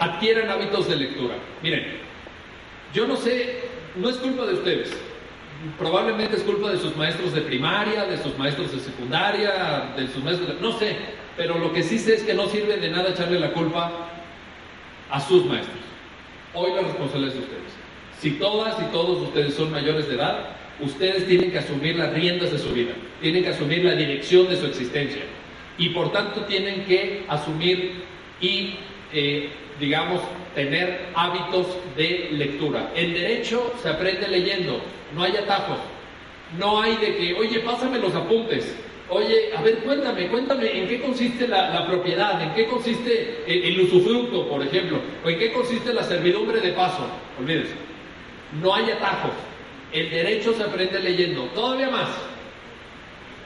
Adquieran 0.00 0.50
hábitos 0.50 0.88
de 0.88 0.96
lectura. 0.96 1.36
Miren, 1.62 1.98
yo 2.92 3.06
no 3.06 3.14
sé, 3.14 3.60
no 3.94 4.08
es 4.08 4.16
culpa 4.16 4.44
de 4.46 4.54
ustedes. 4.54 4.90
Probablemente 5.78 6.36
es 6.36 6.42
culpa 6.42 6.70
de 6.70 6.78
sus 6.78 6.96
maestros 6.96 7.34
de 7.34 7.42
primaria, 7.42 8.06
de 8.06 8.16
sus 8.18 8.36
maestros 8.38 8.72
de 8.72 8.80
secundaria, 8.80 9.92
de 9.96 10.08
sus 10.08 10.24
maestros 10.24 10.48
de... 10.48 10.60
No 10.60 10.72
sé, 10.78 10.96
pero 11.36 11.58
lo 11.58 11.72
que 11.72 11.82
sí 11.82 11.98
sé 11.98 12.14
es 12.14 12.22
que 12.22 12.34
no 12.34 12.48
sirve 12.48 12.78
de 12.78 12.90
nada 12.90 13.10
echarle 13.10 13.38
la 13.38 13.52
culpa 13.52 13.92
a 15.10 15.20
sus 15.20 15.44
maestros. 15.44 15.76
Hoy 16.54 16.72
la 16.74 16.82
responsabilidad 16.82 17.34
es 17.34 17.40
de 17.40 17.44
ustedes. 17.44 17.72
Si 18.20 18.30
todas 18.32 18.80
y 18.80 18.84
todos 18.92 19.20
ustedes 19.28 19.54
son 19.54 19.70
mayores 19.70 20.08
de 20.08 20.14
edad, 20.14 20.50
ustedes 20.80 21.26
tienen 21.26 21.50
que 21.50 21.58
asumir 21.58 21.96
las 21.96 22.12
riendas 22.12 22.52
de 22.52 22.58
su 22.58 22.70
vida, 22.72 22.92
tienen 23.20 23.42
que 23.42 23.50
asumir 23.50 23.84
la 23.84 23.94
dirección 23.94 24.48
de 24.48 24.56
su 24.56 24.66
existencia 24.66 25.22
y 25.78 25.90
por 25.90 26.12
tanto 26.12 26.42
tienen 26.42 26.84
que 26.84 27.24
asumir 27.28 28.02
y, 28.40 28.74
eh, 29.12 29.50
digamos, 29.78 30.20
tener 30.54 31.08
hábitos 31.14 31.66
de 31.96 32.28
lectura. 32.32 32.92
El 32.94 33.14
derecho 33.14 33.72
se 33.82 33.88
aprende 33.88 34.28
leyendo, 34.28 34.80
no 35.14 35.22
hay 35.22 35.36
atajos, 35.36 35.78
no 36.58 36.80
hay 36.80 36.96
de 36.96 37.16
que, 37.16 37.34
oye, 37.34 37.60
pásame 37.60 37.98
los 37.98 38.14
apuntes, 38.14 38.74
oye, 39.08 39.50
a 39.56 39.62
ver, 39.62 39.78
cuéntame, 39.78 40.28
cuéntame 40.28 40.78
en 40.78 40.88
qué 40.88 41.00
consiste 41.00 41.48
la, 41.48 41.86
propiedad, 41.86 42.40
en 42.42 42.52
qué 42.54 42.66
consiste 42.66 43.42
el, 43.46 43.64
el, 43.64 43.80
usufructo, 43.80 44.48
por 44.48 44.62
ejemplo, 44.62 45.00
o 45.24 45.28
en 45.28 45.38
qué 45.38 45.52
consiste 45.52 45.92
la 45.92 46.02
servidumbre 46.02 46.60
de 46.60 46.72
paso, 46.72 47.06
olvídense, 47.38 47.74
no 48.60 48.74
hay 48.74 48.90
atajos. 48.90 49.32
El 49.92 50.08
derecho 50.08 50.54
se 50.54 50.62
aprende 50.62 51.00
leyendo, 51.00 51.44
todavía 51.46 51.90
más. 51.90 52.08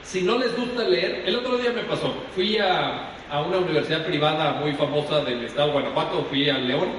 Si 0.03 0.21
no 0.21 0.37
les 0.37 0.55
gusta 0.55 0.87
leer, 0.87 1.23
el 1.25 1.35
otro 1.37 1.57
día 1.57 1.71
me 1.71 1.81
pasó, 1.83 2.13
fui 2.35 2.57
a, 2.59 3.14
una 3.31 3.57
universidad 3.57 4.05
privada 4.05 4.53
muy 4.53 4.73
famosa 4.73 5.21
del 5.21 5.43
estado 5.43 5.71
Guanajuato, 5.71 6.25
fui 6.29 6.49
a 6.49 6.57
León, 6.57 6.89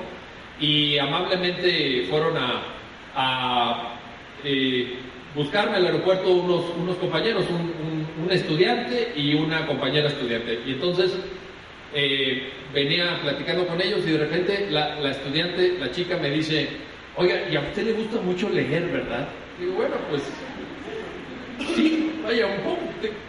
y 0.61 0.99
amablemente 0.99 2.07
fueron 2.11 2.35
a, 2.37 3.93
eh, 4.45 4.97
buscarme 5.35 5.77
al 5.77 5.87
aeropuerto 5.87 6.31
unos, 6.31 6.65
unos 6.77 6.97
compañeros, 6.97 7.45
un, 7.51 7.77
estudiante 8.31 9.13
y 9.15 9.35
una 9.35 9.67
compañera 9.67 10.09
estudiante. 10.09 10.59
Y 10.67 10.73
entonces 10.73 11.13
eh, 11.95 12.51
venía 12.75 13.21
platicando 13.23 13.67
con 13.69 13.81
ellos 13.81 14.01
y 14.05 14.11
de 14.11 14.19
repente 14.19 14.67
la, 14.69 14.97
la, 14.97 15.13
estudiante, 15.13 15.77
la 15.79 15.93
chica 15.93 16.17
me 16.17 16.31
dice, 16.31 16.69
oiga, 17.15 17.49
¿y 17.49 17.55
a 17.55 17.61
usted 17.61 17.85
le 17.85 17.93
gusta 17.93 18.21
mucho 18.21 18.49
leer, 18.49 18.89
verdad? 18.89 19.29
Digo, 19.61 19.75
bueno, 19.75 19.95
pues 20.11 20.23
sí, 21.77 22.13
vaya, 22.25 22.47
un 22.47 22.63
poco, 22.63 22.83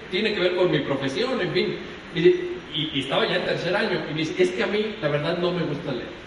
tiene 0.10 0.34
que 0.34 0.40
ver 0.40 0.56
con 0.56 0.72
mi 0.72 0.80
profesión, 0.80 1.40
en 1.40 1.52
fin. 1.52 1.76
Y, 2.16 2.57
estaba 2.96 3.28
ya 3.28 3.38
en 3.38 3.46
tercer 3.46 3.76
año, 3.76 4.04
y 4.10 4.14
me 4.14 4.20
dice, 4.20 4.42
es 4.42 4.52
que 4.52 4.64
a 4.64 4.68
mí 4.68 4.96
la 5.02 5.08
verdad 5.10 5.38
no 5.38 5.52
me 5.52 5.64
gusta 5.64 5.92
leer. 5.92 6.18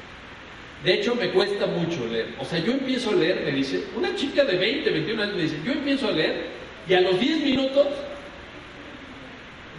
De 0.84 0.94
hecho, 0.94 1.14
me 1.14 1.30
cuesta 1.30 1.66
mucho 1.66 2.06
leer. 2.06 2.34
O 2.38 2.44
sea, 2.44 2.58
yo 2.58 2.72
empiezo 2.72 3.10
a 3.10 3.14
leer, 3.14 3.42
me 3.44 3.52
dice, 3.52 3.84
una 3.96 4.14
chica 4.16 4.44
de 4.44 4.56
20, 4.56 4.90
21 4.90 5.22
años 5.22 5.36
me 5.36 5.42
dice, 5.42 5.56
yo 5.64 5.72
empiezo 5.72 6.08
a 6.08 6.12
leer 6.12 6.46
y 6.88 6.94
a 6.94 7.00
los 7.02 7.20
10 7.20 7.40
minutos 7.40 7.86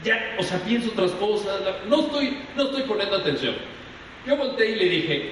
ya, 0.03 0.35
o 0.39 0.43
sea, 0.43 0.59
pienso 0.59 0.89
otras 0.91 1.11
cosas, 1.11 1.61
no 1.87 2.01
estoy, 2.01 2.37
no 2.55 2.63
estoy 2.63 2.83
poniendo 2.83 3.17
atención. 3.17 3.55
Yo 4.25 4.37
volteé 4.37 4.71
y 4.71 4.75
le 4.75 4.85
dije, 4.85 5.31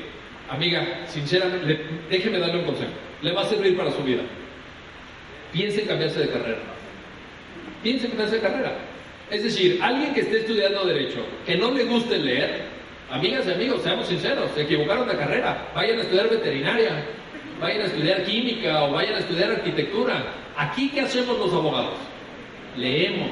amiga, 0.50 1.06
sinceramente, 1.08 1.86
déjeme 2.10 2.40
darle 2.40 2.60
un 2.60 2.66
consejo, 2.66 2.92
le 3.22 3.32
va 3.32 3.42
a 3.42 3.46
servir 3.46 3.78
para 3.78 3.92
su 3.92 4.04
vida. 4.04 4.22
Piense 5.52 5.82
en 5.82 5.88
cambiarse 5.88 6.20
de 6.20 6.30
carrera 6.30 6.80
piense 7.84 8.08
en 8.08 8.20
esa 8.20 8.40
carrera. 8.40 8.78
Es 9.30 9.44
decir, 9.44 9.80
alguien 9.82 10.14
que 10.14 10.22
esté 10.22 10.40
estudiando 10.40 10.86
Derecho, 10.86 11.20
que 11.46 11.56
no 11.56 11.72
le 11.72 11.86
guste 11.86 12.18
leer, 12.18 12.62
amigas 13.12 13.46
y 13.48 13.52
amigos, 13.52 13.82
seamos 13.84 14.08
sinceros, 14.08 14.50
se 14.56 14.64
equivocaron 14.64 15.08
de 15.08 15.16
carrera, 15.16 15.70
vayan 15.76 16.00
a 16.00 16.02
estudiar 16.02 16.30
veterinaria, 16.30 17.04
vayan 17.62 17.82
a 17.82 17.86
estudiar 17.86 18.24
química 18.24 18.84
o 18.86 18.92
vayan 18.92 19.16
a 19.16 19.20
estudiar 19.20 19.52
arquitectura. 19.52 20.34
Aquí, 20.58 20.90
¿qué 20.90 21.02
hacemos 21.02 21.38
los 21.38 21.54
abogados? 21.54 21.94
Leemos, 22.76 23.30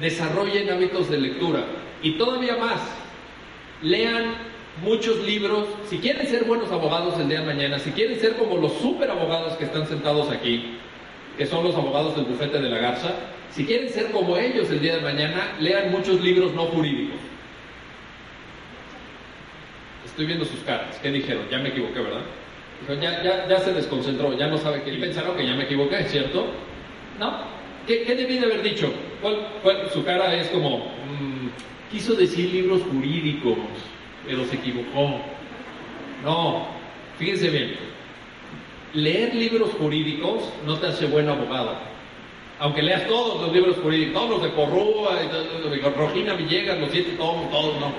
desarrollen 0.00 0.70
hábitos 0.70 1.08
de 1.08 1.18
lectura 1.18 1.64
y 2.02 2.12
todavía 2.12 2.56
más, 2.56 2.80
lean 3.82 4.34
muchos 4.82 5.24
libros. 5.24 5.68
Si 5.88 5.98
quieren 5.98 6.26
ser 6.26 6.44
buenos 6.44 6.72
abogados 6.72 7.14
el 7.20 7.28
día 7.28 7.40
de 7.40 7.46
mañana, 7.46 7.78
si 7.78 7.92
quieren 7.92 8.18
ser 8.18 8.34
como 8.34 8.56
los 8.56 8.72
super 8.78 9.08
abogados 9.08 9.54
que 9.54 9.66
están 9.66 9.86
sentados 9.86 10.30
aquí, 10.30 10.78
que 11.38 11.46
son 11.46 11.62
los 11.62 11.76
abogados 11.76 12.16
del 12.16 12.24
bufete 12.24 12.58
de 12.58 12.68
la 12.68 12.78
Garza, 12.78 13.14
si 13.56 13.64
quieren 13.64 13.88
ser 13.88 14.10
como 14.10 14.36
ellos 14.36 14.68
el 14.70 14.80
día 14.80 14.96
de 14.96 15.00
mañana, 15.00 15.56
lean 15.58 15.90
muchos 15.90 16.20
libros 16.20 16.52
no 16.52 16.66
jurídicos. 16.66 17.16
Estoy 20.04 20.26
viendo 20.26 20.44
sus 20.44 20.60
caras. 20.60 20.98
¿Qué 21.02 21.10
dijeron? 21.10 21.44
Ya 21.50 21.58
me 21.58 21.70
equivoqué, 21.70 22.00
¿verdad? 22.00 22.20
ya, 23.00 23.48
ya, 23.48 23.58
se 23.60 23.72
desconcentró, 23.72 24.36
ya 24.36 24.48
no 24.48 24.58
sabe 24.58 24.82
qué. 24.82 24.92
Y 24.92 24.98
pensaron 24.98 25.38
que 25.38 25.46
ya 25.46 25.54
me 25.54 25.64
equivoqué, 25.64 26.04
¿cierto? 26.04 26.44
¿No? 27.18 27.44
¿Qué, 27.86 28.02
qué 28.02 28.14
debí 28.14 28.38
de 28.38 28.44
haber 28.44 28.62
dicho? 28.62 28.92
¿Cuál, 29.22 29.90
su 29.90 30.04
cara 30.04 30.34
es 30.34 30.48
como, 30.48 30.78
mm, 30.78 31.48
quiso 31.90 32.12
decir 32.12 32.52
libros 32.52 32.82
jurídicos, 32.92 33.56
pero 34.26 34.44
se 34.44 34.56
equivocó. 34.56 35.18
No, 36.22 36.66
fíjense 37.18 37.48
bien. 37.48 37.76
Leer 38.92 39.34
libros 39.34 39.70
jurídicos 39.78 40.42
no 40.66 40.76
te 40.78 40.88
hace 40.88 41.06
buen 41.06 41.26
abogado 41.30 41.95
aunque 42.58 42.82
leas 42.82 43.06
todos 43.06 43.42
los 43.42 43.52
libros 43.52 43.76
jurídicos, 43.82 44.14
todos 44.14 44.30
los 44.30 44.42
de 44.42 44.50
Corrúa, 44.52 45.18
Rojina 45.96 46.34
Villegas, 46.34 46.78
los 46.78 46.90
siete 46.90 47.12
tomos, 47.12 47.50
todos, 47.50 47.74
no. 47.80 47.92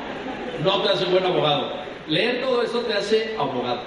No 0.63 0.82
te 0.82 0.89
hace 0.89 1.06
buen 1.06 1.24
abogado. 1.24 1.72
Leer 2.08 2.41
todo 2.41 2.63
eso 2.63 2.80
te 2.80 2.93
hace 2.93 3.36
abogado. 3.38 3.82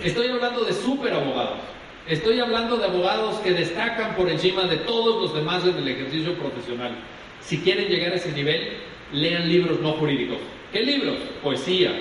Estoy 0.00 0.28
hablando 0.28 0.64
de 0.64 0.72
super 0.72 1.12
abogados. 1.12 1.58
Estoy 2.06 2.38
hablando 2.38 2.76
de 2.76 2.84
abogados 2.84 3.36
que 3.40 3.52
destacan 3.52 4.14
por 4.14 4.30
encima 4.30 4.62
de 4.64 4.76
todos 4.76 5.20
los 5.20 5.34
demás 5.34 5.64
en 5.64 5.76
el 5.76 5.88
ejercicio 5.88 6.34
profesional. 6.34 6.92
Si 7.40 7.58
quieren 7.58 7.88
llegar 7.88 8.12
a 8.12 8.16
ese 8.16 8.32
nivel, 8.32 8.74
lean 9.12 9.48
libros 9.48 9.80
no 9.80 9.92
jurídicos. 9.94 10.38
¿Qué 10.72 10.82
libros? 10.82 11.16
Poesía, 11.42 11.92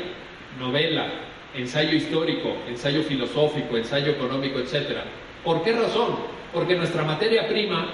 novela, 0.59 1.07
ensayo 1.55 1.95
histórico, 1.95 2.55
ensayo 2.69 3.01
filosófico, 3.03 3.77
ensayo 3.77 4.11
económico, 4.11 4.59
etc. 4.59 4.99
¿Por 5.43 5.63
qué 5.63 5.73
razón? 5.73 6.36
Porque 6.53 6.75
nuestra 6.75 7.03
materia 7.03 7.47
prima, 7.47 7.93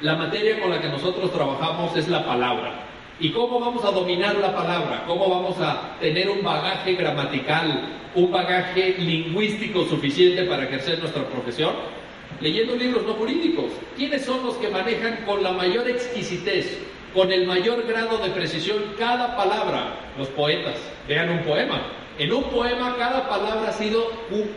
la 0.00 0.16
materia 0.16 0.60
con 0.60 0.70
la 0.70 0.80
que 0.80 0.88
nosotros 0.88 1.32
trabajamos 1.32 1.96
es 1.96 2.08
la 2.08 2.24
palabra. 2.24 2.86
¿Y 3.18 3.30
cómo 3.30 3.60
vamos 3.60 3.84
a 3.84 3.90
dominar 3.90 4.36
la 4.36 4.54
palabra? 4.54 5.04
¿Cómo 5.06 5.28
vamos 5.28 5.58
a 5.60 5.96
tener 6.00 6.30
un 6.30 6.42
bagaje 6.42 6.94
gramatical, 6.94 7.88
un 8.14 8.30
bagaje 8.30 8.96
lingüístico 8.98 9.84
suficiente 9.84 10.44
para 10.44 10.64
ejercer 10.64 10.98
nuestra 11.00 11.24
profesión? 11.24 11.74
Leyendo 12.40 12.76
libros 12.76 13.04
no 13.04 13.14
jurídicos. 13.14 13.72
¿Quiénes 13.96 14.24
son 14.24 14.42
los 14.42 14.54
que 14.56 14.68
manejan 14.68 15.24
con 15.26 15.42
la 15.42 15.52
mayor 15.52 15.88
exquisitez 15.88 16.78
con 17.14 17.32
el 17.32 17.46
mayor 17.46 17.86
grado 17.86 18.18
de 18.18 18.30
precisión 18.30 18.78
cada 18.98 19.36
palabra. 19.36 19.94
Los 20.18 20.28
poetas, 20.28 20.76
vean 21.08 21.30
un 21.30 21.42
poema. 21.42 21.82
En 22.18 22.32
un 22.32 22.44
poema 22.44 22.96
cada 22.98 23.28
palabra 23.28 23.70
ha 23.70 23.72
sido 23.72 24.10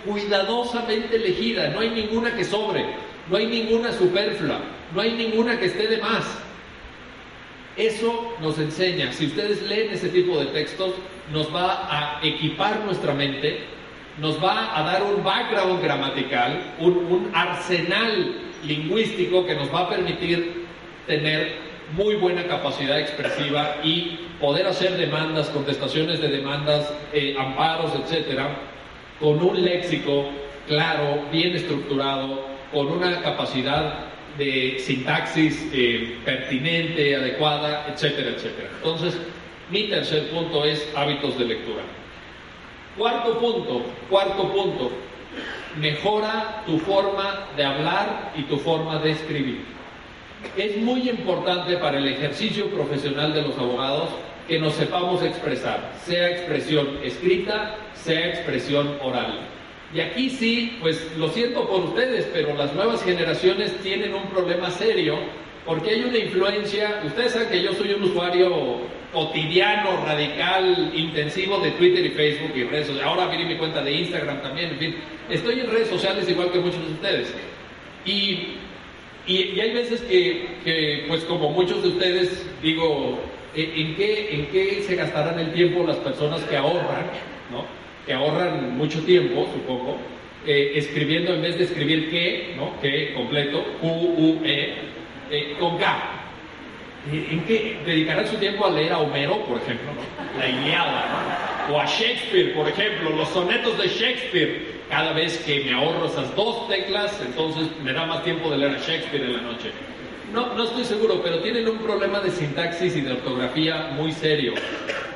cuidadosamente 0.06 1.16
elegida, 1.16 1.70
no 1.70 1.80
hay 1.80 1.92
ninguna 1.92 2.36
que 2.36 2.44
sobre, 2.44 2.86
no 3.30 3.38
hay 3.38 3.46
ninguna 3.48 3.92
superflua, 3.94 4.60
no 4.94 5.02
hay 5.02 5.12
ninguna 5.14 5.60
que 5.60 5.66
esté 5.66 5.88
de 5.88 5.98
más. 5.98 6.26
Eso 7.76 8.36
nos 8.42 8.60
enseña, 8.60 9.12
si 9.14 9.28
ustedes 9.28 9.64
leen 9.64 9.92
ese 9.94 10.10
tipo 10.10 10.38
de 10.38 10.46
textos, 10.48 10.94
nos 11.32 11.54
va 11.54 11.88
a 11.90 12.20
equipar 12.24 12.82
nuestra 12.86 13.14
mente, 13.14 13.62
nos 14.20 14.44
va 14.44 14.78
a 14.78 14.84
dar 14.84 15.04
un 15.04 15.24
background 15.24 15.82
gramatical, 15.82 16.76
un, 16.80 17.32
arsenal 17.34 18.36
lingüístico 18.64 19.46
que 19.46 19.56
nos 19.56 19.74
va 19.74 19.82
a 19.82 19.90
permitir 19.90 20.66
tener 21.08 21.56
muy 21.96 22.16
buena 22.16 22.46
capacidad 22.46 23.00
expresiva 23.00 23.78
y 23.84 24.20
poder 24.40 24.68
hacer 24.68 24.96
demandas, 24.96 25.50
contestaciones 25.50 26.22
de 26.22 26.28
demandas, 26.28 26.94
eh, 27.12 27.36
amparos, 27.40 27.92
etcétera, 27.96 28.50
con 29.20 29.42
un 29.42 29.64
léxico 29.64 30.30
claro, 30.68 31.24
bien 31.32 31.56
estructurado, 31.56 32.53
con 32.74 32.88
una 32.88 33.22
capacidad 33.22 34.06
de 34.38 34.78
sintaxis 34.80 35.70
eh, 35.72 36.18
pertinente, 36.26 37.16
adecuada, 37.16 37.86
etcétera, 37.94 38.32
etcétera. 38.32 38.70
Entonces, 38.78 39.18
mi 39.70 39.84
tercer 39.84 40.30
punto 40.30 40.66
es 40.66 40.88
hábitos 40.96 41.38
de 41.38 41.46
lectura. 41.46 41.84
Cuarto 42.98 43.40
punto, 43.40 43.82
cuarto 44.10 44.52
punto, 44.52 44.92
mejora 45.80 46.64
tu 46.66 46.80
forma 46.80 47.48
de 47.56 47.64
hablar 47.64 48.34
y 48.36 48.44
tu 48.44 48.58
forma 48.58 49.00
de 49.00 49.12
escribir. 49.12 49.62
Es 50.58 50.78
muy 50.78 51.10
importante 51.10 51.78
para 51.78 51.98
el 51.98 52.08
ejercicio 52.08 52.68
profesional 52.68 53.34
de 53.34 53.44
los 53.44 53.58
abogados 53.58 54.10
que 54.48 54.60
nos 54.60 54.74
sepamos 54.74 55.24
expresar, 55.24 55.94
sea 56.04 56.30
expresión 56.30 57.00
escrita, 57.04 57.76
sea 57.94 58.30
expresión 58.30 58.98
oral. 59.02 59.40
Y 59.94 60.00
aquí 60.00 60.30
sí, 60.30 60.78
pues 60.82 61.06
lo 61.18 61.30
siento 61.30 61.68
por 61.68 61.82
ustedes, 61.82 62.28
pero 62.34 62.56
las 62.56 62.74
nuevas 62.74 63.04
generaciones 63.04 63.76
tienen 63.84 64.14
un 64.16 64.26
problema 64.30 64.72
serio 64.72 65.18
porque 65.66 65.92
hay 65.92 66.04
una 66.04 66.18
influencia, 66.18 67.02
ustedes 67.06 67.32
saben 67.32 67.50
que 67.50 67.62
yo 67.62 67.74
soy 67.74 67.94
un 67.94 68.04
usuario 68.04 68.82
cotidiano, 69.14 70.04
radical, 70.06 70.92
intensivo 70.94 71.60
de 71.60 71.72
Twitter 71.72 72.06
y 72.06 72.10
Facebook 72.10 72.52
y 72.56 72.64
redes 72.64 72.88
sociales. 72.88 73.08
Ahora 73.08 73.28
miren 73.28 73.48
mi 73.48 73.58
cuenta 73.58 73.82
de 73.82 73.92
Instagram 73.94 74.42
también, 74.42 74.72
en 74.72 74.80
fin, 74.80 74.96
estoy 75.30 75.60
en 75.62 75.70
redes 75.70 75.88
sociales 75.88 76.28
igual 76.28 76.52
que 76.52 76.60
muchos 76.60 76.86
de 76.86 76.94
ustedes. 76.94 77.34
Y, 78.06 78.56
y, 79.26 79.60
hay 79.60 79.74
veces 79.74 80.02
que, 80.02 80.48
que, 80.66 81.06
pues 81.08 81.24
como 81.26 81.52
muchos 81.52 81.82
de 81.82 81.90
ustedes, 81.90 82.46
digo, 82.62 83.20
¿en 83.56 83.96
qué, 83.96 84.36
¿en 84.36 84.48
qué 84.48 84.84
se 84.86 84.96
gastarán 84.96 85.40
el 85.40 85.54
tiempo 85.54 85.86
las 85.88 85.98
personas 85.98 86.42
que 86.42 86.58
ahorran, 86.58 87.06
¿no? 87.52 87.83
Que 88.06 88.14
ahorran 88.14 88.78
mucho 88.78 89.02
tiempo, 89.04 89.48
supongo, 89.54 89.98
eh, 90.46 90.74
escribiendo 90.76 91.34
en 91.34 91.42
vez 91.42 91.58
de 91.58 91.64
escribir 91.64 92.10
que, 92.10 92.54
¿no? 92.58 92.80
que 92.82 93.14
completo, 93.14 93.64
Q-U-E, 93.80 94.76
eh, 95.32 95.56
con 95.60 95.78
K. 95.78 96.20
¿En 97.12 97.44
qué 97.46 97.78
dedicarán 97.86 98.28
su 98.28 98.38
tiempo 98.38 98.66
a 98.66 98.72
leer 98.72 98.94
a 98.94 99.00
Homero, 99.00 99.38
por 99.46 99.58
ejemplo, 99.58 99.92
la 100.38 100.48
Iliada? 100.48 101.68
O 101.70 101.80
a 101.80 101.86
Shakespeare, 101.86 102.54
por 102.54 102.68
ejemplo, 102.68 103.10
los 103.12 103.28
sonetos 103.30 103.78
de 103.78 103.88
Shakespeare. 103.88 104.74
Cada 104.90 105.12
vez 105.14 105.38
que 105.40 105.62
me 105.64 105.74
ahorro 105.74 106.06
esas 106.06 106.34
dos 106.36 106.68
teclas, 106.68 107.22
entonces 107.26 107.68
me 107.82 107.94
da 107.94 108.06
más 108.06 108.24
tiempo 108.24 108.50
de 108.50 108.58
leer 108.58 108.76
a 108.76 108.80
Shakespeare 108.80 109.24
en 109.24 109.34
la 109.34 109.42
noche. 109.42 109.72
No, 110.32 110.54
no 110.56 110.64
estoy 110.64 110.86
seguro, 110.86 111.22
pero 111.22 111.40
tienen 111.40 111.68
un 111.68 111.80
problema 111.80 112.20
de 112.20 112.32
sintaxis 112.32 112.96
y 112.96 113.02
de 113.02 113.12
ortografía 113.12 113.92
muy 113.96 114.12
serio. 114.12 114.54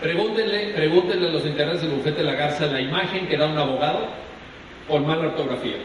Pregúntenle, 0.02 0.74
pregúntenle 0.76 1.30
a 1.30 1.32
los 1.32 1.46
integrantes 1.46 1.84
del 1.84 1.92
bufete 1.92 2.18
de 2.18 2.24
la 2.26 2.36
Garza 2.36 2.66
la 2.68 2.82
imagen 2.82 3.28
que 3.28 3.38
da 3.38 3.48
un 3.48 3.58
abogado 3.58 4.08
con 4.88 5.08
mala 5.08 5.28
ortografía. 5.28 5.78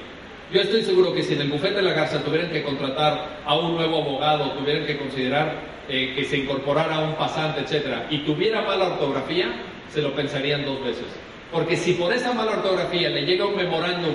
Yo 0.53 0.61
estoy 0.61 0.83
seguro 0.83 1.15
que 1.15 1.23
si 1.23 1.35
en 1.35 1.43
el 1.43 1.51
bufete 1.51 1.77
de 1.77 1.83
la 1.83 1.93
Garza 1.93 2.23
tuvieran 2.23 2.51
que 2.51 2.63
contratar 2.63 3.41
a 3.47 3.55
un 3.57 3.75
nuevo 3.75 4.03
abogado, 4.03 4.53
tuvieran 4.53 4.85
que 4.85 4.99
considerar 4.99 5.55
eh, 5.89 6.13
que 6.15 6.25
se 6.25 6.39
incorporara 6.39 6.97
a 6.97 7.01
un 7.01 7.15
pasante, 7.15 7.63
etcétera, 7.63 8.07
y 8.11 8.19
tuviera 8.19 8.63
mala 8.63 8.89
ortografía, 8.89 9.51
se 9.89 10.03
lo 10.03 10.13
pensarían 10.15 10.65
dos 10.65 10.85
veces. 10.85 11.07
Porque 11.51 11.77
si 11.77 11.95
por 11.95 12.13
esa 12.13 12.33
mala 12.33 12.53
ortografía 12.53 13.09
le 13.09 13.23
llega 13.23 13.47
un 13.47 13.57
memorándum 13.57 14.15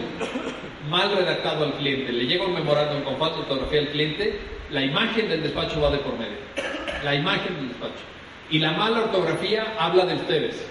mal 0.89 1.15
redactado 1.15 1.65
al 1.65 1.74
cliente, 1.74 2.12
le 2.12 2.26
llega 2.26 2.46
un 2.46 2.54
memorándum 2.54 3.02
con 3.02 3.17
falta 3.17 3.38
de 3.38 3.41
ortografía 3.43 3.82
al 3.82 3.89
cliente, 3.89 4.39
la 4.72 4.84
imagen 4.84 5.30
del 5.30 5.44
despacho 5.44 5.82
va 5.82 5.92
de 5.92 5.98
por 6.00 6.18
medio. 6.18 6.38
La 7.04 7.16
imagen 7.16 7.56
del 7.56 7.70
despacho. 7.70 8.04
Y 8.50 8.60
la 8.60 8.72
mala 8.72 9.02
ortografía 9.02 9.76
habla 9.80 10.06
de 10.06 10.16
ustedes. 10.16 10.66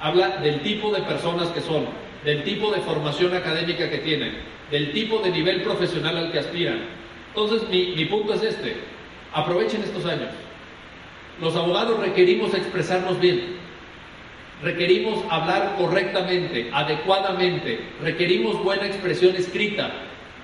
Habla 0.00 0.38
del 0.38 0.60
tipo 0.60 0.92
de 0.92 1.02
personas 1.02 1.48
que 1.48 1.60
son, 1.60 1.86
del 2.24 2.42
tipo 2.44 2.70
de 2.70 2.80
formación 2.80 3.34
académica 3.34 3.88
que 3.88 3.98
tienen, 3.98 4.38
del 4.70 4.92
tipo 4.92 5.18
de 5.18 5.30
nivel 5.30 5.62
profesional 5.62 6.16
al 6.16 6.32
que 6.32 6.40
aspiran. 6.40 6.80
Entonces, 7.28 7.68
mi, 7.68 7.94
mi 7.96 8.04
punto 8.06 8.34
es 8.34 8.42
este. 8.42 8.76
Aprovechen 9.32 9.82
estos 9.82 10.04
años. 10.06 10.30
Los 11.40 11.56
abogados 11.56 11.98
requerimos 12.00 12.54
expresarnos 12.54 13.18
bien 13.20 13.62
requerimos 14.62 15.24
hablar 15.28 15.74
correctamente, 15.76 16.70
adecuadamente, 16.72 17.80
requerimos 18.00 18.62
buena 18.62 18.86
expresión 18.86 19.34
escrita. 19.36 19.92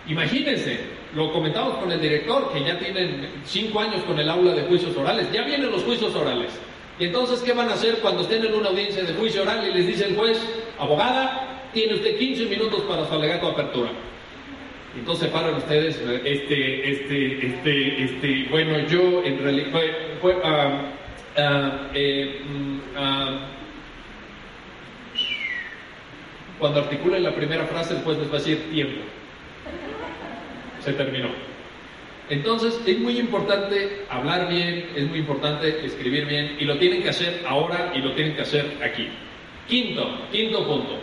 Imagínense, 0.08 0.80
lo 1.14 1.32
comentamos 1.32 1.76
con 1.76 1.92
el 1.92 2.00
director, 2.00 2.50
que 2.52 2.64
ya 2.64 2.78
tienen 2.78 3.28
cinco 3.44 3.80
años 3.80 4.02
con 4.04 4.18
el 4.18 4.28
aula 4.28 4.52
de 4.52 4.62
juicios 4.62 4.96
orales, 4.96 5.30
ya 5.32 5.42
vienen 5.42 5.70
los 5.70 5.82
juicios 5.84 6.14
orales. 6.14 6.50
Y 6.98 7.04
entonces, 7.04 7.40
¿qué 7.42 7.52
van 7.52 7.68
a 7.68 7.74
hacer 7.74 7.98
cuando 7.98 8.22
estén 8.22 8.44
en 8.44 8.54
una 8.54 8.70
audiencia 8.70 9.04
de 9.04 9.14
juicio 9.14 9.42
oral 9.42 9.68
y 9.68 9.74
les 9.74 9.86
dice 9.86 10.06
el 10.06 10.16
juez, 10.16 10.40
abogada, 10.78 11.62
tiene 11.72 11.94
usted 11.94 12.18
15 12.18 12.46
minutos 12.46 12.82
para 12.82 13.06
su 13.06 13.14
alegato 13.14 13.46
de 13.46 13.52
apertura? 13.52 13.90
Entonces 14.98 15.28
paran 15.28 15.54
ustedes, 15.54 15.96
este, 16.24 16.90
este, 16.90 17.46
este, 17.46 18.04
este, 18.04 18.46
bueno, 18.50 18.78
yo 18.88 19.22
en 19.22 19.38
realidad, 19.38 19.80
fue, 20.20 20.36
ah, 20.42 20.80
ah, 21.36 21.90
eh, 21.94 22.40
mm, 22.48 22.78
ah, 22.96 23.38
cuando 26.58 26.80
articulen 26.80 27.22
la 27.22 27.34
primera 27.34 27.66
frase, 27.66 27.94
el 27.94 28.00
juez 28.00 28.18
les 28.18 28.28
va 28.28 28.36
a 28.36 28.38
decir 28.38 28.70
tiempo. 28.72 29.02
Se 30.80 30.92
terminó. 30.92 31.28
Entonces, 32.30 32.78
es 32.86 32.98
muy 32.98 33.18
importante 33.18 34.04
hablar 34.10 34.48
bien, 34.48 34.90
es 34.94 35.08
muy 35.08 35.20
importante 35.20 35.84
escribir 35.84 36.26
bien, 36.26 36.56
y 36.60 36.64
lo 36.64 36.78
tienen 36.78 37.02
que 37.02 37.08
hacer 37.08 37.42
ahora 37.46 37.92
y 37.94 37.98
lo 37.98 38.12
tienen 38.12 38.34
que 38.34 38.42
hacer 38.42 38.76
aquí. 38.82 39.08
Quinto, 39.66 40.26
quinto 40.30 40.66
punto. 40.66 40.98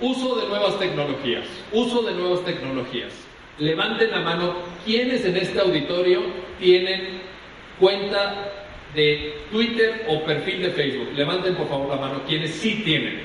Uso 0.00 0.40
de 0.40 0.48
nuevas 0.48 0.78
tecnologías. 0.78 1.44
Uso 1.72 2.02
de 2.02 2.14
nuevas 2.14 2.44
tecnologías. 2.44 3.12
Levanten 3.58 4.10
la 4.10 4.20
mano 4.20 4.54
quienes 4.84 5.24
en 5.24 5.36
este 5.36 5.60
auditorio 5.60 6.22
tienen 6.58 7.20
cuenta 7.78 8.50
de 8.94 9.34
Twitter 9.50 10.06
o 10.08 10.24
perfil 10.24 10.62
de 10.62 10.70
Facebook. 10.70 11.08
Levanten 11.14 11.54
por 11.54 11.68
favor 11.68 11.88
la 11.88 11.96
mano 11.96 12.22
quienes 12.26 12.50
sí 12.50 12.82
tienen. 12.84 13.20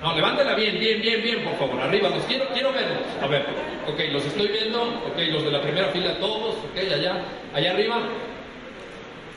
No, 0.00 0.14
levántela 0.14 0.54
bien, 0.54 0.78
bien, 0.78 1.02
bien, 1.02 1.22
bien, 1.22 1.44
por 1.44 1.56
favor. 1.58 1.80
Arriba, 1.80 2.08
los 2.08 2.24
quiero, 2.24 2.46
quiero 2.54 2.72
verlos. 2.72 3.02
A 3.20 3.26
ver, 3.26 3.44
ok, 3.86 4.00
los 4.12 4.24
estoy 4.24 4.48
viendo. 4.48 4.82
Ok, 4.82 5.18
los 5.30 5.44
de 5.44 5.50
la 5.50 5.60
primera 5.60 5.88
fila, 5.88 6.18
todos. 6.18 6.54
Ok, 6.56 6.78
allá, 6.90 7.22
allá 7.52 7.70
arriba. 7.72 8.00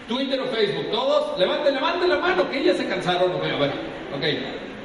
Twitter 0.07 0.39
o 0.39 0.45
Facebook, 0.47 0.89
todos. 0.91 1.37
Levanten, 1.37 1.75
levanten 1.75 2.09
la 2.09 2.17
mano, 2.17 2.49
que 2.49 2.63
ya 2.63 2.73
se 2.75 2.87
cansaron. 2.87 3.33
Ok, 3.33 3.43
a 3.43 3.59
ver. 3.59 3.71
Ok, 4.15 4.23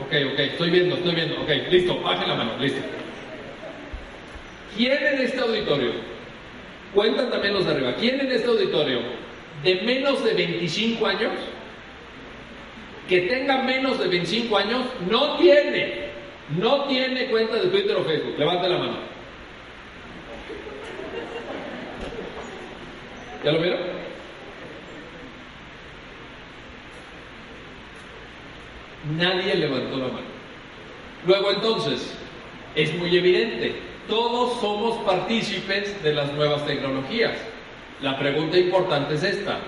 ok, 0.02 0.32
ok, 0.32 0.38
estoy 0.40 0.70
viendo, 0.70 0.96
estoy 0.96 1.14
viendo. 1.14 1.40
Ok, 1.42 1.50
listo, 1.70 2.00
bajen 2.00 2.28
la 2.28 2.34
mano, 2.34 2.52
listo. 2.58 2.80
¿Quién 4.76 4.92
en 4.92 5.20
este 5.20 5.40
auditorio? 5.40 5.92
Cuentan 6.92 7.30
también 7.30 7.54
los 7.54 7.64
de 7.66 7.72
arriba. 7.72 7.94
¿Quién 8.00 8.20
en 8.20 8.32
este 8.32 8.48
auditorio 8.48 9.00
de 9.62 9.74
menos 9.82 10.24
de 10.24 10.34
25 10.34 11.06
años? 11.06 11.32
Que 13.08 13.22
tenga 13.22 13.62
menos 13.62 13.98
de 13.98 14.06
25 14.06 14.56
años 14.58 14.84
no 15.08 15.36
tiene, 15.38 16.08
no 16.58 16.84
tiene 16.84 17.26
cuenta 17.26 17.56
de 17.56 17.68
Twitter 17.68 17.96
o 17.96 18.04
Facebook. 18.04 18.38
Levante 18.38 18.68
la 18.68 18.78
mano. 18.78 18.98
¿Ya 23.42 23.52
lo 23.52 23.60
vieron? 23.60 23.80
Nadie 29.16 29.54
levantó 29.54 29.96
la 29.96 30.08
mano. 30.08 30.26
Luego 31.26 31.50
entonces, 31.52 32.14
es 32.74 32.94
muy 32.94 33.16
evidente, 33.16 33.74
todos 34.06 34.60
somos 34.60 34.98
partícipes 35.04 36.02
de 36.02 36.12
las 36.12 36.32
nuevas 36.34 36.66
tecnologías. 36.66 37.38
La 38.02 38.18
pregunta 38.18 38.58
importante 38.58 39.14
es 39.14 39.22
esta, 39.22 39.58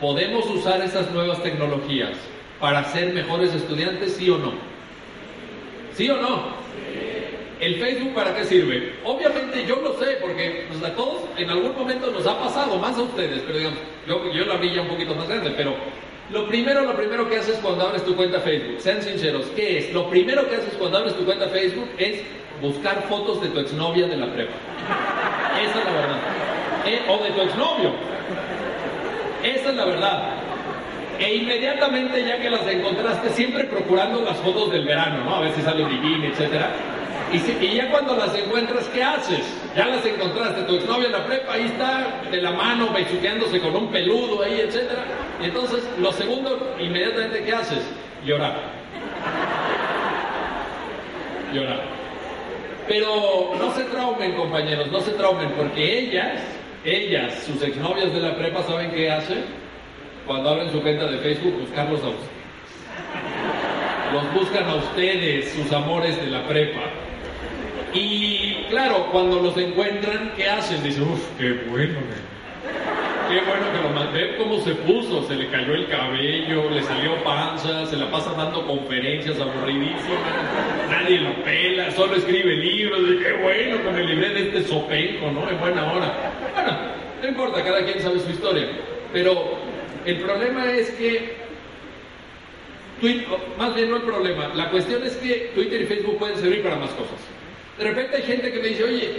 ¿podemos 0.00 0.46
usar 0.46 0.80
esas 0.82 1.10
nuevas 1.10 1.42
tecnologías 1.42 2.16
para 2.60 2.84
ser 2.84 3.12
mejores 3.12 3.54
estudiantes, 3.54 4.14
sí 4.14 4.30
o 4.30 4.38
no? 4.38 4.52
¿Sí 5.94 6.08
o 6.08 6.16
no? 6.16 6.56
¿El 7.60 7.76
Facebook 7.76 8.14
para 8.14 8.34
qué 8.34 8.44
sirve? 8.44 8.94
Obviamente 9.04 9.64
yo 9.66 9.76
lo 9.76 9.94
sé, 9.94 10.18
porque 10.20 10.66
pues, 10.68 10.82
a 10.84 10.94
todos 10.94 11.22
en 11.38 11.48
algún 11.48 11.74
momento 11.74 12.10
nos 12.10 12.26
ha 12.26 12.38
pasado, 12.38 12.76
más 12.78 12.96
a 12.98 13.02
ustedes, 13.02 13.42
pero 13.46 13.58
digamos, 13.58 13.78
yo, 14.06 14.30
yo 14.32 14.44
la 14.44 14.56
vi 14.56 14.74
ya 14.74 14.82
un 14.82 14.88
poquito 14.88 15.14
más 15.14 15.26
grande, 15.26 15.54
pero 15.56 15.74
lo 16.30 16.46
primero, 16.48 16.82
lo 16.82 16.94
primero 16.94 17.28
que 17.28 17.36
haces 17.36 17.56
cuando 17.62 17.86
abres 17.86 18.04
tu 18.04 18.14
cuenta 18.14 18.40
Facebook, 18.40 18.80
sean 18.80 19.00
sinceros, 19.00 19.46
¿qué 19.56 19.78
es? 19.78 19.92
Lo 19.94 20.10
primero 20.10 20.48
que 20.48 20.56
haces 20.56 20.74
cuando 20.74 20.98
abres 20.98 21.16
tu 21.16 21.24
cuenta 21.24 21.48
Facebook 21.48 21.88
es 21.98 22.20
buscar 22.60 23.02
fotos 23.08 23.40
de 23.40 23.48
tu 23.48 23.60
exnovia 23.60 24.06
de 24.06 24.16
la 24.16 24.32
prepa. 24.32 24.52
Esa 25.62 25.78
es 25.78 25.84
la 25.84 25.92
verdad. 25.92 26.18
Eh, 26.86 27.00
o 27.08 27.24
de 27.24 27.30
tu 27.30 27.40
exnovio. 27.40 27.92
Esa 29.42 29.70
es 29.70 29.76
la 29.76 29.84
verdad. 29.84 30.45
E 31.18 31.34
inmediatamente 31.36 32.24
ya 32.24 32.38
que 32.38 32.50
las 32.50 32.66
encontraste, 32.66 33.30
siempre 33.30 33.64
procurando 33.64 34.20
las 34.22 34.36
fotos 34.38 34.70
del 34.70 34.84
verano, 34.84 35.24
¿no? 35.24 35.36
A 35.36 35.52
si 35.52 35.62
sale 35.62 35.84
bikini, 35.84 36.26
etcétera. 36.26 36.70
Y, 37.32 37.74
ya 37.74 37.90
cuando 37.90 38.14
las 38.16 38.34
encuentras, 38.34 38.86
¿qué 38.88 39.02
haces? 39.02 39.40
Ya 39.74 39.86
las 39.86 40.04
encontraste, 40.06 40.62
tu 40.62 40.76
exnovia 40.76 41.06
en 41.06 41.12
la 41.12 41.26
prepa, 41.26 41.54
ahí 41.54 41.64
está, 41.64 42.20
de 42.30 42.40
la 42.40 42.52
mano, 42.52 42.90
besuqueándose 42.92 43.60
con 43.60 43.74
un 43.74 43.90
peludo 43.90 44.42
ahí, 44.42 44.60
etcétera. 44.60 45.04
Y 45.42 45.46
entonces, 45.46 45.82
lo 45.98 46.12
segundo, 46.12 46.76
inmediatamente, 46.78 47.42
¿qué 47.44 47.52
haces? 47.52 47.82
Llorar. 48.24 48.56
Llorar. 51.52 51.80
Pero 52.86 53.54
no 53.58 53.74
se 53.74 53.84
traumen, 53.84 54.32
compañeros, 54.34 54.92
no 54.92 55.00
se 55.00 55.12
traumen, 55.12 55.50
porque 55.56 55.98
ellas, 55.98 56.40
ellas, 56.84 57.42
sus 57.44 57.60
exnovias 57.62 58.12
de 58.12 58.20
la 58.20 58.36
prepa, 58.36 58.62
¿saben 58.62 58.92
qué 58.92 59.10
hacen? 59.10 59.65
Cuando 60.26 60.50
abren 60.50 60.72
su 60.72 60.82
cuenta 60.82 61.06
de 61.06 61.18
Facebook, 61.18 61.60
buscarlos 61.60 62.02
a 62.02 62.08
ustedes. 62.08 62.36
Los 64.12 64.34
buscan 64.34 64.68
a 64.68 64.74
ustedes, 64.76 65.52
sus 65.52 65.72
amores 65.72 66.20
de 66.20 66.26
la 66.28 66.46
prepa. 66.46 66.80
Y 67.94 68.64
claro, 68.68 69.06
cuando 69.12 69.40
los 69.40 69.56
encuentran, 69.56 70.32
¿qué 70.36 70.48
hacen? 70.48 70.82
Dicen, 70.82 71.04
uff, 71.04 71.24
qué 71.38 71.52
bueno, 71.70 71.98
qué 73.28 73.40
bueno 73.40 73.72
que 73.72 73.82
lo 73.82 73.94
mandé, 73.94 74.36
cómo 74.36 74.58
se 74.60 74.74
puso, 74.74 75.26
se 75.28 75.34
le 75.34 75.48
cayó 75.48 75.74
el 75.74 75.86
cabello, 75.86 76.70
le 76.70 76.82
salió 76.82 77.22
panza, 77.22 77.86
se 77.86 77.96
la 77.96 78.10
pasa 78.10 78.32
dando 78.32 78.66
conferencias 78.66 79.40
aburridísimas, 79.40 80.00
nadie 80.90 81.20
lo 81.20 81.42
pela, 81.42 81.90
solo 81.92 82.16
escribe 82.16 82.56
libros, 82.56 83.00
y 83.10 83.18
qué 83.22 83.32
bueno 83.42 83.82
con 83.84 83.96
el 83.96 84.06
libre 84.06 84.28
de 84.30 84.40
este 84.42 84.64
sopenco, 84.64 85.30
¿no? 85.30 85.48
En 85.48 85.58
buena 85.58 85.92
hora. 85.92 86.32
Bueno, 86.54 86.78
no 87.22 87.28
importa, 87.28 87.64
cada 87.64 87.84
quien 87.84 88.00
sabe 88.00 88.18
su 88.18 88.30
historia, 88.30 88.68
pero 89.12 89.55
el 90.06 90.18
problema 90.18 90.72
es 90.72 90.90
que 90.90 91.46
más 93.58 93.74
bien 93.74 93.90
no 93.90 93.96
el 93.96 94.02
problema, 94.02 94.48
la 94.54 94.70
cuestión 94.70 95.02
es 95.02 95.16
que 95.16 95.50
Twitter 95.54 95.82
y 95.82 95.86
Facebook 95.86 96.18
pueden 96.18 96.38
servir 96.38 96.62
para 96.62 96.76
más 96.76 96.90
cosas. 96.90 97.18
De 97.76 97.84
repente 97.84 98.16
hay 98.16 98.22
gente 98.22 98.50
que 98.50 98.58
me 98.58 98.68
dice, 98.68 98.84
oye, 98.84 99.10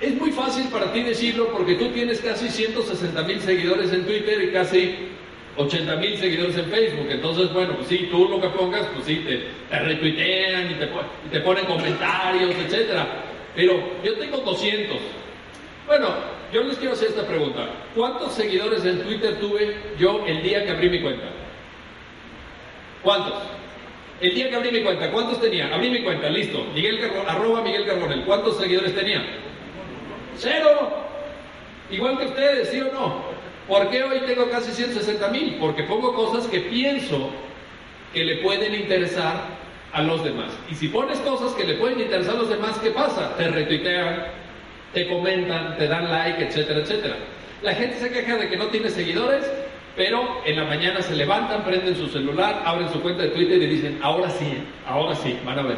es 0.00 0.14
muy 0.16 0.32
fácil 0.32 0.64
para 0.68 0.92
ti 0.92 1.02
decirlo 1.02 1.48
porque 1.52 1.76
tú 1.76 1.88
tienes 1.90 2.20
casi 2.20 2.48
160 2.48 3.22
mil 3.22 3.40
seguidores 3.40 3.92
en 3.92 4.04
Twitter 4.04 4.42
y 4.42 4.52
casi 4.52 4.94
80 5.56 5.96
mil 5.96 6.16
seguidores 6.18 6.56
en 6.58 6.66
Facebook. 6.66 7.06
Entonces, 7.08 7.52
bueno, 7.52 7.76
pues 7.76 7.88
sí, 7.88 8.08
tú 8.10 8.28
lo 8.28 8.40
que 8.40 8.48
pongas, 8.48 8.86
pues 8.94 9.06
sí, 9.06 9.24
te, 9.24 9.78
retuitean 9.78 10.72
y 10.72 10.74
te, 11.30 11.40
ponen 11.40 11.64
comentarios, 11.64 12.50
etc. 12.50 13.00
Pero 13.54 13.80
yo 14.04 14.14
tengo 14.14 14.38
200. 14.38 14.96
Bueno, 15.86 16.08
yo 16.52 16.62
les 16.62 16.76
quiero 16.76 16.94
hacer 16.94 17.08
esta 17.08 17.26
pregunta. 17.26 17.66
¿Cuántos 17.94 18.32
seguidores 18.32 18.84
en 18.84 19.02
Twitter 19.02 19.38
tuve 19.40 19.76
yo 19.98 20.24
el 20.26 20.42
día 20.42 20.64
que 20.64 20.70
abrí 20.70 20.90
mi 20.90 21.00
cuenta? 21.00 21.26
¿Cuántos? 23.02 23.34
El 24.20 24.34
día 24.34 24.48
que 24.48 24.56
abrí 24.56 24.70
mi 24.70 24.82
cuenta, 24.82 25.10
¿cuántos 25.10 25.40
tenía? 25.40 25.74
Abrí 25.74 25.90
mi 25.90 26.02
cuenta, 26.02 26.28
listo. 26.28 26.64
Miguel 26.74 27.00
arroba 27.26 27.60
Miguel 27.62 27.84
Carbonel. 27.84 28.22
¿Cuántos 28.24 28.56
seguidores 28.58 28.94
tenía? 28.94 29.20
Cero. 30.36 30.90
Igual 31.90 32.18
que 32.18 32.26
ustedes, 32.26 32.68
¿sí 32.70 32.80
o 32.80 32.92
no? 32.92 33.22
¿Por 33.66 33.90
qué 33.90 34.04
hoy 34.04 34.20
tengo 34.26 34.48
casi 34.48 34.70
160 34.70 35.28
mil? 35.28 35.56
Porque 35.58 35.82
pongo 35.82 36.14
cosas 36.14 36.46
que 36.46 36.60
pienso 36.60 37.30
que 38.14 38.24
le 38.24 38.36
pueden 38.36 38.74
interesar 38.74 39.46
a 39.92 40.02
los 40.02 40.22
demás. 40.24 40.52
Y 40.70 40.74
si 40.74 40.88
pones 40.88 41.18
cosas 41.18 41.52
que 41.52 41.64
le 41.64 41.74
pueden 41.74 42.00
interesar 42.00 42.36
a 42.36 42.38
los 42.38 42.48
demás, 42.48 42.78
¿qué 42.78 42.90
pasa? 42.90 43.36
Te 43.36 43.48
retuitean, 43.48 44.26
te 44.92 45.08
comentan, 45.08 45.76
te 45.78 45.88
dan 45.88 46.10
like, 46.10 46.44
etcétera, 46.44 46.80
etcétera. 46.80 47.16
La 47.62 47.74
gente 47.74 47.96
se 47.96 48.10
queja 48.10 48.36
de 48.36 48.48
que 48.48 48.56
no 48.56 48.66
tiene 48.66 48.90
seguidores 48.90 49.50
pero 49.96 50.40
en 50.44 50.56
la 50.56 50.64
mañana 50.64 51.02
se 51.02 51.14
levantan, 51.14 51.64
prenden 51.64 51.94
su 51.94 52.06
celular, 52.08 52.62
abren 52.64 52.88
su 52.90 53.00
cuenta 53.02 53.24
de 53.24 53.28
Twitter 53.28 53.62
y 53.62 53.66
dicen, 53.66 53.98
ahora 54.02 54.30
sí, 54.30 54.64
ahora 54.86 55.14
sí, 55.14 55.38
van 55.44 55.58
a 55.58 55.62
ver. 55.62 55.76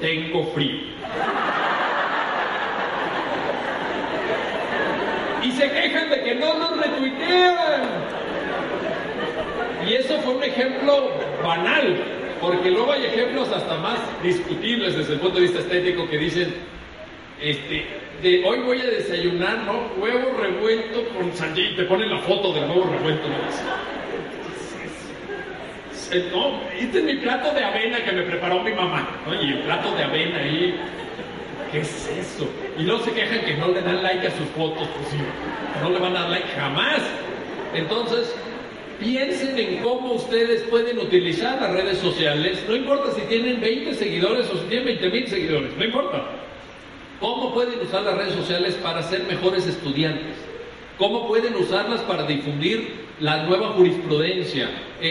Tengo 0.00 0.46
frío. 0.52 0.76
Y 5.42 5.52
se 5.52 5.70
quejan 5.70 6.10
de 6.10 6.22
que 6.22 6.34
no 6.36 6.58
nos 6.58 6.76
retuitean. 6.78 7.82
Y 9.86 9.94
eso 9.94 10.18
fue 10.20 10.36
un 10.36 10.42
ejemplo 10.42 11.10
banal, 11.44 12.02
porque 12.40 12.70
luego 12.70 12.92
hay 12.92 13.06
ejemplos 13.06 13.48
hasta 13.50 13.76
más 13.78 13.98
discutibles 14.22 14.96
desde 14.96 15.14
el 15.14 15.20
punto 15.20 15.36
de 15.36 15.42
vista 15.42 15.60
estético 15.60 16.08
que 16.08 16.18
dicen, 16.18 16.54
este, 17.40 17.84
hoy 18.44 18.58
voy 18.60 18.80
a 18.80 18.86
desayunar, 18.86 19.58
¿no? 19.64 20.02
Huevo 20.02 20.38
revuelto 20.38 21.04
con 21.10 21.32
sandía 21.34 21.70
y 21.70 21.76
te 21.76 21.84
ponen 21.84 22.10
la 22.10 22.18
foto 22.20 22.52
del 22.52 22.64
huevo 22.64 22.90
revuelto, 22.90 23.28
¿no? 23.28 23.36
No, 26.32 26.60
este 26.78 26.98
es 26.98 27.04
mi 27.04 27.14
plato 27.14 27.52
de 27.52 27.64
avena 27.64 28.02
que 28.04 28.12
me 28.12 28.22
preparó 28.22 28.62
mi 28.62 28.72
mamá. 28.72 29.08
Oye, 29.28 29.54
el 29.54 29.58
plato 29.60 29.92
de 29.96 30.04
avena 30.04 30.38
ahí, 30.38 30.78
¿qué 31.72 31.80
es 31.80 32.08
eso? 32.08 32.48
Y 32.78 32.84
no 32.84 32.98
se 33.00 33.10
quejan 33.12 33.40
que 33.40 33.54
no 33.54 33.68
le 33.68 33.82
dan 33.82 34.02
like 34.02 34.26
a 34.26 34.30
sus 34.30 34.46
fotos, 34.50 34.86
pues 34.86 35.08
sí, 35.08 35.16
no 35.82 35.90
le 35.90 35.98
van 35.98 36.16
a 36.16 36.20
dar 36.20 36.30
like 36.30 36.46
jamás. 36.48 37.02
Entonces, 37.74 38.34
piensen 38.98 39.58
en 39.58 39.82
cómo 39.82 40.12
ustedes 40.14 40.62
pueden 40.64 40.98
utilizar 40.98 41.60
las 41.60 41.72
redes 41.72 41.98
sociales, 41.98 42.64
no 42.68 42.76
importa 42.76 43.12
si 43.12 43.22
tienen 43.22 43.60
20 43.60 43.94
seguidores 43.94 44.48
o 44.50 44.58
si 44.58 44.64
tienen 44.66 44.86
20 44.86 45.10
mil 45.10 45.26
seguidores, 45.26 45.76
no 45.76 45.84
importa. 45.84 46.22
¿Cómo 47.20 47.54
pueden 47.54 47.80
usar 47.80 48.02
las 48.02 48.16
redes 48.16 48.34
sociales 48.34 48.74
para 48.74 49.02
ser 49.02 49.24
mejores 49.24 49.66
estudiantes? 49.66 50.36
¿Cómo 50.98 51.26
pueden 51.26 51.54
usarlas 51.56 52.00
para 52.02 52.24
difundir 52.24 53.06
la 53.20 53.44
nueva 53.44 53.68
jurisprudencia, 53.68 54.70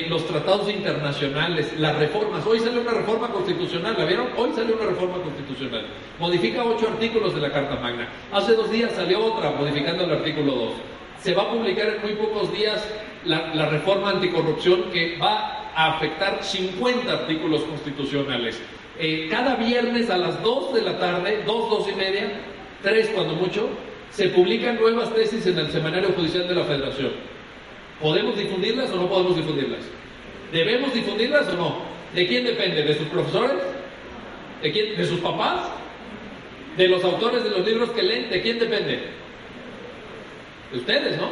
los 0.10 0.26
tratados 0.28 0.70
internacionales, 0.70 1.74
las 1.80 1.96
reformas? 1.98 2.46
Hoy 2.46 2.60
sale 2.60 2.80
una 2.80 2.92
reforma 2.92 3.28
constitucional, 3.30 3.96
¿la 3.98 4.06
vieron? 4.06 4.28
Hoy 4.38 4.52
sale 4.56 4.74
una 4.74 4.86
reforma 4.86 5.18
constitucional. 5.22 5.86
Modifica 6.20 6.64
ocho 6.64 6.88
artículos 6.88 7.36
de 7.36 7.42
la 7.42 7.52
Carta 7.52 7.76
Magna. 7.76 8.08
Hace 8.32 8.54
dos 8.54 8.72
días 8.72 8.94
salió 8.94 9.24
otra 9.24 9.52
modificando 9.52 10.04
el 10.06 10.12
artículo 10.12 10.54
2. 10.54 10.74
Se 11.22 11.34
va 11.34 11.44
a 11.44 11.52
publicar 11.52 11.88
en 11.88 12.02
muy 12.02 12.14
pocos 12.14 12.52
días 12.54 12.84
la, 13.26 13.70
reforma 13.70 14.12
anticorrupción 14.12 14.92
que 14.92 15.18
va 15.18 15.72
a 15.76 15.96
afectar 15.96 16.44
50 16.44 17.12
artículos 17.12 17.62
constitucionales. 17.64 18.62
Eh, 19.00 19.28
cada 19.30 19.56
viernes 19.56 20.10
a 20.10 20.18
las 20.18 20.42
2 20.42 20.74
de 20.76 20.82
la 20.82 21.00
tarde, 21.00 21.44
2, 21.46 21.70
2 21.70 21.90
y 21.92 21.96
media, 21.96 22.32
3 22.82 23.12
cuando 23.14 23.34
mucho, 23.36 23.68
se 24.12 24.30
publican 24.30 24.78
nuevas 24.80 25.14
tesis 25.14 25.46
en 25.48 25.58
el 25.58 25.72
Semanario 25.72 26.10
Judicial 26.16 26.48
de 26.48 26.56
la 26.56 26.64
Federación. 26.64 27.12
¿Podemos 28.02 28.38
difundirlas 28.38 28.92
o 28.92 28.98
no 28.98 29.10
podemos 29.10 29.36
difundirlas? 29.36 29.82
¿Debemos 30.52 30.94
difundirlas 30.94 31.48
o 31.50 31.54
no? 31.54 31.76
¿De 32.14 32.28
quién 32.28 32.46
depende? 32.46 32.84
¿De 32.84 32.94
sus 32.94 33.08
profesores? 33.08 33.58
¿De, 34.62 34.72
quién? 34.72 34.96
¿De 34.96 35.06
sus 35.06 35.20
papás? 35.20 35.70
¿De 36.78 36.88
los 36.88 37.04
autores 37.04 37.44
de 37.44 37.50
los 37.50 37.66
libros 37.66 37.90
que 37.92 38.04
leen? 38.04 38.30
¿De 38.30 38.42
quién 38.42 38.60
depende? 38.60 39.00
De 40.76 40.82
ustedes, 40.82 41.18
¿no? 41.18 41.30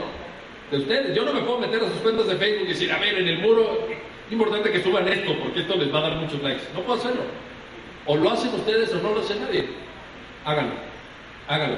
De 0.71 0.77
ustedes. 0.77 1.13
Yo 1.13 1.25
no 1.25 1.33
me 1.33 1.41
puedo 1.41 1.59
meter 1.59 1.83
a 1.83 1.89
sus 1.89 1.99
cuentas 1.99 2.27
de 2.27 2.37
Facebook 2.37 2.63
y 2.63 2.69
decir, 2.69 2.89
a 2.93 2.97
ver, 2.97 3.17
en 3.17 3.27
el 3.27 3.39
muro, 3.39 3.89
es 4.25 4.31
importante 4.31 4.71
que 4.71 4.81
suban 4.81 5.05
esto 5.09 5.35
porque 5.37 5.59
esto 5.59 5.75
les 5.75 5.93
va 5.93 5.99
a 5.99 6.01
dar 6.03 6.15
muchos 6.15 6.41
likes. 6.41 6.63
No 6.73 6.79
puedo 6.79 6.97
hacerlo. 6.97 7.23
O 8.05 8.15
lo 8.15 8.31
hacen 8.31 8.53
ustedes 8.53 8.93
o 8.93 9.01
no 9.01 9.13
lo 9.13 9.19
hace 9.19 9.37
nadie. 9.37 9.65
Háganlo, 10.45 10.71
háganlo. 11.49 11.77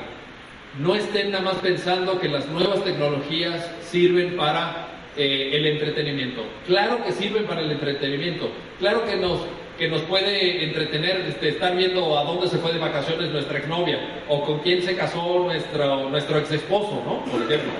No 0.78 0.94
estén 0.94 1.32
nada 1.32 1.44
más 1.44 1.56
pensando 1.56 2.20
que 2.20 2.30
las 2.30 2.48
nuevas 2.50 2.84
tecnologías 2.84 3.68
sirven 3.82 4.36
para 4.36 4.88
eh, 5.18 5.50
el 5.54 5.66
entretenimiento. 5.66 6.44
Claro 6.68 7.04
que 7.04 7.14
sirven 7.14 7.46
para 7.46 7.62
el 7.62 7.72
entretenimiento. 7.72 8.52
Claro 8.78 9.06
que 9.06 9.16
nos, 9.16 9.40
que 9.78 9.88
nos 9.90 10.02
puede 10.04 10.64
entretener 10.64 11.26
este, 11.28 11.50
estar 11.50 11.76
viendo 11.76 12.18
a 12.18 12.24
dónde 12.24 12.48
se 12.48 12.58
fue 12.58 12.72
de 12.74 12.80
vacaciones 12.80 13.32
nuestra 13.32 13.58
exnovia 13.60 14.24
o 14.30 14.42
con 14.42 14.60
quién 14.60 14.82
se 14.82 14.96
casó 14.96 15.40
nuestro, 15.46 16.10
nuestro 16.10 16.40
ex 16.40 16.52
esposo, 16.52 17.02
¿no? 17.06 17.26
Por 17.32 17.42
ejemplo. 17.42 17.72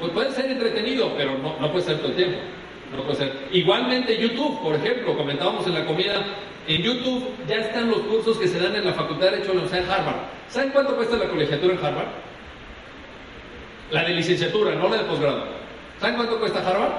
Pues 0.00 0.12
puede 0.12 0.32
ser 0.32 0.50
entretenido, 0.50 1.12
pero 1.16 1.38
no, 1.38 1.56
no 1.58 1.70
puede 1.70 1.84
ser 1.84 1.98
todo 1.98 2.08
el 2.08 2.16
tiempo. 2.16 2.38
No 2.94 3.02
puede 3.02 3.16
ser. 3.16 3.32
Igualmente 3.52 4.16
YouTube, 4.16 4.60
por 4.62 4.74
ejemplo, 4.74 5.16
comentábamos 5.16 5.66
en 5.66 5.74
la 5.74 5.84
comida, 5.84 6.24
en 6.66 6.82
YouTube 6.82 7.24
ya 7.48 7.56
están 7.56 7.90
los 7.90 8.00
cursos 8.00 8.38
que 8.38 8.48
se 8.48 8.58
dan 8.58 8.74
en 8.74 8.84
la 8.84 8.92
Facultad 8.92 9.26
de 9.26 9.30
Derecho 9.32 9.48
de 9.48 9.54
la 9.54 9.60
Universidad 9.62 9.86
de 9.86 9.92
Harvard. 9.92 10.16
¿Saben 10.48 10.70
cuánto 10.70 10.96
cuesta 10.96 11.16
la 11.16 11.28
colegiatura 11.28 11.74
en 11.74 11.84
Harvard? 11.84 12.08
La 13.92 14.02
de 14.02 14.14
licenciatura, 14.14 14.74
no 14.74 14.88
la 14.88 14.98
de 14.98 15.04
posgrado. 15.04 15.44
¿Saben 16.00 16.16
cuánto 16.16 16.38
cuesta 16.38 16.58
Harvard? 16.58 16.92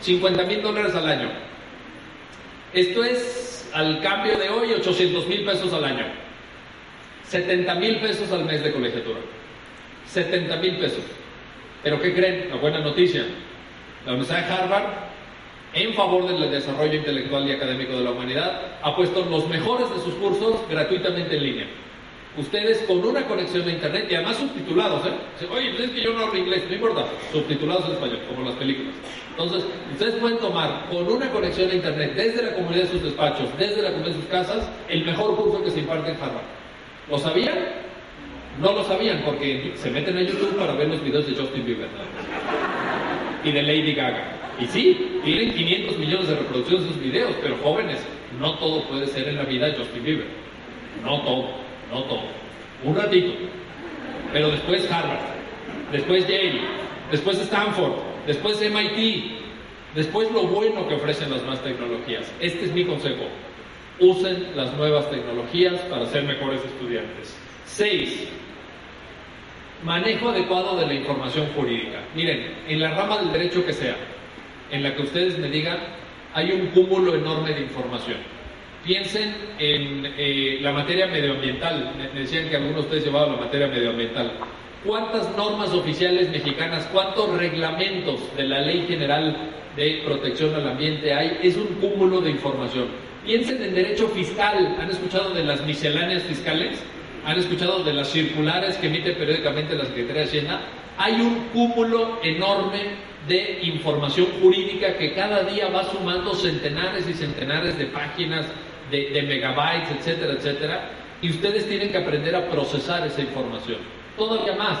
50 0.00 0.42
mil 0.44 0.62
dólares 0.62 0.94
al 0.94 1.08
año. 1.08 1.30
Esto 2.72 3.04
es 3.04 3.53
al 3.74 4.00
cambio 4.00 4.38
de 4.38 4.48
hoy, 4.48 4.72
800 4.72 5.26
mil 5.26 5.44
pesos 5.44 5.72
al 5.72 5.84
año. 5.84 6.06
70 7.24 7.74
mil 7.74 7.98
pesos 7.98 8.30
al 8.30 8.44
mes 8.44 8.62
de 8.62 8.72
colegiatura. 8.72 9.18
70 10.06 10.56
mil 10.58 10.76
pesos. 10.76 11.02
Pero 11.82 12.00
¿qué 12.00 12.14
creen? 12.14 12.50
La 12.50 12.56
buena 12.56 12.78
noticia. 12.78 13.24
La 14.06 14.12
Universidad 14.12 14.46
de 14.46 14.52
Harvard, 14.52 14.84
en 15.74 15.92
favor 15.94 16.28
del 16.28 16.50
desarrollo 16.52 16.94
intelectual 16.94 17.48
y 17.48 17.52
académico 17.52 17.96
de 17.96 18.04
la 18.04 18.12
humanidad, 18.12 18.78
ha 18.80 18.94
puesto 18.94 19.24
los 19.24 19.48
mejores 19.48 19.90
de 19.90 20.00
sus 20.02 20.14
cursos 20.14 20.60
gratuitamente 20.70 21.36
en 21.36 21.42
línea. 21.42 21.66
Ustedes 22.36 22.78
con 22.88 22.98
una 22.98 23.24
conexión 23.26 23.68
a 23.68 23.72
internet 23.72 24.08
y 24.10 24.14
además 24.16 24.36
subtitulados, 24.38 25.06
¿eh? 25.06 25.46
Oye, 25.52 25.70
pues 25.70 25.84
es 25.84 25.90
que 25.90 26.02
yo 26.02 26.12
no 26.14 26.24
hablo 26.26 26.36
inglés, 26.36 26.64
no 26.68 26.74
importa, 26.74 27.04
subtitulados 27.32 27.86
en 27.86 27.92
español, 27.92 28.20
como 28.28 28.48
las 28.48 28.56
películas. 28.56 28.92
Entonces, 29.30 29.64
ustedes 29.92 30.14
pueden 30.16 30.38
tomar 30.38 30.86
con 30.90 31.06
una 31.06 31.30
conexión 31.30 31.70
a 31.70 31.74
internet 31.74 32.14
desde 32.14 32.42
la 32.42 32.54
comunidad 32.54 32.84
de 32.84 32.90
sus 32.90 33.02
despachos, 33.02 33.48
desde 33.56 33.82
la 33.82 33.90
comunidad 33.90 34.16
de 34.16 34.20
sus 34.20 34.30
casas, 34.30 34.68
el 34.88 35.04
mejor 35.04 35.36
curso 35.36 35.62
que 35.62 35.70
se 35.70 35.80
imparte 35.80 36.10
en 36.10 36.16
Harvard. 36.16 36.42
¿Lo 37.08 37.18
sabían? 37.18 37.58
No 38.60 38.72
lo 38.72 38.84
sabían 38.84 39.22
porque 39.24 39.72
se 39.76 39.90
meten 39.90 40.16
a 40.16 40.22
YouTube 40.22 40.56
para 40.56 40.74
ver 40.74 40.88
los 40.88 41.02
videos 41.02 41.26
de 41.26 41.34
Justin 41.34 41.64
Bieber 41.64 41.88
y 43.44 43.52
de 43.52 43.62
Lady 43.62 43.94
Gaga. 43.94 44.24
Y 44.60 44.66
sí, 44.66 45.20
tienen 45.24 45.52
500 45.52 45.98
millones 45.98 46.28
de 46.28 46.36
reproducciones 46.36 46.86
de 46.86 46.92
sus 46.92 47.02
videos, 47.02 47.32
pero 47.42 47.56
jóvenes, 47.62 47.98
no 48.40 48.54
todo 48.58 48.84
puede 48.84 49.06
ser 49.08 49.28
en 49.28 49.36
la 49.36 49.44
vida 49.44 49.74
Justin 49.76 50.04
Bieber. 50.04 50.26
No 51.02 51.20
todo, 51.22 51.63
no 51.90 52.02
todo. 52.04 52.22
Un 52.84 52.96
ratito. 52.96 53.32
Pero 54.32 54.50
después 54.50 54.90
Harvard, 54.90 55.20
después 55.92 56.26
Yale, 56.26 56.60
después 57.10 57.38
Stanford, 57.38 57.92
después 58.26 58.60
MIT, 58.60 59.32
después 59.94 60.30
lo 60.32 60.42
bueno 60.44 60.88
que 60.88 60.94
ofrecen 60.94 61.30
las 61.30 61.42
más 61.44 61.62
tecnologías. 61.62 62.32
Este 62.40 62.64
es 62.64 62.72
mi 62.72 62.84
consejo. 62.84 63.24
Usen 64.00 64.56
las 64.56 64.72
nuevas 64.74 65.08
tecnologías 65.10 65.78
para 65.82 66.06
ser 66.06 66.24
mejores 66.24 66.64
estudiantes. 66.64 67.36
Seis, 67.64 68.28
manejo 69.84 70.30
adecuado 70.30 70.76
de 70.76 70.86
la 70.86 70.94
información 70.94 71.46
jurídica. 71.54 72.00
Miren, 72.14 72.54
en 72.66 72.80
la 72.80 72.90
rama 72.90 73.18
del 73.18 73.32
derecho 73.32 73.64
que 73.64 73.72
sea, 73.72 73.96
en 74.70 74.82
la 74.82 74.94
que 74.94 75.02
ustedes 75.02 75.38
me 75.38 75.48
digan, 75.48 75.78
hay 76.34 76.50
un 76.50 76.66
cúmulo 76.68 77.14
enorme 77.14 77.52
de 77.52 77.60
información. 77.60 78.33
Piensen 78.84 79.34
en 79.58 80.12
eh, 80.18 80.58
la 80.60 80.72
materia 80.72 81.06
medioambiental. 81.06 81.94
Me 81.96 82.20
decían 82.20 82.50
que 82.50 82.56
algunos 82.56 82.76
de 82.76 82.80
ustedes 82.82 83.04
llevaban 83.06 83.36
la 83.36 83.40
materia 83.40 83.66
medioambiental. 83.66 84.32
¿Cuántas 84.84 85.34
normas 85.34 85.72
oficiales 85.72 86.28
mexicanas, 86.28 86.86
cuántos 86.92 87.30
reglamentos 87.38 88.20
de 88.36 88.42
la 88.44 88.60
Ley 88.60 88.84
General 88.86 89.34
de 89.74 90.02
Protección 90.04 90.54
al 90.54 90.68
Ambiente 90.68 91.14
hay? 91.14 91.38
Es 91.42 91.56
un 91.56 91.68
cúmulo 91.80 92.20
de 92.20 92.30
información. 92.30 92.88
Piensen 93.24 93.62
en 93.62 93.74
derecho 93.74 94.06
fiscal. 94.08 94.76
¿Han 94.78 94.90
escuchado 94.90 95.30
de 95.30 95.44
las 95.44 95.64
misceláneas 95.64 96.22
fiscales? 96.24 96.78
¿Han 97.24 97.38
escuchado 97.38 97.82
de 97.82 97.94
las 97.94 98.08
circulares 98.08 98.76
que 98.76 98.88
emite 98.88 99.12
periódicamente 99.12 99.74
la 99.74 99.86
Secretaría 99.86 100.22
de 100.22 100.28
Hacienda? 100.28 100.60
Hay 100.98 101.14
un 101.22 101.46
cúmulo 101.54 102.20
enorme 102.22 102.82
de 103.26 103.60
información 103.62 104.26
jurídica 104.42 104.98
que 104.98 105.14
cada 105.14 105.44
día 105.44 105.68
va 105.68 105.90
sumando 105.90 106.34
centenares 106.34 107.08
y 107.08 107.14
centenares 107.14 107.78
de 107.78 107.86
páginas, 107.86 108.46
de, 108.90 109.22
megabytes, 109.22 109.90
etcétera, 109.98 110.32
etcétera, 110.34 110.90
y 111.22 111.30
ustedes 111.30 111.68
tienen 111.68 111.90
que 111.90 111.98
aprender 111.98 112.34
a 112.36 112.48
procesar 112.50 113.06
esa 113.06 113.20
información. 113.20 113.78
Todavía 114.16 114.54
más. 114.54 114.78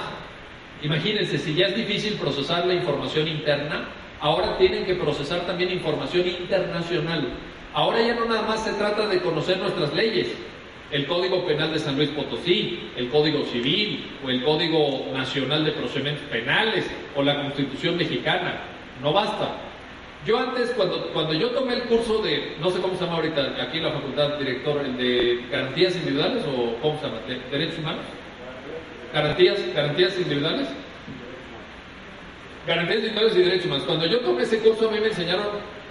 Imagínense, 0.82 1.38
si 1.38 1.54
ya 1.54 1.66
es 1.66 1.76
difícil 1.76 2.14
procesar 2.14 2.66
la 2.66 2.74
información 2.74 3.26
interna, 3.28 3.88
ahora 4.20 4.56
tienen 4.58 4.84
que 4.84 4.94
procesar 4.94 5.40
también 5.46 5.72
información 5.72 6.26
internacional. 6.28 7.28
Ahora 7.72 8.02
ya 8.02 8.14
no 8.14 8.26
nada 8.26 8.42
más 8.42 8.64
se 8.64 8.72
trata 8.74 9.06
de 9.08 9.20
conocer 9.20 9.58
nuestras 9.58 9.92
leyes, 9.94 10.28
el 10.90 11.06
Código 11.06 11.44
Penal 11.44 11.72
de 11.72 11.78
San 11.78 11.96
Luis 11.96 12.10
Potosí, 12.10 12.90
el 12.96 13.08
Código 13.08 13.44
Civil 13.46 14.04
o 14.24 14.30
el 14.30 14.44
Código 14.44 15.06
Nacional 15.12 15.64
de 15.64 15.72
Procedimientos 15.72 16.24
Penales 16.30 16.88
o 17.16 17.22
la 17.22 17.42
Constitución 17.42 17.96
Mexicana. 17.96 18.60
No 19.02 19.12
basta. 19.12 19.56
Yo 20.26 20.38
antes, 20.38 20.70
cuando, 20.70 21.08
cuando 21.12 21.34
yo 21.34 21.50
tomé 21.50 21.74
el 21.74 21.82
curso 21.82 22.22
de, 22.22 22.56
no 22.58 22.70
sé 22.70 22.80
cómo 22.80 22.94
se 22.94 23.04
llama 23.04 23.16
ahorita 23.16 23.56
aquí 23.60 23.76
en 23.76 23.84
la 23.84 23.92
facultad, 23.92 24.38
director, 24.38 24.82
de 24.82 25.44
garantías 25.50 25.96
individuales 25.96 26.44
o 26.46 26.76
cómo 26.80 26.98
se 26.98 27.06
llama, 27.06 27.20
de 27.28 27.40
derechos 27.50 27.78
humanos, 27.78 28.04
garantías, 29.12 29.74
garantías 29.74 30.16
individuales, 30.18 30.68
garantías 32.66 32.98
individuales 33.00 33.36
y 33.36 33.42
derechos 33.42 33.66
humanos. 33.66 33.84
Cuando 33.86 34.06
yo 34.06 34.20
tomé 34.20 34.44
ese 34.44 34.58
curso 34.60 34.88
a 34.88 34.92
mí 34.92 34.98
me 34.98 35.08
enseñaron 35.08 35.46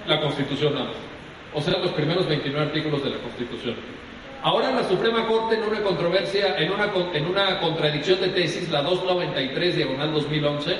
la 0.07 0.19
Constitución 0.19 0.73
nada 0.73 0.86
más, 0.88 0.95
o 1.53 1.61
sea, 1.61 1.77
los 1.77 1.91
primeros 1.91 2.27
29 2.27 2.65
artículos 2.65 3.03
de 3.03 3.11
la 3.11 3.17
Constitución. 3.17 3.75
Ahora 4.41 4.71
la 4.71 4.84
Suprema 4.84 5.25
Corte 5.27 5.55
en 5.55 5.63
una 5.63 5.81
controversia, 5.81 6.57
en 6.57 6.71
una, 6.71 6.91
en 7.13 7.25
una 7.27 7.59
contradicción 7.59 8.19
de 8.19 8.29
tesis, 8.29 8.69
la 8.69 8.81
293 8.81 9.77
diagonal 9.77 10.11
2011, 10.11 10.75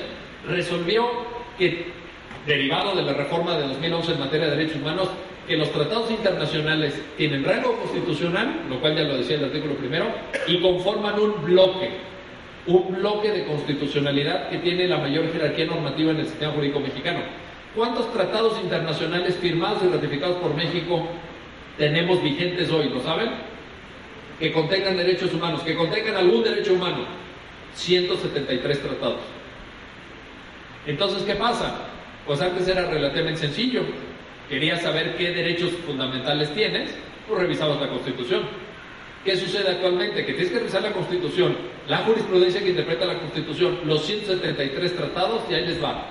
resolvió 0.48 1.08
que, 1.56 2.03
derivado 2.46 2.94
de 2.94 3.02
la 3.02 3.12
reforma 3.12 3.56
de 3.56 3.68
2011 3.68 4.12
en 4.12 4.20
materia 4.20 4.46
de 4.46 4.56
derechos 4.56 4.76
humanos, 4.80 5.08
que 5.46 5.56
los 5.56 5.70
tratados 5.72 6.10
internacionales 6.10 6.94
tienen 7.16 7.44
rango 7.44 7.76
constitucional, 7.76 8.62
lo 8.68 8.80
cual 8.80 8.96
ya 8.96 9.02
lo 9.02 9.16
decía 9.16 9.36
el 9.36 9.44
artículo 9.44 9.74
primero, 9.74 10.06
y 10.46 10.60
conforman 10.60 11.18
un 11.18 11.44
bloque, 11.44 11.90
un 12.66 12.96
bloque 12.96 13.30
de 13.30 13.44
constitucionalidad 13.44 14.48
que 14.48 14.58
tiene 14.58 14.86
la 14.86 14.98
mayor 14.98 15.30
jerarquía 15.32 15.66
normativa 15.66 16.12
en 16.12 16.20
el 16.20 16.26
sistema 16.26 16.52
jurídico 16.52 16.80
mexicano. 16.80 17.20
¿Cuántos 17.74 18.12
tratados 18.12 18.58
internacionales 18.62 19.36
firmados 19.36 19.82
y 19.82 19.88
ratificados 19.88 20.36
por 20.36 20.54
México 20.54 21.06
tenemos 21.76 22.22
vigentes 22.22 22.70
hoy? 22.70 22.88
¿Lo 22.88 23.00
saben? 23.00 23.30
que 24.38 24.52
contengan 24.52 24.96
derechos 24.96 25.32
humanos, 25.32 25.62
que 25.62 25.74
contengan 25.76 26.16
algún 26.16 26.42
derecho 26.42 26.74
humano. 26.74 27.04
173 27.74 28.82
tratados. 28.82 29.20
Entonces, 30.86 31.22
¿qué 31.22 31.34
pasa? 31.34 31.74
Pues 32.26 32.40
antes 32.40 32.66
era 32.66 32.86
relativamente 32.86 33.40
sencillo. 33.40 33.82
Querías 34.48 34.82
saber 34.82 35.16
qué 35.16 35.30
derechos 35.32 35.72
fundamentales 35.86 36.52
tienes, 36.54 36.94
pues 37.28 37.40
revisabas 37.40 37.80
la 37.80 37.88
Constitución. 37.88 38.42
¿Qué 39.24 39.36
sucede 39.36 39.70
actualmente? 39.70 40.24
Que 40.26 40.34
tienes 40.34 40.52
que 40.52 40.58
revisar 40.58 40.82
la 40.82 40.92
Constitución, 40.92 41.56
la 41.88 41.98
jurisprudencia 41.98 42.60
que 42.62 42.70
interpreta 42.70 43.06
la 43.06 43.18
Constitución, 43.18 43.78
los 43.84 44.04
173 44.04 44.96
tratados, 44.96 45.42
y 45.50 45.54
ahí 45.54 45.66
les 45.66 45.82
va. 45.82 46.06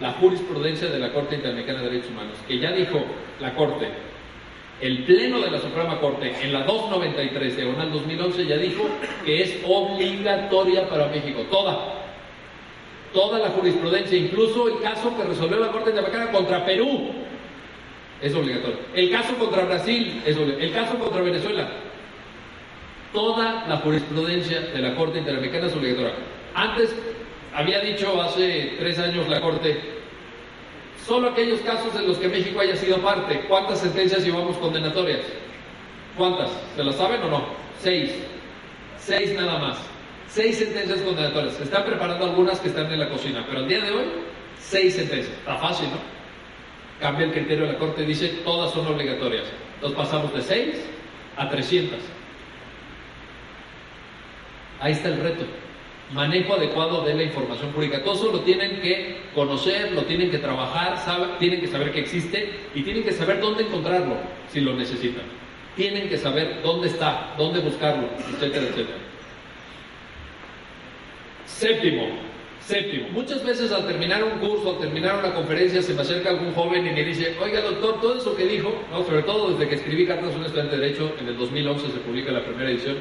La 0.00 0.12
jurisprudencia 0.14 0.88
de 0.88 0.98
la 0.98 1.12
Corte 1.12 1.36
Interamericana 1.36 1.80
de 1.80 1.90
Derechos 1.90 2.10
Humanos, 2.10 2.36
que 2.46 2.58
ya 2.58 2.72
dijo 2.72 3.04
la 3.40 3.54
Corte, 3.54 3.88
el 4.80 5.04
Pleno 5.04 5.40
de 5.40 5.50
la 5.50 5.60
Suprema 5.60 5.98
Corte, 6.00 6.34
en 6.42 6.52
la 6.52 6.64
293, 6.64 7.56
diagonal 7.56 7.92
2011, 7.92 8.46
ya 8.46 8.56
dijo 8.56 8.84
que 9.24 9.42
es 9.42 9.58
obligatoria 9.64 10.88
para 10.88 11.06
México, 11.06 11.42
toda, 11.50 11.95
toda 13.16 13.38
la 13.38 13.48
jurisprudencia, 13.48 14.18
incluso 14.18 14.68
el 14.68 14.82
caso 14.82 15.16
que 15.16 15.24
resolvió 15.24 15.58
la 15.58 15.72
Corte 15.72 15.88
Interamericana 15.88 16.30
contra 16.30 16.66
Perú, 16.66 17.12
es 18.20 18.34
obligatorio. 18.34 18.76
El 18.94 19.10
caso 19.10 19.34
contra 19.36 19.64
Brasil, 19.64 20.22
es 20.26 20.36
obligatorio. 20.36 20.68
El 20.68 20.74
caso 20.74 20.98
contra 20.98 21.22
Venezuela, 21.22 21.66
toda 23.14 23.64
la 23.66 23.78
jurisprudencia 23.78 24.60
de 24.60 24.82
la 24.82 24.94
Corte 24.94 25.18
Interamericana 25.18 25.66
es 25.66 25.74
obligatoria. 25.74 26.12
Antes 26.54 26.94
había 27.54 27.80
dicho 27.80 28.20
hace 28.20 28.74
tres 28.78 28.98
años 28.98 29.26
la 29.28 29.40
Corte 29.40 29.96
Solo 31.06 31.28
aquellos 31.28 31.60
casos 31.60 31.94
en 31.94 32.08
los 32.08 32.18
que 32.18 32.26
México 32.26 32.58
haya 32.58 32.74
sido 32.74 32.98
parte. 32.98 33.44
¿Cuántas 33.48 33.78
sentencias 33.78 34.24
llevamos 34.24 34.56
condenatorias? 34.56 35.20
¿Cuántas? 36.18 36.50
¿Se 36.74 36.82
las 36.82 36.96
saben 36.96 37.22
o 37.22 37.28
no? 37.28 37.44
Seis. 37.80 38.10
Seis 38.98 39.32
nada 39.34 39.56
más. 39.60 39.95
Seis 40.28 40.58
sentencias 40.58 41.00
condenatorias. 41.00 41.54
Se 41.54 41.64
están 41.64 41.84
preparando 41.84 42.26
algunas 42.26 42.60
que 42.60 42.68
están 42.68 42.92
en 42.92 42.98
la 42.98 43.08
cocina, 43.08 43.44
pero 43.46 43.60
al 43.60 43.68
día 43.68 43.80
de 43.80 43.90
hoy, 43.90 44.04
seis 44.58 44.94
sentencias. 44.94 45.36
Está 45.38 45.56
fácil, 45.56 45.88
¿no? 45.90 45.98
Cambia 47.00 47.26
el 47.26 47.32
criterio 47.32 47.66
de 47.66 47.72
la 47.72 47.78
Corte, 47.78 48.02
dice 48.04 48.28
todas 48.44 48.72
son 48.72 48.86
obligatorias. 48.86 49.44
Entonces 49.74 49.98
pasamos 49.98 50.32
de 50.34 50.42
seis 50.42 50.84
a 51.36 51.48
300. 51.48 51.98
Ahí 54.80 54.92
está 54.92 55.08
el 55.08 55.20
reto 55.20 55.44
manejo 56.12 56.54
adecuado 56.54 57.04
de 57.04 57.14
la 57.14 57.22
información 57.24 57.72
pública. 57.72 58.02
Todo 58.02 58.14
eso 58.14 58.32
lo 58.32 58.40
tienen 58.40 58.80
que 58.80 59.16
conocer, 59.34 59.92
lo 59.92 60.02
tienen 60.02 60.30
que 60.30 60.38
trabajar, 60.38 60.96
tienen 61.38 61.60
que 61.60 61.66
saber 61.66 61.92
que 61.92 62.00
existe 62.00 62.50
y 62.74 62.82
tienen 62.82 63.02
que 63.02 63.12
saber 63.12 63.40
dónde 63.40 63.64
encontrarlo 63.64 64.16
si 64.52 64.60
lo 64.60 64.74
necesitan. 64.74 65.24
Tienen 65.74 66.08
que 66.08 66.16
saber 66.16 66.60
dónde 66.62 66.88
está, 66.88 67.34
dónde 67.36 67.60
buscarlo, 67.60 68.08
etcétera, 68.32 68.66
etcétera. 68.66 68.98
Séptimo, 71.46 72.08
séptimo. 72.60 73.08
Muchas 73.10 73.44
veces 73.44 73.72
al 73.72 73.86
terminar 73.86 74.22
un 74.24 74.38
curso, 74.40 74.72
al 74.72 74.78
terminar 74.78 75.18
una 75.18 75.32
conferencia, 75.32 75.80
se 75.80 75.94
me 75.94 76.02
acerca 76.02 76.30
algún 76.30 76.52
joven 76.52 76.86
y 76.86 76.90
me 76.90 77.04
dice, 77.04 77.34
oiga 77.40 77.60
doctor, 77.60 78.00
todo 78.00 78.18
eso 78.18 78.36
que 78.36 78.44
dijo, 78.46 78.74
sobre 79.06 79.22
todo 79.22 79.52
desde 79.52 79.68
que 79.68 79.76
escribí 79.76 80.06
Cartas 80.06 80.34
a 80.34 80.36
un 80.36 80.44
estudiante 80.44 80.76
de 80.76 80.82
Derecho, 80.82 81.14
en 81.20 81.28
el 81.28 81.36
2011 81.38 81.86
se 81.86 81.98
publica 82.00 82.32
la 82.32 82.44
primera 82.44 82.68
edición, 82.68 82.96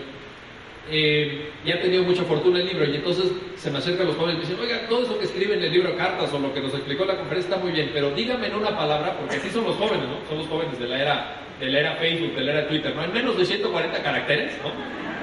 eh, 0.90 1.50
y 1.66 1.72
ha 1.72 1.82
tenido 1.82 2.04
mucha 2.04 2.24
fortuna 2.24 2.60
el 2.60 2.68
libro. 2.68 2.86
Y 2.86 2.96
entonces 2.96 3.32
se 3.56 3.72
me 3.72 3.80
acercan 3.80 4.06
los 4.06 4.16
jóvenes 4.16 4.36
y 4.36 4.38
me 4.38 4.48
dicen, 4.48 4.60
oiga, 4.60 4.88
todo 4.88 5.04
eso 5.04 5.18
que 5.18 5.26
escribe 5.26 5.56
en 5.56 5.64
el 5.64 5.72
libro 5.72 5.96
Cartas 5.98 6.32
o 6.32 6.40
lo 6.40 6.54
que 6.54 6.62
nos 6.62 6.74
explicó 6.74 7.06
la 7.06 7.18
conferencia 7.18 7.56
está 7.56 7.64
muy 7.64 7.74
bien, 7.74 7.90
pero 7.94 8.12
dígame 8.12 8.48
en 8.48 8.56
una 8.56 8.78
palabra, 8.78 9.18
porque 9.18 9.38
así 9.38 9.50
son 9.50 9.64
los 9.64 9.76
jóvenes, 9.76 10.08
¿no? 10.08 10.20
Son 10.30 10.38
los 10.38 10.48
jóvenes 10.48 10.78
de 10.78 10.88
la 10.88 11.02
era, 11.02 11.36
de 11.60 11.70
la 11.70 11.80
era 11.80 11.96
Facebook, 11.96 12.36
de 12.36 12.44
la 12.44 12.52
era 12.52 12.68
Twitter, 12.68 12.96
¿no? 12.96 13.04
En 13.04 13.14
menos 13.14 13.36
de 13.36 13.46
140 13.46 14.04
caracteres, 14.04 14.54
¿no? 14.64 15.15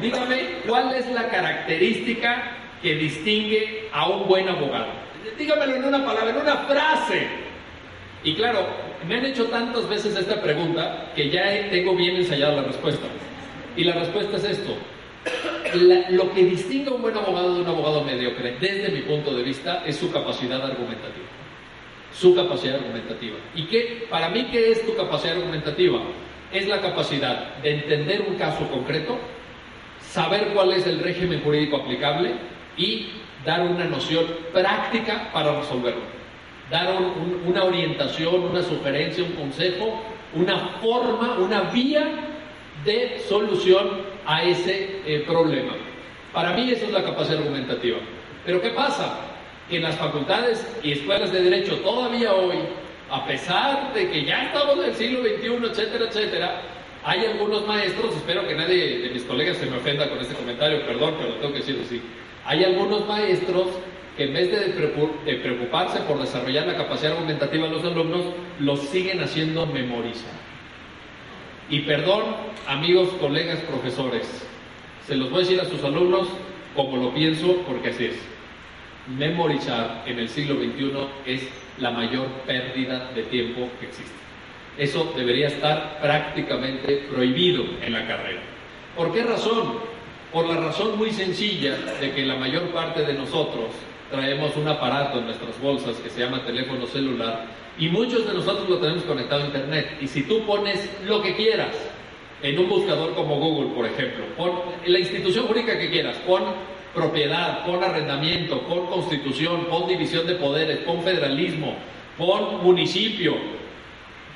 Dígame 0.00 0.60
cuál 0.66 0.94
es 0.94 1.06
la 1.10 1.28
característica 1.28 2.52
que 2.82 2.94
distingue 2.94 3.88
a 3.92 4.08
un 4.08 4.28
buen 4.28 4.48
abogado. 4.48 4.92
Dígamelo 5.36 5.76
en 5.76 5.84
una 5.84 6.04
palabra, 6.04 6.30
en 6.30 6.36
una 6.36 6.56
frase. 6.58 7.26
Y 8.22 8.34
claro, 8.34 8.66
me 9.06 9.16
han 9.16 9.26
hecho 9.26 9.46
tantas 9.46 9.88
veces 9.88 10.16
esta 10.16 10.40
pregunta 10.40 11.12
que 11.14 11.30
ya 11.30 11.68
tengo 11.70 11.96
bien 11.96 12.16
ensayada 12.16 12.56
la 12.56 12.62
respuesta. 12.62 13.06
Y 13.76 13.84
la 13.84 13.94
respuesta 13.94 14.36
es 14.36 14.44
esto. 14.44 14.76
lo 16.10 16.32
que 16.32 16.44
distingue 16.44 16.90
a 16.90 16.94
un 16.94 17.02
buen 17.02 17.16
abogado 17.16 17.54
de 17.54 17.60
un 17.62 17.66
abogado 17.66 18.02
mediocre, 18.02 18.56
desde 18.60 18.90
mi 18.90 19.02
punto 19.02 19.34
de 19.34 19.42
vista, 19.42 19.82
es 19.84 19.96
su 19.96 20.10
capacidad 20.12 20.62
argumentativa. 20.64 21.26
Su 22.12 22.34
capacidad 22.34 22.76
argumentativa. 22.76 23.36
¿Y 23.54 23.66
qué, 23.66 24.06
para 24.08 24.28
mí, 24.30 24.48
qué 24.50 24.70
es 24.70 24.84
tu 24.86 24.96
capacidad 24.96 25.36
argumentativa? 25.36 26.00
Es 26.52 26.66
la 26.66 26.80
capacidad 26.80 27.56
de 27.58 27.74
entender 27.74 28.24
un 28.26 28.36
caso 28.36 28.68
concreto, 28.70 29.18
saber 30.10 30.48
cuál 30.54 30.72
es 30.72 30.86
el 30.86 31.00
régimen 31.00 31.42
jurídico 31.42 31.76
aplicable 31.76 32.32
y 32.76 33.08
dar 33.44 33.62
una 33.62 33.84
noción 33.84 34.24
práctica 34.52 35.30
para 35.32 35.60
resolverlo. 35.60 36.02
Dar 36.70 36.88
una 37.46 37.64
orientación, 37.64 38.42
una 38.42 38.62
sugerencia, 38.62 39.24
un 39.24 39.32
consejo, 39.32 40.02
una 40.34 40.58
forma, 40.80 41.38
una 41.38 41.62
vía 41.62 42.06
de 42.84 43.20
solución 43.28 44.02
a 44.26 44.42
ese 44.42 45.00
eh, 45.06 45.24
problema. 45.26 45.72
Para 46.32 46.52
mí 46.52 46.70
eso 46.70 46.86
es 46.86 46.92
la 46.92 47.02
capacidad 47.02 47.38
argumentativa. 47.38 47.98
Pero 48.44 48.60
¿qué 48.60 48.70
pasa? 48.70 49.20
Que 49.68 49.76
en 49.76 49.82
las 49.82 49.96
facultades 49.96 50.66
y 50.82 50.92
escuelas 50.92 51.32
de 51.32 51.42
derecho 51.42 51.76
todavía 51.78 52.34
hoy, 52.34 52.56
a 53.10 53.24
pesar 53.26 53.92
de 53.94 54.10
que 54.10 54.24
ya 54.24 54.44
estamos 54.44 54.78
en 54.78 54.84
el 54.84 54.94
siglo 54.94 55.20
XXI, 55.22 55.70
etcétera, 55.70 56.04
etcétera, 56.04 56.62
hay 57.04 57.24
algunos 57.26 57.66
maestros, 57.66 58.16
espero 58.16 58.46
que 58.46 58.54
nadie 58.54 58.98
de 58.98 59.10
mis 59.10 59.22
colegas 59.22 59.56
se 59.56 59.66
me 59.66 59.76
ofenda 59.76 60.08
con 60.08 60.18
este 60.18 60.34
comentario, 60.34 60.84
perdón, 60.84 61.14
pero 61.18 61.34
tengo 61.34 61.52
que 61.52 61.60
decir 61.60 61.80
así. 61.84 62.02
Hay 62.44 62.64
algunos 62.64 63.06
maestros 63.06 63.68
que 64.16 64.24
en 64.24 64.34
vez 64.34 64.50
de 64.50 65.36
preocuparse 65.36 66.00
por 66.00 66.18
desarrollar 66.20 66.66
la 66.66 66.76
capacidad 66.76 67.12
argumentativa 67.12 67.68
de 67.68 67.72
los 67.72 67.84
alumnos, 67.84 68.24
los 68.58 68.80
siguen 68.80 69.20
haciendo 69.20 69.64
memorizar. 69.66 70.32
Y 71.70 71.80
perdón, 71.80 72.24
amigos, 72.66 73.10
colegas, 73.20 73.60
profesores, 73.60 74.26
se 75.06 75.14
los 75.14 75.30
voy 75.30 75.38
a 75.38 75.42
decir 75.42 75.60
a 75.60 75.66
sus 75.66 75.84
alumnos 75.84 76.26
como 76.74 76.96
lo 76.96 77.14
pienso, 77.14 77.62
porque 77.66 77.90
así 77.90 78.06
es. 78.06 78.18
Memorizar 79.16 80.02
en 80.06 80.18
el 80.18 80.28
siglo 80.28 80.56
XXI 80.56 80.92
es 81.24 81.48
la 81.78 81.90
mayor 81.90 82.26
pérdida 82.46 83.10
de 83.14 83.22
tiempo 83.22 83.68
que 83.78 83.86
existe. 83.86 84.27
Eso 84.78 85.12
debería 85.16 85.48
estar 85.48 85.98
prácticamente 86.00 87.06
prohibido 87.10 87.64
en 87.82 87.92
la 87.92 88.06
carrera. 88.06 88.40
¿Por 88.96 89.12
qué 89.12 89.24
razón? 89.24 89.74
Por 90.32 90.46
la 90.46 90.56
razón 90.56 90.96
muy 90.96 91.10
sencilla 91.10 91.76
de 92.00 92.12
que 92.12 92.24
la 92.24 92.36
mayor 92.36 92.68
parte 92.68 93.02
de 93.04 93.14
nosotros 93.14 93.70
traemos 94.10 94.56
un 94.56 94.68
aparato 94.68 95.18
en 95.18 95.26
nuestras 95.26 95.60
bolsas 95.60 95.96
que 95.96 96.10
se 96.10 96.20
llama 96.20 96.44
teléfono 96.44 96.86
celular 96.86 97.46
y 97.78 97.88
muchos 97.88 98.26
de 98.26 98.34
nosotros 98.34 98.68
lo 98.68 98.78
tenemos 98.78 99.02
conectado 99.04 99.42
a 99.42 99.46
Internet. 99.46 99.98
Y 100.00 100.06
si 100.06 100.22
tú 100.22 100.44
pones 100.44 100.90
lo 101.04 101.22
que 101.22 101.34
quieras 101.34 101.74
en 102.42 102.58
un 102.58 102.68
buscador 102.68 103.14
como 103.14 103.36
Google, 103.36 103.74
por 103.74 103.86
ejemplo, 103.86 104.24
pon 104.36 104.52
la 104.86 104.98
institución 104.98 105.46
jurídica 105.46 105.78
que 105.78 105.90
quieras, 105.90 106.16
pon 106.26 106.42
propiedad, 106.94 107.64
pon 107.64 107.82
arrendamiento, 107.82 108.60
pon 108.62 108.86
constitución, 108.86 109.66
pon 109.70 109.88
división 109.88 110.26
de 110.26 110.34
poderes, 110.34 110.78
pon 110.78 111.02
federalismo, 111.02 111.74
pon 112.16 112.62
municipio, 112.62 113.34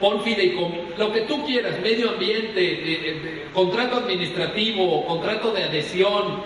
pon 0.03 0.20
fideicomiso, 0.20 0.82
lo 0.98 1.12
que 1.12 1.20
tú 1.22 1.46
quieras, 1.46 1.80
medio 1.80 2.11
ambiente, 2.11 2.61
eh, 2.61 3.00
eh, 3.05 3.46
contrato 3.55 3.98
administrativo, 3.98 5.07
contrato 5.07 5.53
de 5.53 5.62
adhesión, 5.62 6.42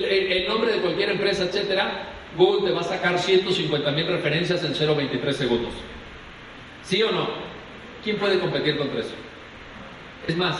el 0.00 0.48
nombre 0.48 0.72
de 0.72 0.78
cualquier 0.80 1.10
empresa, 1.10 1.44
etcétera, 1.44 2.08
Google 2.36 2.68
te 2.68 2.74
va 2.74 2.80
a 2.80 2.84
sacar 2.84 3.18
150 3.18 3.90
mil 3.92 4.06
referencias 4.06 4.64
en 4.64 4.74
0.23 4.74 5.32
segundos. 5.32 5.72
¿Sí 6.82 7.02
o 7.02 7.10
no? 7.12 7.28
¿Quién 8.02 8.16
puede 8.16 8.38
competir 8.40 8.76
contra 8.76 9.00
eso? 9.00 9.14
Es 10.26 10.36
más, 10.36 10.56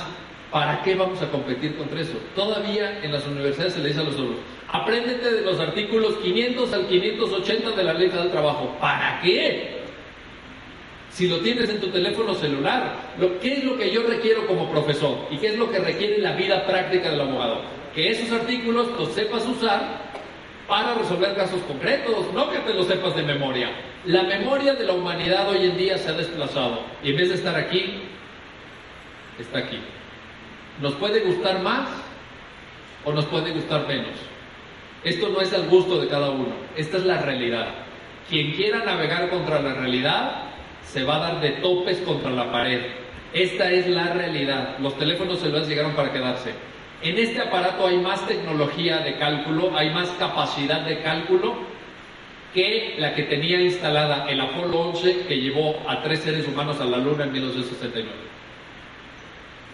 ¿para 0.50 0.82
qué 0.82 0.94
vamos 0.94 1.20
a 1.22 1.30
competir 1.30 1.76
contra 1.76 2.00
eso? 2.00 2.18
Todavía 2.36 3.00
en 3.02 3.12
las 3.12 3.26
universidades 3.26 3.74
se 3.74 3.80
le 3.80 3.88
dice 3.88 4.00
a 4.00 4.04
los 4.04 4.14
alumnos, 4.14 4.38
apréndete 4.68 5.32
de 5.32 5.40
los 5.42 5.58
artículos 5.58 6.16
500 6.16 6.72
al 6.72 6.86
580 6.86 7.70
de 7.72 7.82
la 7.82 7.94
ley 7.94 8.08
del 8.08 8.30
trabajo. 8.30 8.76
¿Para 8.80 9.20
qué? 9.22 9.77
Si 11.18 11.26
lo 11.26 11.40
tienes 11.40 11.68
en 11.68 11.80
tu 11.80 11.88
teléfono 11.88 12.32
celular, 12.32 12.94
¿qué 13.42 13.54
es 13.54 13.64
lo 13.64 13.76
que 13.76 13.90
yo 13.90 14.04
requiero 14.04 14.46
como 14.46 14.70
profesor? 14.70 15.26
¿Y 15.32 15.38
qué 15.38 15.48
es 15.48 15.58
lo 15.58 15.68
que 15.68 15.80
requiere 15.80 16.18
la 16.18 16.36
vida 16.36 16.64
práctica 16.64 17.10
del 17.10 17.22
abogado? 17.22 17.60
Que 17.92 18.10
esos 18.10 18.30
artículos 18.30 18.86
los 18.96 19.08
sepas 19.14 19.44
usar 19.44 20.12
para 20.68 20.94
resolver 20.94 21.34
casos 21.34 21.60
concretos, 21.62 22.32
no 22.32 22.48
que 22.52 22.58
te 22.58 22.72
lo 22.72 22.84
sepas 22.84 23.16
de 23.16 23.24
memoria. 23.24 23.68
La 24.04 24.22
memoria 24.22 24.74
de 24.74 24.84
la 24.84 24.92
humanidad 24.92 25.48
hoy 25.48 25.64
en 25.64 25.76
día 25.76 25.98
se 25.98 26.10
ha 26.10 26.12
desplazado 26.12 26.84
y 27.02 27.10
en 27.10 27.16
vez 27.16 27.30
de 27.30 27.34
estar 27.34 27.56
aquí, 27.56 28.00
está 29.40 29.58
aquí. 29.58 29.80
¿Nos 30.80 30.94
puede 30.94 31.18
gustar 31.22 31.60
más 31.62 31.88
o 33.04 33.12
nos 33.12 33.24
puede 33.24 33.50
gustar 33.50 33.88
menos? 33.88 34.14
Esto 35.02 35.30
no 35.30 35.40
es 35.40 35.52
al 35.52 35.66
gusto 35.66 36.00
de 36.00 36.06
cada 36.06 36.30
uno, 36.30 36.54
esta 36.76 36.96
es 36.96 37.04
la 37.04 37.20
realidad. 37.22 37.74
Quien 38.30 38.52
quiera 38.52 38.84
navegar 38.84 39.30
contra 39.30 39.60
la 39.60 39.74
realidad 39.74 40.47
se 40.92 41.04
va 41.04 41.16
a 41.16 41.18
dar 41.18 41.40
de 41.40 41.50
topes 41.60 41.98
contra 41.98 42.30
la 42.30 42.50
pared. 42.50 42.80
Esta 43.32 43.70
es 43.70 43.86
la 43.88 44.12
realidad. 44.14 44.78
Los 44.78 44.98
teléfonos 44.98 45.38
celulares 45.38 45.68
llegaron 45.68 45.94
para 45.94 46.12
quedarse. 46.12 46.52
En 47.02 47.18
este 47.18 47.40
aparato 47.40 47.86
hay 47.86 47.98
más 47.98 48.26
tecnología 48.26 48.98
de 48.98 49.16
cálculo, 49.18 49.76
hay 49.76 49.90
más 49.90 50.08
capacidad 50.18 50.80
de 50.80 51.00
cálculo 51.02 51.56
que 52.54 52.94
la 52.98 53.14
que 53.14 53.24
tenía 53.24 53.60
instalada 53.60 54.26
el 54.28 54.40
Apolo 54.40 54.80
11 54.80 55.26
que 55.28 55.38
llevó 55.38 55.76
a 55.86 56.02
tres 56.02 56.20
seres 56.20 56.48
humanos 56.48 56.80
a 56.80 56.86
la 56.86 56.96
Luna 56.96 57.24
en 57.24 57.32
1969. 57.32 58.10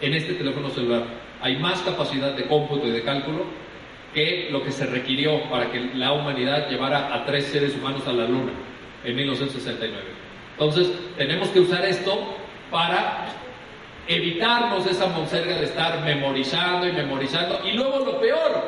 En 0.01 0.13
este 0.13 0.33
teléfono 0.33 0.69
celular 0.69 1.03
hay 1.41 1.55
más 1.57 1.81
capacidad 1.81 2.33
de 2.33 2.45
cómputo 2.45 2.87
y 2.87 2.91
de 2.91 3.03
cálculo 3.03 3.45
que 4.13 4.49
lo 4.51 4.61
que 4.63 4.71
se 4.71 4.85
requirió 4.85 5.49
para 5.49 5.71
que 5.71 5.79
la 5.95 6.11
humanidad 6.11 6.69
llevara 6.69 7.13
a 7.13 7.25
tres 7.25 7.45
seres 7.45 7.75
humanos 7.75 8.05
a 8.07 8.13
la 8.13 8.25
Luna 8.25 8.51
en 9.03 9.15
1969. 9.15 10.14
Entonces, 10.57 10.89
tenemos 11.17 11.49
que 11.49 11.59
usar 11.59 11.83
esto 11.85 12.17
para 12.71 13.27
evitarnos 14.07 14.85
esa 14.87 15.07
monserga 15.07 15.57
de 15.57 15.65
estar 15.65 16.01
memorizando 16.03 16.87
y 16.87 16.93
memorizando. 16.93 17.59
Y 17.65 17.73
luego 17.73 17.99
lo 17.99 18.21
peor, 18.21 18.63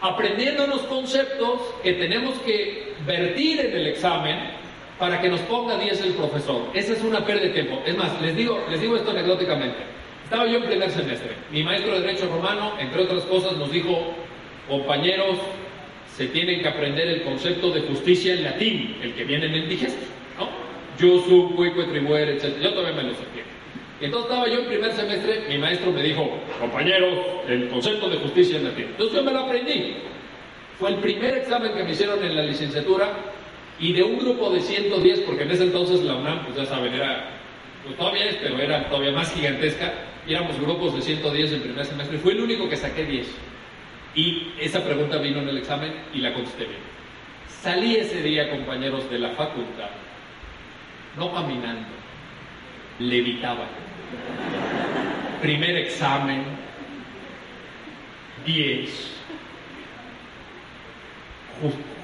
aprendiendo 0.00 0.66
los 0.66 0.82
conceptos 0.82 1.60
que 1.82 1.94
tenemos 1.94 2.34
que 2.40 2.94
vertir 3.06 3.60
en 3.60 3.76
el 3.76 3.86
examen 3.86 4.38
para 4.98 5.20
que 5.20 5.28
nos 5.28 5.40
ponga 5.42 5.78
10 5.78 6.02
el 6.02 6.12
profesor. 6.14 6.62
Esa 6.74 6.92
es 6.92 7.02
una 7.02 7.24
pérdida 7.24 7.46
de 7.46 7.52
tiempo. 7.52 7.82
Es 7.86 7.96
más, 7.96 8.20
les 8.20 8.36
digo, 8.36 8.62
les 8.70 8.80
digo 8.80 8.96
esto 8.96 9.10
anecdóticamente. 9.12 9.78
Estaba 10.24 10.46
yo 10.46 10.58
en 10.58 10.64
primer 10.64 10.90
semestre. 10.90 11.30
Mi 11.50 11.62
maestro 11.62 11.94
de 11.94 12.00
Derecho 12.00 12.28
Romano, 12.28 12.74
entre 12.78 13.02
otras 13.02 13.22
cosas, 13.22 13.56
nos 13.56 13.70
dijo, 13.70 14.12
compañeros, 14.68 15.38
se 16.14 16.26
tienen 16.26 16.60
que 16.60 16.68
aprender 16.68 17.08
el 17.08 17.22
concepto 17.22 17.70
de 17.70 17.82
justicia 17.82 18.34
en 18.34 18.44
latín, 18.44 18.96
el 19.02 19.14
que 19.14 19.24
viene 19.24 19.46
en 19.46 19.54
el 19.54 19.68
digesto. 19.68 20.04
Yo 20.98 21.22
sub, 21.22 21.54
cuico, 21.54 21.84
tribuere, 21.86 22.32
etc. 22.32 22.58
Yo 22.60 22.72
todavía 22.72 23.02
me 23.02 23.08
lo 23.08 23.14
sé. 23.14 23.24
Entonces 24.00 24.30
estaba 24.30 24.48
yo 24.48 24.60
en 24.60 24.66
primer 24.66 24.92
semestre, 24.92 25.44
mi 25.48 25.58
maestro 25.58 25.90
me 25.90 26.02
dijo, 26.02 26.30
compañeros, 26.60 27.18
el 27.48 27.68
concepto 27.68 28.08
de 28.08 28.16
justicia 28.18 28.58
en 28.58 28.64
latín. 28.64 28.86
Entonces 28.90 29.16
yo 29.16 29.24
me 29.24 29.32
lo 29.32 29.40
aprendí. 29.40 29.96
Fue 30.78 30.90
el 30.90 30.96
primer 30.96 31.38
examen 31.38 31.72
que 31.72 31.82
me 31.82 31.90
hicieron 31.90 32.22
en 32.22 32.36
la 32.36 32.42
licenciatura 32.42 33.12
y 33.80 33.92
de 33.92 34.02
un 34.02 34.18
grupo 34.18 34.50
de 34.50 34.60
110, 34.60 35.20
porque 35.20 35.42
en 35.42 35.50
ese 35.50 35.64
entonces 35.64 36.02
la 36.02 36.14
UNAM, 36.14 36.44
pues 36.44 36.56
ya 36.56 36.66
saben, 36.66 36.94
era, 36.94 37.28
pues 37.84 37.96
todavía 37.96 38.26
es, 38.26 38.36
pero 38.36 38.58
era 38.60 38.88
todavía 38.88 39.12
más 39.12 39.32
gigantesca, 39.32 39.92
y 40.26 40.34
éramos 40.34 40.60
grupos 40.60 40.94
de 40.94 41.02
110 41.02 41.52
en 41.52 41.60
primer 41.62 41.84
semestre, 41.84 42.18
fue 42.18 42.32
el 42.32 42.40
único 42.40 42.68
que 42.68 42.76
saqué 42.76 43.04
10. 43.04 43.26
Y 44.14 44.52
esa 44.60 44.84
pregunta 44.84 45.18
vino 45.18 45.40
en 45.40 45.48
el 45.48 45.58
examen 45.58 45.92
y 46.12 46.18
la 46.18 46.32
contesté 46.32 46.64
bien. 46.64 46.80
Salí 47.48 47.96
ese 47.96 48.22
día, 48.22 48.50
compañeros, 48.50 49.08
de 49.10 49.18
la 49.18 49.30
facultad, 49.30 49.90
no 51.18 51.32
caminando, 51.32 51.88
levitaba. 53.00 53.66
Primer 55.42 55.76
examen, 55.76 56.44
10. 58.46 59.14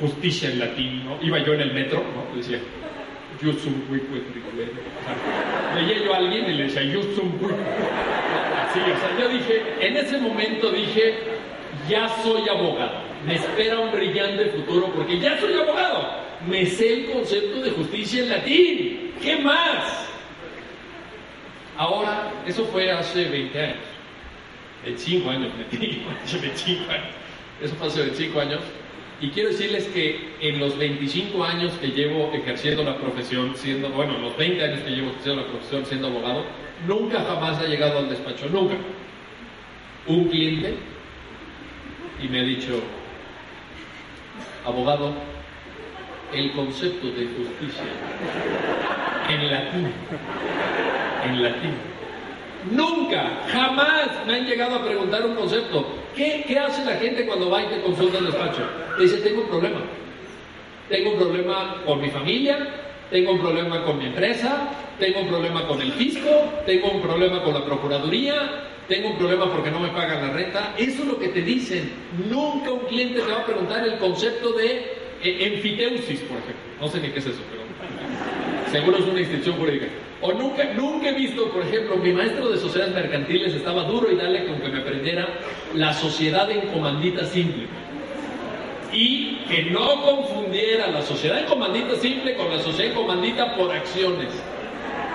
Justicia 0.01 0.51
en 0.51 0.59
latín, 0.59 1.05
¿no? 1.05 1.19
Iba 1.23 1.39
yo 1.39 1.55
en 1.55 1.61
el 1.61 1.73
metro, 1.73 2.03
¿no? 2.03 2.37
Decía, 2.37 2.59
yo 3.41 3.53
soy 3.53 3.73
Veía 5.75 6.05
yo 6.05 6.15
a 6.15 6.17
alguien 6.17 6.51
y 6.51 6.55
le 6.55 6.65
decía, 6.65 6.83
yo 6.83 7.03
soy 7.03 7.31
Así, 8.61 8.81
o 8.81 8.99
sea, 8.99 9.19
yo 9.19 9.29
dije, 9.29 9.62
en 9.81 9.97
ese 9.97 10.19
momento 10.19 10.71
dije, 10.71 11.15
ya 11.89 12.09
soy 12.23 12.49
abogado. 12.49 13.05
Me 13.27 13.37
espera 13.37 13.79
un 13.79 13.93
brillante 13.93 14.47
futuro 14.47 14.93
porque 14.95 15.19
ya 15.21 15.39
soy 15.39 15.55
abogado. 15.55 16.25
Me 16.49 16.66
sé 16.66 16.92
el 16.92 17.12
concepto 17.12 17.62
de 17.62 17.70
justicia 17.70 18.22
en 18.22 18.28
latín. 18.28 19.12
¿Qué 19.22 19.36
más? 19.36 20.07
Ahora, 21.76 22.32
eso 22.47 22.64
fue 22.66 22.90
hace 22.90 23.24
20 23.24 23.61
años. 23.61 23.76
25 24.84 25.30
años, 25.30 25.53
25 25.70 26.90
años. 26.90 27.07
Eso 27.62 27.74
fue 27.76 27.86
hace 27.86 28.03
25 28.03 28.40
años. 28.40 28.61
Y 29.20 29.30
quiero 29.30 29.49
decirles 29.49 29.86
que 29.88 30.34
en 30.40 30.59
los 30.59 30.76
25 30.76 31.42
años 31.42 31.72
que 31.80 31.88
llevo 31.88 32.30
ejerciendo 32.34 32.84
la 32.84 32.99
profesión, 32.99 33.55
siendo, 33.57 33.88
bueno, 33.90 34.18
los 34.18 34.36
20 34.36 34.62
años 34.62 34.80
que 34.80 34.90
llevo 34.90 35.11
ejerciendo 35.11 35.42
la 35.42 35.49
profesión 35.49 35.86
siendo 35.86 36.09
abogado, 36.09 36.45
nunca 36.86 37.24
jamás 37.24 37.59
ha 37.59 37.66
llegado 37.66 38.01
al 38.01 38.11
despacho, 38.11 38.47
nunca. 38.51 38.74
Un 40.07 40.28
cliente 40.28 40.74
y 42.22 42.28
me 42.28 42.40
ha 42.40 42.45
dicho, 42.45 42.80
abogado, 44.66 45.14
el 46.35 46.53
concepto 46.53 47.07
de 47.09 47.26
justicia 47.26 47.85
en 49.28 49.51
latín, 49.51 49.93
en 51.26 51.43
latín. 51.43 51.74
Nunca, 52.70 53.43
jamás 53.49 54.09
me 54.26 54.37
han 54.37 54.47
llegado 54.47 54.76
a 54.76 54.85
preguntar 54.85 55.24
un 55.26 55.35
concepto. 55.35 55.87
¿Qué, 56.14 56.45
¿Qué, 56.47 56.59
hace 56.59 56.85
la 56.85 56.97
gente 56.97 57.26
cuando 57.26 57.51
va 57.51 57.62
y 57.62 57.66
te 57.66 57.82
consulta 57.82 58.18
el 58.18 58.26
despacho? 58.26 58.62
Dice, 58.99 59.18
tengo 59.18 59.43
un 59.43 59.49
problema. 59.49 59.80
Tengo 60.89 61.12
un 61.12 61.18
problema 61.18 61.82
con 61.85 62.01
mi 62.01 62.11
familia, 62.11 62.59
tengo 63.11 63.32
un 63.32 63.41
problema 63.41 63.82
con 63.85 63.99
mi 63.99 64.07
empresa, 64.07 64.68
tengo 64.99 65.20
un 65.20 65.28
problema 65.28 65.66
con 65.66 65.80
el 65.80 65.93
fisco, 65.93 66.30
tengo 66.66 66.91
un 66.91 67.03
problema 67.03 67.43
con 67.43 67.55
la 67.55 67.64
procuraduría, 67.64 68.35
tengo 68.89 69.11
un 69.11 69.16
problema 69.16 69.51
porque 69.51 69.70
no 69.70 69.80
me 69.80 69.89
pagan 69.89 70.26
la 70.26 70.32
renta. 70.32 70.74
Eso 70.76 71.03
es 71.03 71.09
lo 71.09 71.18
que 71.18 71.28
te 71.28 71.43
dicen. 71.43 71.91
Nunca 72.30 72.70
un 72.70 72.87
cliente 72.87 73.20
te 73.20 73.32
va 73.32 73.41
a 73.41 73.47
preguntar 73.47 73.87
el 73.87 73.99
concepto 73.99 74.53
de 74.53 75.04
enfiteusis, 75.25 76.20
por 76.20 76.39
ejemplo. 76.39 76.62
No 76.81 76.89
sé 76.89 77.01
ni 77.01 77.09
qué 77.09 77.18
es 77.18 77.27
eso, 77.27 77.41
pero 77.51 77.62
seguro 78.70 78.99
es 78.99 79.05
una 79.05 79.20
institución 79.20 79.57
jurídica. 79.57 79.87
O 80.20 80.33
nunca, 80.33 80.64
nunca 80.75 81.11
he 81.11 81.14
visto, 81.14 81.51
por 81.51 81.62
ejemplo, 81.62 81.97
mi 81.97 82.12
maestro 82.12 82.49
de 82.51 82.59
sociedades 82.59 82.95
mercantiles 82.95 83.55
estaba 83.55 83.85
duro 83.85 84.11
y 84.11 84.16
dale 84.16 84.47
con 84.47 84.61
que 84.61 84.68
me 84.68 84.79
aprendiera 84.79 85.29
la 85.75 85.93
sociedad 85.93 86.51
en 86.51 86.62
comandita 86.68 87.25
simple. 87.27 87.66
Y 88.93 89.39
que 89.49 89.64
no 89.64 90.03
confundiera 90.03 90.87
la 90.89 91.03
sociedad 91.03 91.41
en 91.41 91.47
comandita 91.47 91.97
simple 91.97 92.37
con 92.37 92.51
la 92.51 92.61
sociedad 92.61 92.93
en 92.93 92.97
comandita 92.97 93.57
por 93.57 93.72
acciones. 93.72 94.29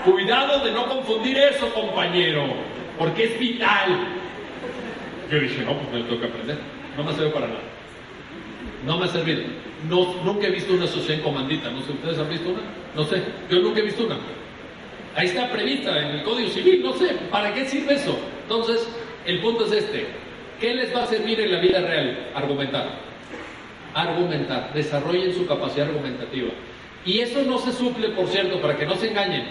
Cuidado 0.06 0.64
de 0.64 0.72
no 0.72 0.88
confundir 0.88 1.38
eso, 1.38 1.74
compañero 1.74 2.46
porque 3.00 3.24
es 3.24 3.40
vital. 3.40 4.08
Yo 5.32 5.40
dije, 5.40 5.64
no, 5.64 5.74
pues 5.78 5.94
me 5.94 6.02
tengo 6.02 6.20
que 6.20 6.28
aprender. 6.28 6.58
No 6.98 7.04
me 7.04 7.12
ha 7.12 7.14
servido 7.14 7.34
para 7.34 7.48
nada. 7.48 7.62
No 8.86 8.98
me 8.98 9.06
ha 9.06 9.08
servido. 9.08 9.44
No, 9.88 10.16
nunca 10.24 10.48
he 10.48 10.52
visto 10.52 10.74
una 10.74 10.86
en 10.86 11.22
comandita. 11.22 11.70
No 11.70 11.82
sé, 11.82 11.92
¿ustedes 11.92 12.20
han 12.20 12.30
visto 12.30 12.50
una? 12.50 12.62
No 12.96 13.04
sé. 13.06 13.24
Yo 13.50 13.60
nunca 13.60 13.80
he 13.80 13.84
visto 13.84 14.06
una. 14.06 14.18
Ahí 15.16 15.28
está 15.28 15.50
prevista 15.50 15.98
en 15.98 16.18
el 16.18 16.24
Código 16.24 16.50
Civil. 16.50 16.82
No 16.84 16.94
sé. 16.94 17.16
¿Para 17.32 17.54
qué 17.54 17.66
sirve 17.66 17.94
eso? 17.94 18.18
Entonces, 18.44 18.88
el 19.26 19.40
punto 19.40 19.66
es 19.66 19.72
este. 19.72 20.08
¿Qué 20.60 20.74
les 20.74 20.94
va 20.94 21.04
a 21.04 21.08
servir 21.08 21.40
en 21.40 21.54
la 21.54 21.60
vida 21.60 21.80
real? 21.80 22.32
Argumentar. 22.36 22.90
Argumentar. 23.94 24.74
Desarrollen 24.74 25.34
su 25.34 25.46
capacidad 25.48 25.88
argumentativa. 25.88 26.50
Y 27.06 27.20
eso 27.20 27.42
no 27.44 27.58
se 27.60 27.72
suple, 27.72 28.10
por 28.10 28.28
cierto, 28.28 28.60
para 28.62 28.76
que 28.78 28.86
no 28.86 28.96
se 28.96 29.10
engañen 29.10 29.46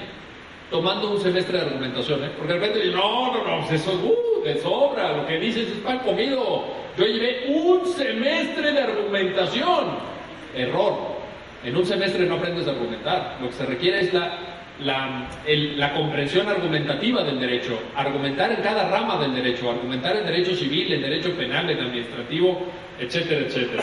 tomando 0.70 1.10
un 1.10 1.20
semestre 1.20 1.58
de 1.58 1.64
argumentación, 1.64 2.24
¿eh? 2.24 2.30
Porque 2.36 2.52
de 2.52 2.58
repente 2.58 2.78
dicen, 2.80 2.96
no, 2.96 3.32
no, 3.32 3.44
no, 3.44 3.66
pues 3.66 3.80
eso 3.80 3.92
uh, 3.92 4.44
de 4.44 4.60
sobra, 4.60 5.16
lo 5.16 5.26
que 5.26 5.38
dices 5.38 5.68
es 5.68 5.78
pan 5.78 6.00
comido. 6.00 6.64
Yo 6.96 7.06
llevé 7.06 7.46
un 7.48 7.86
semestre 7.86 8.72
de 8.72 8.80
argumentación. 8.80 10.17
Error. 10.54 11.18
En 11.64 11.76
un 11.76 11.84
semestre 11.84 12.24
no 12.26 12.36
aprendes 12.36 12.66
a 12.66 12.70
argumentar. 12.70 13.38
Lo 13.40 13.48
que 13.48 13.54
se 13.54 13.66
requiere 13.66 14.00
es 14.00 14.12
la, 14.12 14.38
la, 14.80 15.28
la, 15.46 15.94
comprensión 15.94 16.48
argumentativa 16.48 17.24
del 17.24 17.40
derecho, 17.40 17.78
argumentar 17.96 18.52
en 18.52 18.62
cada 18.62 18.88
rama 18.88 19.18
del 19.18 19.34
derecho, 19.34 19.70
argumentar 19.70 20.16
en 20.16 20.24
derecho 20.26 20.54
civil, 20.54 20.92
en 20.92 21.02
derecho 21.02 21.32
penal, 21.32 21.68
en 21.68 21.80
administrativo, 21.80 22.66
etcétera, 22.98 23.40
etcétera. 23.40 23.82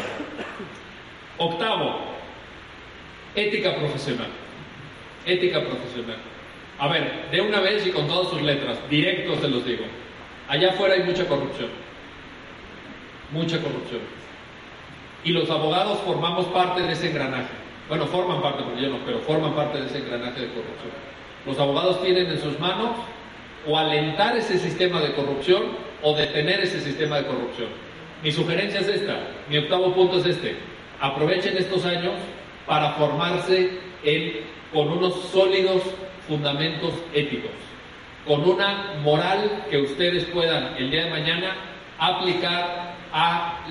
Octavo, 1.37 1.99
ética 3.35 3.75
profesional. 3.75 4.29
Ética 5.25 5.61
profesional. 5.61 6.17
A 6.79 6.87
ver, 6.87 7.29
de 7.31 7.41
una 7.41 7.59
vez 7.59 7.85
y 7.87 7.91
con 7.91 8.07
todas 8.07 8.29
sus 8.29 8.41
letras, 8.41 8.77
directos 8.89 9.39
se 9.39 9.47
los 9.49 9.65
digo. 9.65 9.85
Allá 10.47 10.69
afuera 10.69 10.95
hay 10.95 11.03
mucha 11.03 11.25
corrupción. 11.25 11.69
Mucha 13.31 13.59
corrupción. 13.59 14.01
Y 15.25 15.31
los 15.31 15.49
abogados 15.49 15.99
formamos 16.05 16.45
parte 16.47 16.83
de 16.83 16.93
ese 16.93 17.09
engranaje. 17.09 17.49
Bueno, 17.89 18.05
forman 18.05 18.41
parte, 18.41 18.63
porque 18.63 18.81
yo 18.81 18.89
no, 18.89 18.99
pero 19.05 19.19
forman 19.19 19.53
parte 19.53 19.79
de 19.79 19.87
ese 19.87 19.97
engranaje 19.97 20.41
de 20.41 20.47
corrupción. 20.47 20.91
Los 21.45 21.59
abogados 21.59 22.01
tienen 22.01 22.27
en 22.27 22.39
sus 22.39 22.59
manos 22.59 22.91
o 23.67 23.77
alentar 23.77 24.37
ese 24.37 24.57
sistema 24.57 25.01
de 25.01 25.13
corrupción 25.13 25.63
o 26.03 26.15
detener 26.15 26.61
ese 26.61 26.79
sistema 26.79 27.17
de 27.17 27.25
corrupción. 27.25 27.69
Mi 28.23 28.31
sugerencia 28.31 28.79
es 28.79 28.87
esta, 28.87 29.17
mi 29.49 29.57
octavo 29.57 29.93
punto 29.93 30.19
es 30.19 30.25
este. 30.27 30.55
Aprovechen 31.01 31.57
estos 31.57 31.85
años 31.85 32.13
para 32.65 32.91
formarse 32.93 33.71
con 34.71 34.89
unos 34.89 35.15
sólidos 35.31 35.81
fundamentos 36.27 36.93
éticos, 37.13 37.51
con 38.27 38.47
una 38.47 38.93
moral 39.03 39.65
que 39.69 39.79
ustedes 39.79 40.25
puedan 40.25 40.75
el 40.77 40.91
día 40.91 41.05
de 41.05 41.09
mañana 41.09 41.55
aplicar 41.97 42.84
a 43.15 43.63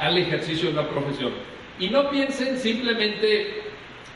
al 0.00 0.16
ejercicio 0.16 0.70
de 0.70 0.76
la 0.76 0.88
profesión. 0.88 1.32
Y 1.80 1.88
no 1.88 2.08
piensen 2.08 2.56
simplemente 2.56 3.62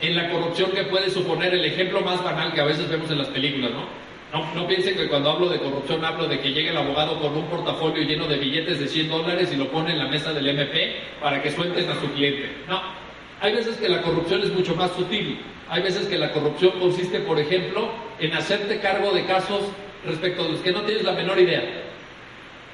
en 0.01 0.15
la 0.15 0.31
corrupción 0.31 0.71
que 0.71 0.85
puede 0.85 1.11
suponer 1.11 1.53
el 1.53 1.65
ejemplo 1.65 2.03
más 2.03 2.23
banal 2.23 2.53
que 2.53 2.61
a 2.61 2.67
veces 2.67 2.89
vemos 2.89 3.11
en 3.11 3.19
las 3.19 3.29
películas, 3.29 3.73
¿no? 3.73 4.07
No, 4.33 4.55
no 4.55 4.67
piensen 4.69 4.97
que 4.97 5.09
cuando 5.09 5.31
hablo 5.31 5.49
de 5.49 5.59
corrupción 5.59 6.05
hablo 6.05 6.29
de 6.29 6.39
que 6.41 6.53
llegue 6.53 6.71
el 6.71 6.77
abogado 6.77 7.19
con 7.21 7.37
un 7.37 7.47
portafolio 7.47 8.03
lleno 8.05 8.29
de 8.29 8.39
billetes 8.39 8.79
de 8.79 8.87
100 8.87 9.09
dólares 9.09 9.51
y 9.53 9.57
lo 9.57 9.69
pone 9.71 9.93
en 9.93 9.99
la 9.99 10.07
mesa 10.07 10.33
del 10.33 10.49
MP 10.49 10.97
para 11.21 11.43
que 11.43 11.51
suelten 11.51 11.89
a 11.91 12.01
su 12.01 12.09
cliente. 12.13 12.51
No, 12.69 12.81
hay 13.41 13.55
veces 13.55 13.77
que 13.79 13.89
la 13.89 14.03
corrupción 14.03 14.43
es 14.43 14.53
mucho 14.53 14.77
más 14.77 14.93
sutil. 14.93 15.41
Hay 15.69 15.83
veces 15.83 16.07
que 16.07 16.19
la 16.19 16.33
corrupción 16.33 16.79
consiste, 16.79 17.21
por 17.21 17.41
ejemplo, 17.41 17.91
en 18.21 18.35
hacerte 18.35 18.79
cargo 18.79 19.11
de 19.13 19.25
casos 19.25 19.63
respecto 20.05 20.45
a 20.45 20.49
los 20.49 20.61
que 20.61 20.71
no 20.71 20.83
tienes 20.83 21.03
la 21.03 21.13
menor 21.13 21.41
idea. 21.41 21.63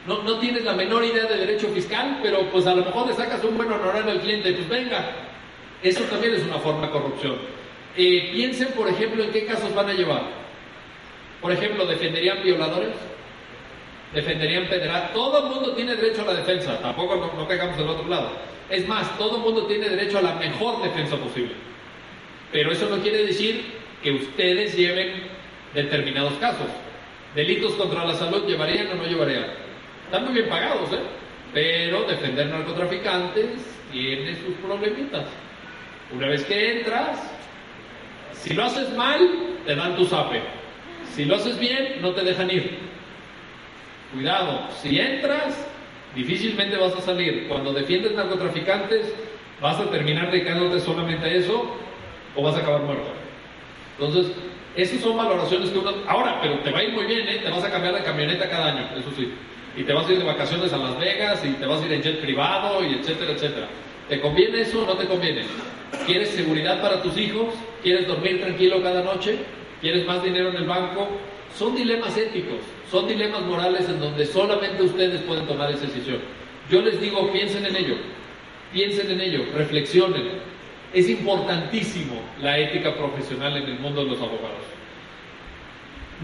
No, 0.06 0.22
no 0.22 0.38
tienes 0.38 0.64
la 0.64 0.72
menor 0.72 1.04
idea 1.04 1.24
de 1.24 1.36
derecho 1.36 1.68
fiscal, 1.68 2.18
pero 2.22 2.50
pues 2.50 2.66
a 2.66 2.74
lo 2.74 2.84
mejor 2.84 3.06
le 3.06 3.14
sacas 3.14 3.42
un 3.44 3.56
buen 3.56 3.70
honorario 3.70 4.10
al 4.10 4.20
cliente, 4.20 4.52
pues 4.52 4.68
venga. 4.68 5.12
Eso 5.82 6.02
también 6.04 6.34
es 6.34 6.42
una 6.42 6.58
forma 6.58 6.86
de 6.86 6.92
corrupción. 6.92 7.36
Eh, 7.96 8.30
piensen, 8.32 8.68
por 8.68 8.88
ejemplo, 8.88 9.22
en 9.22 9.30
qué 9.30 9.44
casos 9.44 9.72
van 9.74 9.88
a 9.88 9.92
llevar. 9.92 10.22
Por 11.40 11.52
ejemplo, 11.52 11.86
¿defenderían 11.86 12.42
violadores? 12.42 12.94
¿Defenderían 14.12 14.66
pederastas? 14.66 15.12
Todo 15.12 15.46
el 15.46 15.54
mundo 15.54 15.74
tiene 15.74 15.94
derecho 15.94 16.22
a 16.22 16.26
la 16.26 16.34
defensa, 16.34 16.78
tampoco 16.80 17.16
no, 17.16 17.32
no 17.34 17.48
caigamos 17.48 17.76
del 17.76 17.88
otro 17.88 18.08
lado. 18.08 18.32
Es 18.70 18.86
más, 18.88 19.16
todo 19.18 19.36
el 19.36 19.42
mundo 19.42 19.66
tiene 19.66 19.88
derecho 19.88 20.18
a 20.18 20.22
la 20.22 20.34
mejor 20.34 20.82
defensa 20.82 21.16
posible. 21.16 21.52
Pero 22.50 22.72
eso 22.72 22.88
no 22.88 23.02
quiere 23.02 23.26
decir 23.26 23.64
que 24.02 24.12
ustedes 24.12 24.76
lleven 24.76 25.24
determinados 25.74 26.34
casos. 26.34 26.66
Delitos 27.34 27.72
contra 27.74 28.04
la 28.04 28.14
salud 28.14 28.46
llevarían 28.46 28.88
o 28.88 28.94
no 28.94 29.04
llevarían. 29.04 29.61
Están 30.12 30.26
muy 30.26 30.34
bien 30.34 30.50
pagados, 30.50 30.92
¿eh? 30.92 31.00
Pero 31.54 32.02
defender 32.02 32.46
narcotraficantes 32.48 33.48
tiene 33.90 34.36
sus 34.44 34.54
problemitas. 34.56 35.24
Una 36.14 36.28
vez 36.28 36.44
que 36.44 36.80
entras, 36.80 37.18
si 38.34 38.52
lo 38.52 38.64
haces 38.64 38.94
mal, 38.94 39.26
te 39.64 39.74
dan 39.74 39.96
tu 39.96 40.04
zape. 40.04 40.42
Si 41.14 41.24
lo 41.24 41.36
haces 41.36 41.58
bien, 41.58 42.02
no 42.02 42.10
te 42.10 42.24
dejan 42.24 42.50
ir. 42.50 42.78
Cuidado, 44.12 44.68
si 44.82 45.00
entras, 45.00 45.66
difícilmente 46.14 46.76
vas 46.76 46.92
a 46.92 47.00
salir. 47.00 47.48
Cuando 47.48 47.72
defiendes 47.72 48.12
narcotraficantes, 48.12 49.14
vas 49.62 49.80
a 49.80 49.88
terminar 49.88 50.30
dedicándote 50.30 50.78
solamente 50.78 51.24
a 51.24 51.32
eso 51.32 51.74
o 52.36 52.42
vas 52.42 52.54
a 52.56 52.58
acabar 52.58 52.82
muerto. 52.82 53.14
Entonces, 53.98 54.30
esas 54.76 55.00
son 55.00 55.16
valoraciones 55.16 55.70
que 55.70 55.78
uno... 55.78 55.94
Ahora, 56.06 56.38
pero 56.42 56.58
te 56.58 56.70
va 56.70 56.80
a 56.80 56.84
ir 56.84 56.92
muy 56.92 57.06
bien, 57.06 57.26
¿eh? 57.26 57.40
Te 57.42 57.48
vas 57.48 57.64
a 57.64 57.70
cambiar 57.70 57.94
de 57.94 58.02
camioneta 58.02 58.50
cada 58.50 58.74
año, 58.74 58.90
eso 58.94 59.10
sí. 59.16 59.32
Y 59.76 59.84
te 59.84 59.92
vas 59.92 60.06
a 60.06 60.12
ir 60.12 60.18
de 60.18 60.24
vacaciones 60.24 60.72
a 60.72 60.78
Las 60.78 60.98
Vegas 60.98 61.42
y 61.44 61.52
te 61.54 61.66
vas 61.66 61.80
a 61.80 61.86
ir 61.86 61.92
en 61.92 62.02
jet 62.02 62.20
privado 62.20 62.84
y 62.84 62.94
etcétera, 62.94 63.32
etcétera. 63.32 63.68
¿Te 64.08 64.20
conviene 64.20 64.60
eso 64.60 64.82
o 64.82 64.86
no 64.86 64.94
te 64.96 65.06
conviene? 65.06 65.42
¿Quieres 66.06 66.30
seguridad 66.30 66.82
para 66.82 67.02
tus 67.02 67.16
hijos? 67.16 67.54
¿Quieres 67.82 68.06
dormir 68.06 68.40
tranquilo 68.40 68.82
cada 68.82 69.02
noche? 69.02 69.38
¿Quieres 69.80 70.06
más 70.06 70.22
dinero 70.22 70.50
en 70.50 70.56
el 70.56 70.66
banco? 70.66 71.08
Son 71.56 71.74
dilemas 71.74 72.16
éticos, 72.16 72.60
son 72.90 73.08
dilemas 73.08 73.42
morales 73.42 73.88
en 73.88 74.00
donde 74.00 74.26
solamente 74.26 74.82
ustedes 74.82 75.20
pueden 75.22 75.46
tomar 75.46 75.70
esa 75.70 75.86
decisión. 75.86 76.18
Yo 76.70 76.80
les 76.80 77.00
digo, 77.00 77.30
piensen 77.32 77.66
en 77.66 77.76
ello, 77.76 77.96
piensen 78.72 79.10
en 79.10 79.20
ello, 79.20 79.44
reflexionen, 79.54 80.40
es 80.92 81.08
importantísimo 81.08 82.20
la 82.40 82.58
ética 82.58 82.94
profesional 82.94 83.56
en 83.56 83.64
el 83.64 83.78
mundo 83.78 84.04
de 84.04 84.10
los 84.10 84.18
abogados. 84.18 84.64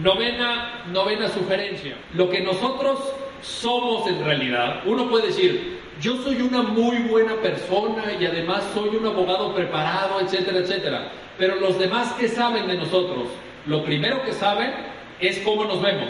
Novena, 0.03 0.85
novena 0.93 1.29
sugerencia. 1.29 1.97
Lo 2.15 2.31
que 2.31 2.41
nosotros 2.41 2.99
somos 3.43 4.07
en 4.07 4.25
realidad, 4.25 4.83
uno 4.87 5.09
puede 5.09 5.29
decir, 5.29 5.79
yo 6.01 6.17
soy 6.23 6.41
una 6.43 6.63
muy 6.63 6.99
buena 6.99 7.35
persona 7.37 8.05
y 8.19 8.25
además 8.25 8.63
soy 8.73 8.91
un 8.91 9.07
abogado 9.07 9.55
preparado, 9.55 10.21
etcétera, 10.21 10.59
etcétera. 10.59 11.13
Pero 11.37 11.57
los 11.57 11.79
demás 11.79 12.13
que 12.13 12.29
saben 12.29 12.67
de 12.67 12.75
nosotros, 12.75 13.29
lo 13.67 13.85
primero 13.85 14.23
que 14.25 14.33
saben 14.33 14.73
es 15.21 15.39
cómo 15.41 15.65
nos 15.65 15.83
vemos. 15.83 16.09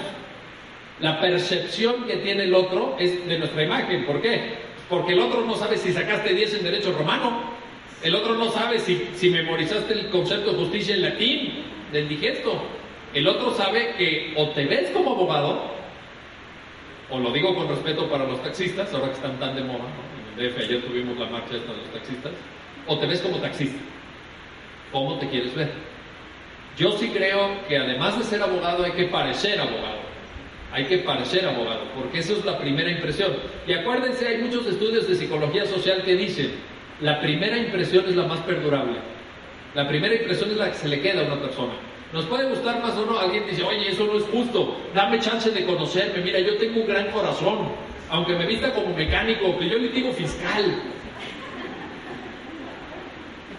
La 1.00 1.20
percepción 1.20 2.04
que 2.04 2.16
tiene 2.16 2.44
el 2.44 2.54
otro 2.54 2.96
es 2.98 3.26
de 3.26 3.38
nuestra 3.38 3.62
imagen. 3.62 4.04
¿Por 4.04 4.20
qué? 4.20 4.58
Porque 4.88 5.12
el 5.12 5.20
otro 5.20 5.44
no 5.44 5.54
sabe 5.54 5.76
si 5.76 5.92
sacaste 5.92 6.34
10 6.34 6.54
en 6.54 6.64
derecho 6.64 6.92
romano. 6.92 7.56
El 8.02 8.14
otro 8.14 8.34
no 8.34 8.50
sabe 8.50 8.78
si, 8.78 9.08
si 9.14 9.30
memorizaste 9.30 9.92
el 9.92 10.10
concepto 10.10 10.52
de 10.52 10.58
justicia 10.58 10.94
en 10.94 11.02
latín, 11.02 11.64
del 11.92 12.08
digesto. 12.08 12.62
El 13.14 13.26
otro 13.26 13.54
sabe 13.54 13.94
que 13.96 14.34
o 14.36 14.50
te 14.50 14.66
ves 14.66 14.90
como 14.90 15.12
abogado, 15.12 15.77
o 17.10 17.18
lo 17.18 17.32
digo 17.32 17.54
con 17.54 17.68
respeto 17.68 18.08
para 18.08 18.24
los 18.24 18.42
taxistas, 18.42 18.92
ahora 18.92 19.08
que 19.08 19.14
están 19.14 19.38
tan 19.38 19.56
de 19.56 19.62
moda, 19.62 19.84
en 20.36 20.44
el 20.44 20.52
DF 20.52 20.58
ayer 20.58 20.82
tuvimos 20.82 21.18
la 21.18 21.26
marcha 21.26 21.54
de 21.54 21.60
los 21.60 21.92
taxistas, 21.92 22.32
o 22.86 22.98
te 22.98 23.06
ves 23.06 23.20
como 23.20 23.38
taxista. 23.38 23.78
¿Cómo 24.92 25.18
te 25.18 25.28
quieres 25.28 25.54
ver? 25.54 25.70
Yo 26.76 26.92
sí 26.92 27.08
creo 27.08 27.50
que 27.66 27.76
además 27.76 28.18
de 28.18 28.24
ser 28.24 28.42
abogado 28.42 28.84
hay 28.84 28.92
que 28.92 29.04
parecer 29.04 29.60
abogado. 29.60 29.98
Hay 30.70 30.84
que 30.84 30.98
parecer 30.98 31.46
abogado, 31.46 31.84
porque 31.94 32.18
eso 32.18 32.34
es 32.36 32.44
la 32.44 32.58
primera 32.58 32.90
impresión. 32.90 33.32
Y 33.66 33.72
acuérdense, 33.72 34.28
hay 34.28 34.38
muchos 34.38 34.66
estudios 34.66 35.08
de 35.08 35.14
psicología 35.14 35.64
social 35.66 36.02
que 36.04 36.14
dicen, 36.14 36.52
la 37.00 37.20
primera 37.20 37.56
impresión 37.56 38.04
es 38.06 38.16
la 38.16 38.26
más 38.26 38.40
perdurable. 38.40 38.98
La 39.74 39.88
primera 39.88 40.14
impresión 40.14 40.50
es 40.50 40.56
la 40.56 40.70
que 40.70 40.76
se 40.76 40.88
le 40.88 41.00
queda 41.00 41.22
a 41.22 41.24
una 41.24 41.40
persona. 41.40 41.72
Nos 42.12 42.24
puede 42.24 42.48
gustar 42.48 42.80
más 42.82 42.96
o 42.96 43.04
no, 43.04 43.18
alguien 43.18 43.46
dice, 43.46 43.62
oye, 43.62 43.90
eso 43.90 44.06
no 44.06 44.16
es 44.16 44.24
justo, 44.24 44.76
dame 44.94 45.20
chance 45.20 45.50
de 45.50 45.66
conocerme, 45.66 46.22
mira, 46.22 46.40
yo 46.40 46.56
tengo 46.56 46.80
un 46.80 46.86
gran 46.86 47.10
corazón, 47.10 47.68
aunque 48.08 48.34
me 48.34 48.46
vista 48.46 48.72
como 48.72 48.94
mecánico, 48.94 49.58
que 49.58 49.68
yo 49.68 49.78
le 49.78 49.88
digo 49.88 50.10
fiscal. 50.12 50.82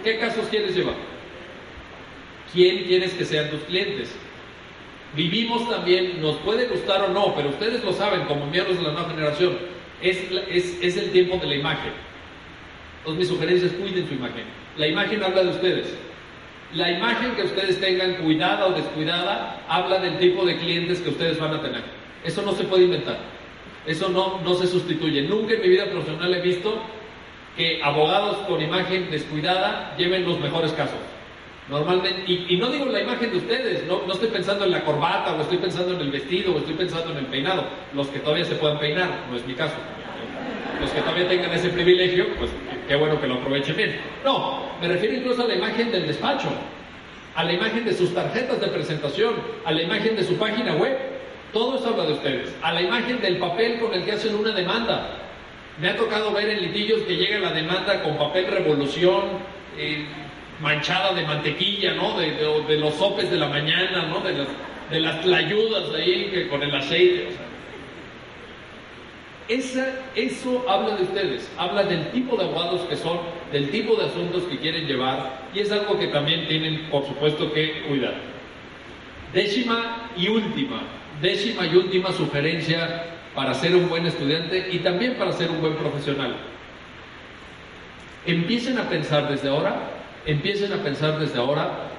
¿Qué 0.04 0.18
casos 0.18 0.48
quieres 0.50 0.76
llevar? 0.76 0.96
¿Quién 2.52 2.86
quieres 2.86 3.14
que 3.14 3.26
sean 3.26 3.52
tus 3.52 3.62
clientes? 3.62 4.16
Vivimos 5.16 5.70
también, 5.70 6.20
nos 6.20 6.38
puede 6.38 6.68
gustar 6.68 7.04
o 7.04 7.10
no, 7.10 7.36
pero 7.36 7.50
ustedes 7.50 7.84
lo 7.84 7.94
saben 7.94 8.22
como 8.26 8.48
miembros 8.48 8.78
de 8.78 8.84
la 8.84 8.94
nueva 8.94 9.10
generación, 9.10 9.58
es, 10.02 10.18
es, 10.50 10.78
es 10.82 10.98
el 10.98 11.12
tiempo 11.12 11.38
de 11.38 11.48
la 11.48 11.56
imagen. 11.56 11.92
Entonces 13.00 13.20
mi 13.30 13.36
sugerencia 13.36 13.68
es 13.68 13.74
cuiden 13.74 14.08
su 14.08 14.16
imagen. 14.16 14.46
La 14.78 14.88
imagen 14.88 15.24
habla 15.24 15.44
de 15.44 15.50
ustedes. 15.50 15.96
La 16.74 16.92
imagen 16.92 17.32
que 17.36 17.44
ustedes 17.44 17.80
tengan, 17.80 18.16
cuidada 18.16 18.68
o 18.68 18.74
descuidada, 18.74 19.60
habla 19.68 20.00
del 20.00 20.20
tipo 20.20 20.46
de 20.46 20.58
clientes 20.58 21.00
que 21.00 21.10
ustedes 21.10 21.40
van 21.40 21.54
a 21.56 21.62
tener. 21.62 21.82
Eso 22.24 22.44
no 22.44 22.54
se 22.54 22.64
puede 22.66 22.84
inventar. 22.84 23.18
Eso 23.88 24.10
no, 24.10 24.40
no 24.42 24.54
se 24.54 24.68
sustituye. 24.68 25.24
Nunca 25.24 25.56
en 25.56 25.62
mi 25.62 25.70
vida 25.70 25.86
profesional 25.86 26.34
he 26.34 26.42
visto 26.42 26.80
que 27.58 27.82
abogados 27.84 28.38
con 28.48 28.62
imagen 28.62 29.10
descuidada 29.10 29.96
lleven 29.98 30.26
los 30.26 30.40
mejores 30.40 30.72
casos. 30.74 31.00
Normalmente, 31.70 32.24
y, 32.26 32.58
no 32.58 32.72
digo 32.72 32.86
la 32.86 33.02
imagen 33.02 33.30
de 33.32 33.38
ustedes, 33.38 33.86
no, 33.86 34.02
no, 34.08 34.14
estoy 34.14 34.30
pensando 34.30 34.66
en 34.66 34.72
la 34.72 34.84
corbata, 34.84 35.36
o 35.36 35.42
estoy 35.42 35.60
pensando 35.60 35.94
en 35.94 36.02
el 36.02 36.10
vestido, 36.10 36.56
o 36.56 36.58
estoy 36.58 36.74
pensando 36.74 37.12
en 37.12 37.20
el 37.20 37.26
peinado. 37.28 37.64
Los 37.94 38.08
que 38.08 38.20
todavía 38.20 38.46
se 38.46 38.56
puedan 38.56 38.80
peinar, 38.80 39.10
no 39.30 39.38
es 39.38 39.46
mi 39.46 39.54
caso. 39.54 39.76
Los 40.82 40.90
que 40.92 41.02
todavía 41.02 41.28
tengan 41.28 41.52
ese 41.52 41.70
privilegio, 41.70 42.28
pues 42.38 42.50
qué 42.90 42.96
bueno 42.96 43.22
que 43.22 43.28
lo 43.28 43.36
aprovechen 43.36 43.78
bien. 43.78 44.02
No, 44.26 44.64
me 44.82 44.88
refiero 44.88 45.16
incluso 45.16 45.44
a 45.44 45.48
la 45.48 45.54
imagen 45.54 45.92
del 45.92 46.08
despacho, 46.08 46.50
a 47.36 47.44
la 47.44 47.54
imagen 47.54 47.86
de 47.86 47.94
sus 47.94 48.14
tarjetas 48.16 48.60
de 48.60 48.68
presentación, 48.68 49.36
a 49.64 49.72
la 49.72 49.84
imagen 49.84 50.16
de 50.16 50.24
su 50.24 50.36
página 50.38 50.74
web. 50.74 50.98
Todo 51.54 51.78
eso 51.78 51.90
habla 51.90 52.06
de 52.06 52.14
ustedes. 52.14 52.56
A 52.64 52.74
la 52.74 52.82
imagen 52.82 53.22
del 53.22 53.38
papel 53.38 53.80
con 53.80 53.94
el 53.94 54.04
que 54.04 54.14
hacen 54.14 54.36
una 54.36 54.52
demanda. 54.52 55.18
Me 55.80 55.90
ha 55.90 55.96
tocado 55.96 56.34
ver 56.34 56.50
en 56.50 56.64
litigio 56.64 57.06
que 57.06 57.16
llega 57.16 57.38
la 57.38 57.52
demanda 57.52 58.02
con 58.02 58.18
papel 58.18 58.48
revolución, 58.48 59.24
eh, 59.78 60.06
manchada 60.60 61.14
de 61.14 61.26
mantequilla, 61.26 61.94
¿no? 61.94 62.20
De, 62.20 62.78
los 62.78 62.96
sopes 62.96 63.30
de 63.30 63.38
la 63.38 63.48
mañana, 63.48 64.08
¿no? 64.08 64.20
De 64.22 64.34
las, 65.00 65.16
de 65.16 65.22
tlayudas 65.22 65.94
ahí 65.94 66.30
que, 66.32 66.48
con 66.48 66.64
el 66.64 66.74
aceite. 66.74 67.30
Esa, 69.50 69.96
eso 70.14 70.64
habla 70.70 70.96
de 70.96 71.04
ustedes, 71.04 71.52
habla 71.58 71.82
del 71.84 72.12
tipo 72.12 72.38
de 72.38 72.44
abogados 72.44 72.82
que 72.82 72.96
son, 72.96 73.18
del 73.52 73.72
tipo 73.72 73.96
de 73.96 74.06
asuntos 74.06 74.44
que 74.44 74.60
quieren 74.60 74.86
llevar 74.86 75.50
y 75.56 75.60
es 75.60 75.72
algo 75.72 75.98
que 75.98 76.08
también 76.08 76.48
tienen, 76.48 76.88
por 76.92 77.04
supuesto, 77.08 77.52
que 77.52 77.82
cuidar. 77.88 78.14
Décima 79.34 80.12
y 80.16 80.28
última, 80.28 80.82
décima 81.20 81.66
y 81.66 81.76
última 81.76 82.12
sugerencia 82.14 83.06
para 83.34 83.56
ser 83.56 83.76
un 83.76 83.90
buen 83.90 84.06
estudiante 84.06 84.70
y 84.72 84.80
también 84.80 85.16
para 85.16 85.32
ser 85.34 85.50
un 85.50 85.62
buen 85.62 85.74
profesional. 85.76 86.36
Empiecen 88.28 88.78
a 88.78 88.88
pensar 88.88 89.30
desde 89.30 89.50
ahora, 89.50 89.82
empiecen 90.28 90.74
a 90.74 90.84
pensar 90.84 91.18
desde 91.18 91.40
ahora 91.40 91.90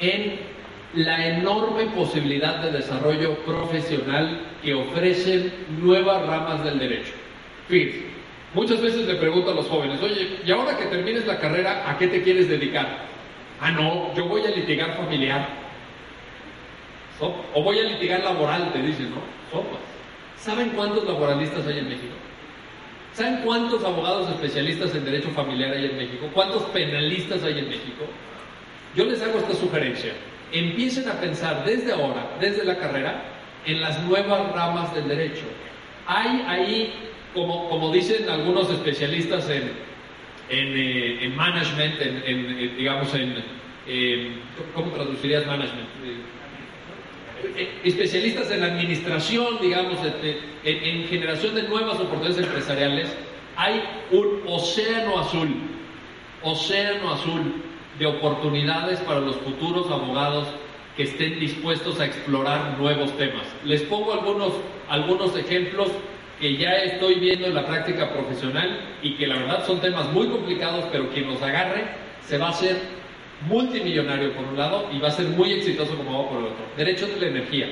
en 0.00 0.38
la 0.94 1.26
enorme 1.28 1.86
posibilidad 1.86 2.56
de 2.56 2.72
desarrollo 2.72 3.34
profesional 3.44 4.40
que 4.62 4.74
ofrecen 4.74 5.52
nuevas 5.80 6.26
ramas 6.26 6.64
del 6.64 6.78
derecho. 6.78 7.12
Muchas 8.54 8.80
veces 8.80 9.06
le 9.06 9.14
pregunto 9.16 9.50
a 9.50 9.54
los 9.54 9.66
jóvenes, 9.66 10.00
oye, 10.02 10.38
¿y 10.44 10.50
ahora 10.50 10.76
que 10.78 10.86
termines 10.86 11.26
la 11.26 11.38
carrera, 11.38 11.88
a 11.88 11.98
qué 11.98 12.08
te 12.08 12.22
quieres 12.22 12.48
dedicar? 12.48 13.06
Ah, 13.60 13.70
no, 13.70 14.14
yo 14.14 14.26
voy 14.26 14.42
a 14.46 14.50
litigar 14.50 14.96
familiar. 14.96 15.46
O 17.20 17.62
voy 17.62 17.78
a 17.80 17.82
litigar 17.82 18.22
laboral, 18.22 18.72
te 18.72 18.80
dicen, 18.80 19.10
¿no? 19.10 19.20
¿Saben 20.36 20.70
cuántos 20.70 21.04
laboralistas 21.04 21.66
hay 21.66 21.80
en 21.80 21.88
México? 21.88 22.14
¿Saben 23.12 23.40
cuántos 23.44 23.84
abogados 23.84 24.30
especialistas 24.30 24.94
en 24.94 25.04
derecho 25.04 25.28
familiar 25.30 25.72
hay 25.72 25.86
en 25.86 25.96
México? 25.96 26.30
¿Cuántos 26.32 26.62
penalistas 26.64 27.42
hay 27.42 27.58
en 27.58 27.68
México? 27.68 28.04
Yo 28.94 29.04
les 29.04 29.20
hago 29.20 29.38
esta 29.38 29.54
sugerencia 29.54 30.12
empiecen 30.52 31.08
a 31.08 31.14
pensar 31.14 31.64
desde 31.64 31.92
ahora, 31.92 32.36
desde 32.40 32.64
la 32.64 32.78
carrera, 32.78 33.22
en 33.66 33.80
las 33.80 34.02
nuevas 34.04 34.52
ramas 34.52 34.94
del 34.94 35.08
derecho. 35.08 35.44
Hay 36.06 36.44
ahí, 36.46 36.92
como, 37.34 37.68
como 37.68 37.92
dicen 37.92 38.28
algunos 38.28 38.70
especialistas 38.70 39.48
en, 39.50 39.64
en, 40.48 40.74
eh, 40.76 41.32
management, 41.36 42.00
en, 42.00 42.22
eh, 42.26 42.74
digamos, 42.76 43.12
en, 43.14 43.44
¿cómo 44.74 44.90
traducirías 44.92 45.46
management? 45.46 45.88
Eh, 47.56 47.68
especialistas 47.84 48.50
en 48.50 48.64
administración, 48.64 49.58
digamos, 49.60 49.98
en 50.64 51.08
generación 51.08 51.54
de 51.54 51.62
nuevas 51.64 52.00
oportunidades 52.00 52.44
empresariales, 52.44 53.08
hay 53.56 53.82
un 54.10 54.42
océano 54.46 55.18
azul, 55.18 55.48
océano 56.42 57.12
azul 57.12 57.62
de 57.98 58.06
oportunidades 58.06 59.00
para 59.00 59.20
los 59.20 59.36
futuros 59.36 59.90
abogados 59.90 60.48
que 60.96 61.04
estén 61.04 61.38
dispuestos 61.38 62.00
a 62.00 62.06
explorar 62.06 62.76
nuevos 62.78 63.16
temas. 63.16 63.44
Les 63.64 63.82
pongo 63.82 64.12
algunos, 64.12 64.52
algunos 64.88 65.36
ejemplos 65.36 65.88
que 66.40 66.56
ya 66.56 66.72
estoy 66.76 67.16
viendo 67.16 67.46
en 67.46 67.54
la 67.54 67.66
práctica 67.66 68.12
profesional 68.12 68.80
y 69.02 69.14
que 69.14 69.26
la 69.26 69.36
verdad 69.36 69.66
son 69.66 69.80
temas 69.80 70.12
muy 70.12 70.28
complicados, 70.28 70.84
pero 70.90 71.08
quien 71.10 71.28
los 71.28 71.42
agarre 71.42 71.84
se 72.20 72.38
va 72.38 72.46
a 72.46 72.50
hacer 72.50 72.76
multimillonario 73.48 74.32
por 74.32 74.44
un 74.44 74.56
lado 74.56 74.88
y 74.92 74.98
va 74.98 75.08
a 75.08 75.12
ser 75.12 75.26
muy 75.26 75.52
exitoso 75.52 75.96
como 75.96 76.10
abogado 76.10 76.28
por 76.30 76.38
el 76.38 76.52
otro. 76.52 76.64
Derecho 76.76 77.06
de 77.06 77.20
la 77.20 77.26
energía. 77.28 77.66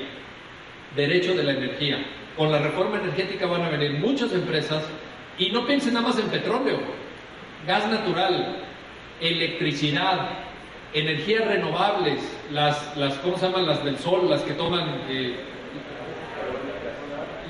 Derecho 0.95 1.33
de 1.35 1.43
la 1.43 1.51
energía. 1.51 2.05
Con 2.35 2.51
la 2.51 2.59
reforma 2.59 2.97
energética 2.97 3.45
van 3.45 3.63
a 3.63 3.69
venir 3.69 3.93
muchas 3.93 4.31
empresas 4.33 4.83
y 5.37 5.49
no 5.49 5.65
piensen 5.65 5.93
nada 5.93 6.07
más 6.07 6.19
en 6.19 6.27
petróleo, 6.27 6.79
gas 7.65 7.87
natural, 7.89 8.66
electricidad, 9.21 10.29
energías 10.93 11.45
renovables, 11.45 12.21
las, 12.51 12.95
las, 12.97 13.15
¿cómo 13.15 13.37
se 13.37 13.47
llaman? 13.47 13.65
Las 13.65 13.83
del 13.83 13.97
sol, 13.97 14.29
las 14.29 14.41
que 14.41 14.53
toman, 14.53 15.01
eh, 15.09 15.35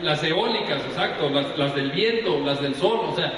las 0.02 0.24
eólicas, 0.24 0.82
exacto, 0.86 1.30
las, 1.30 1.58
las, 1.58 1.76
del 1.76 1.92
viento, 1.92 2.40
las 2.40 2.62
del 2.62 2.76
sol, 2.76 3.00
o 3.08 3.16
sea, 3.16 3.34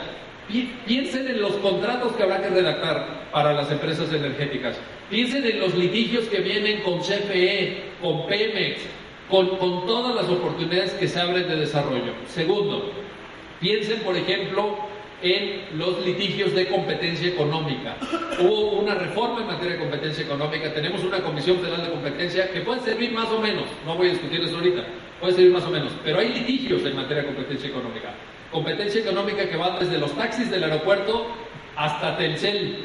piensen 0.86 1.28
en 1.28 1.42
los 1.42 1.54
contratos 1.54 2.14
que 2.14 2.24
habrá 2.24 2.42
que 2.42 2.50
redactar 2.50 3.30
para 3.32 3.54
las 3.54 3.72
empresas 3.72 4.12
energéticas, 4.12 4.78
piensen 5.10 5.46
en 5.46 5.60
los 5.60 5.76
litigios 5.76 6.26
que 6.26 6.40
vienen 6.40 6.82
con 6.82 7.00
CFE, 7.00 7.84
con 8.02 8.28
Pemex, 8.28 8.82
con, 9.30 9.58
con 9.58 9.86
todas 9.86 10.16
las 10.16 10.26
oportunidades 10.26 10.94
que 10.94 11.08
se 11.08 11.20
abren 11.20 11.48
de 11.48 11.56
desarrollo. 11.56 12.14
Segundo, 12.28 12.92
piensen, 13.60 14.00
por 14.00 14.16
ejemplo, 14.16 14.78
en 15.22 15.78
los 15.78 16.06
litigios 16.06 16.54
de 16.54 16.68
competencia 16.68 17.28
económica. 17.28 17.98
Hubo 18.40 18.80
una 18.80 18.96
reforma 18.96 19.42
en 19.42 19.48
materia 19.48 19.74
de 19.74 19.80
competencia 19.80 20.24
económica, 20.24 20.74
tenemos 20.74 21.04
una 21.04 21.20
Comisión 21.22 21.58
Federal 21.60 21.84
de 21.84 21.92
Competencia 21.92 22.52
que 22.52 22.62
puede 22.62 22.82
servir 22.82 23.12
más 23.12 23.30
o 23.30 23.40
menos, 23.40 23.66
no 23.86 23.96
voy 23.96 24.08
a 24.08 24.12
discutir 24.12 24.42
eso 24.42 24.56
ahorita, 24.56 24.84
puede 25.20 25.34
servir 25.34 25.52
más 25.52 25.64
o 25.64 25.70
menos, 25.70 25.92
pero 26.04 26.20
hay 26.20 26.30
litigios 26.30 26.86
en 26.86 26.96
materia 26.96 27.24
de 27.24 27.28
competencia 27.28 27.70
económica. 27.70 28.14
Competencia 28.52 29.02
económica 29.02 29.48
que 29.48 29.58
va 29.58 29.78
desde 29.80 29.98
los 29.98 30.12
taxis 30.16 30.50
del 30.50 30.64
aeropuerto 30.64 31.28
hasta 31.76 32.18
Telcel 32.18 32.78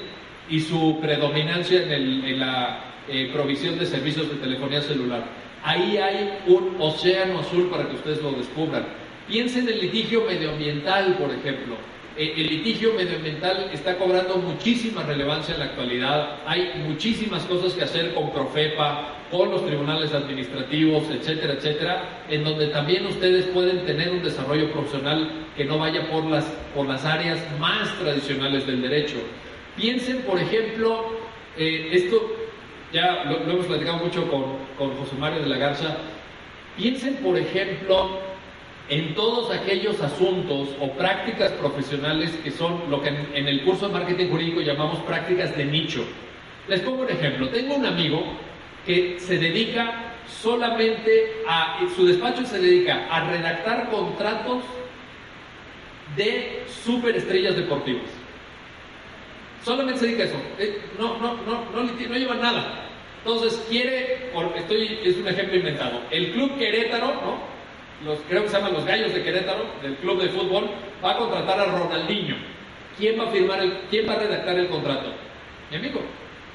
y 0.49 0.61
su 0.61 0.99
predominancia 1.01 1.83
en, 1.83 2.39
la 2.39 2.81
eh, 3.09 3.31
provisión 3.33 3.79
de 3.79 3.87
servicios 3.87 4.29
de 4.29 4.37
telefonía 4.37 4.83
celular. 4.83 5.25
Ahí 5.63 5.97
hay 5.97 6.39
un 6.47 6.77
océano 6.79 7.41
azul 7.41 7.71
para 7.71 7.89
que 7.89 7.95
ustedes 7.97 8.21
lo 8.21 8.33
descubran 8.33 8.85
Piensen 9.27 9.63
en 9.69 9.75
el 9.75 9.81
litigio 9.81 10.23
medioambiental, 10.27 11.17
por 11.17 11.31
ejemplo. 11.31 11.77
Eh, 12.17 12.33
el 12.37 12.47
litigio 12.47 12.95
medioambiental 12.95 13.71
está 13.73 13.99
cobrando 13.99 14.37
muchísima 14.37 15.03
relevancia 15.03 15.55
en 15.55 15.61
la 15.61 15.67
actualidad. 15.67 16.37
Hay 16.47 16.85
muchísimas 16.87 17.43
cosas 17.45 17.73
que 17.73 17.83
hacer 17.83 18.15
con 18.15 18.31
Profepa, 18.31 19.17
con 19.33 19.51
los 19.51 19.67
tribunales 19.67 20.15
administrativos, 20.15 21.11
etcétera, 21.11 21.55
etcétera, 21.55 22.25
en 22.31 22.45
donde 22.45 22.69
también 22.69 23.05
ustedes 23.07 23.47
pueden 23.47 23.85
tener 23.85 24.11
un 24.11 24.23
desarrollo 24.23 24.71
profesional 24.71 25.29
que 25.57 25.65
no 25.65 25.79
vaya 25.79 26.09
por 26.09 26.25
las, 26.27 26.45
por 26.73 26.87
las 26.87 27.05
áreas 27.05 27.39
más 27.59 27.93
tradicionales 27.99 28.65
del 28.65 28.83
derecho. 28.83 29.17
Piensen, 29.77 30.19
por 30.19 30.39
ejemplo, 30.39 31.19
eh, 31.59 31.91
esto 31.95 32.31
ya 32.93 33.25
lo, 33.25 33.51
hemos 33.51 33.67
platicado 33.67 33.99
mucho 33.99 34.31
con, 34.31 34.45
con 34.79 34.97
José 34.99 35.17
Mario 35.19 35.43
de 35.43 35.49
la 35.49 35.57
Garza, 35.57 35.97
piensen, 36.77 37.17
por 37.17 37.37
ejemplo, 37.37 38.21
en 38.89 39.15
todos 39.15 39.51
aquellos 39.51 40.01
asuntos 40.01 40.69
o 40.81 40.91
prácticas 40.93 41.53
profesionales 41.53 42.31
que 42.43 42.51
son 42.51 42.83
lo 42.91 43.01
que 43.01 43.09
en, 43.09 43.49
el 43.49 43.65
curso 43.65 43.89
de 43.89 43.95
marketing 43.95 44.29
jurídico 44.29 44.61
llamamos 44.61 44.99
prácticas 45.01 45.57
de 45.57 45.65
nicho. 45.65 46.05
Les 46.69 46.81
pongo 46.81 47.03
un 47.03 47.11
ejemplo. 47.11 47.49
Tengo 47.49 47.77
un 47.77 47.87
amigo 47.87 48.23
que 48.85 49.19
se 49.19 49.39
dedica 49.39 50.13
solamente 50.27 51.43
a, 51.49 51.79
su 51.95 52.07
despacho 52.07 52.45
se 52.45 52.59
dedica 52.59 53.07
a 53.11 53.31
redactar 53.31 53.91
contratos 53.91 54.65
de 56.17 56.65
superestrellas 56.85 57.57
deportivas. 57.57 58.11
Solamente 59.65 60.01
se 60.01 60.07
dedica 60.07 60.25
a 60.25 60.27
eso. 60.27 60.37
Eh, 60.59 60.81
no, 60.99 61.19
no, 61.19 61.35
no, 61.43 61.65
no, 61.73 61.83
no 61.83 62.17
lleva 62.17 62.35
nada. 62.35 62.85
Entonces 63.25 63.65
quiere, 63.71 64.31
estoy, 64.57 65.01
es 65.03 65.17
un 65.17 65.27
ejemplo 65.27 65.57
inventado, 65.57 66.03
el 66.11 66.33
Club 66.33 66.59
Querétaro, 66.59 67.07
¿no? 67.07 67.54
Los, 68.05 68.19
creo 68.29 68.43
que 68.43 68.49
se 68.49 68.57
llaman 68.57 68.75
los 68.75 68.85
Gallos 68.85 69.15
de 69.15 69.23
Querétaro, 69.23 69.65
del 69.83 69.97
club 69.97 70.23
de 70.23 70.29
fútbol, 70.31 70.69
va 71.05 71.13
a 71.13 71.17
contratar 71.17 71.61
a 71.61 71.65
Ronaldinho. 71.67 72.37
¿Quién 72.99 73.19
va 73.19 73.25
a 73.25 73.31
firmar 73.31 73.61
el, 73.61 73.73
quién 73.91 74.09
va 74.09 74.15
a 74.15 74.19
redactar 74.19 74.59
el 74.59 74.69
contrato? 74.69 75.11
Mi 75.71 75.77
amigo. 75.77 76.01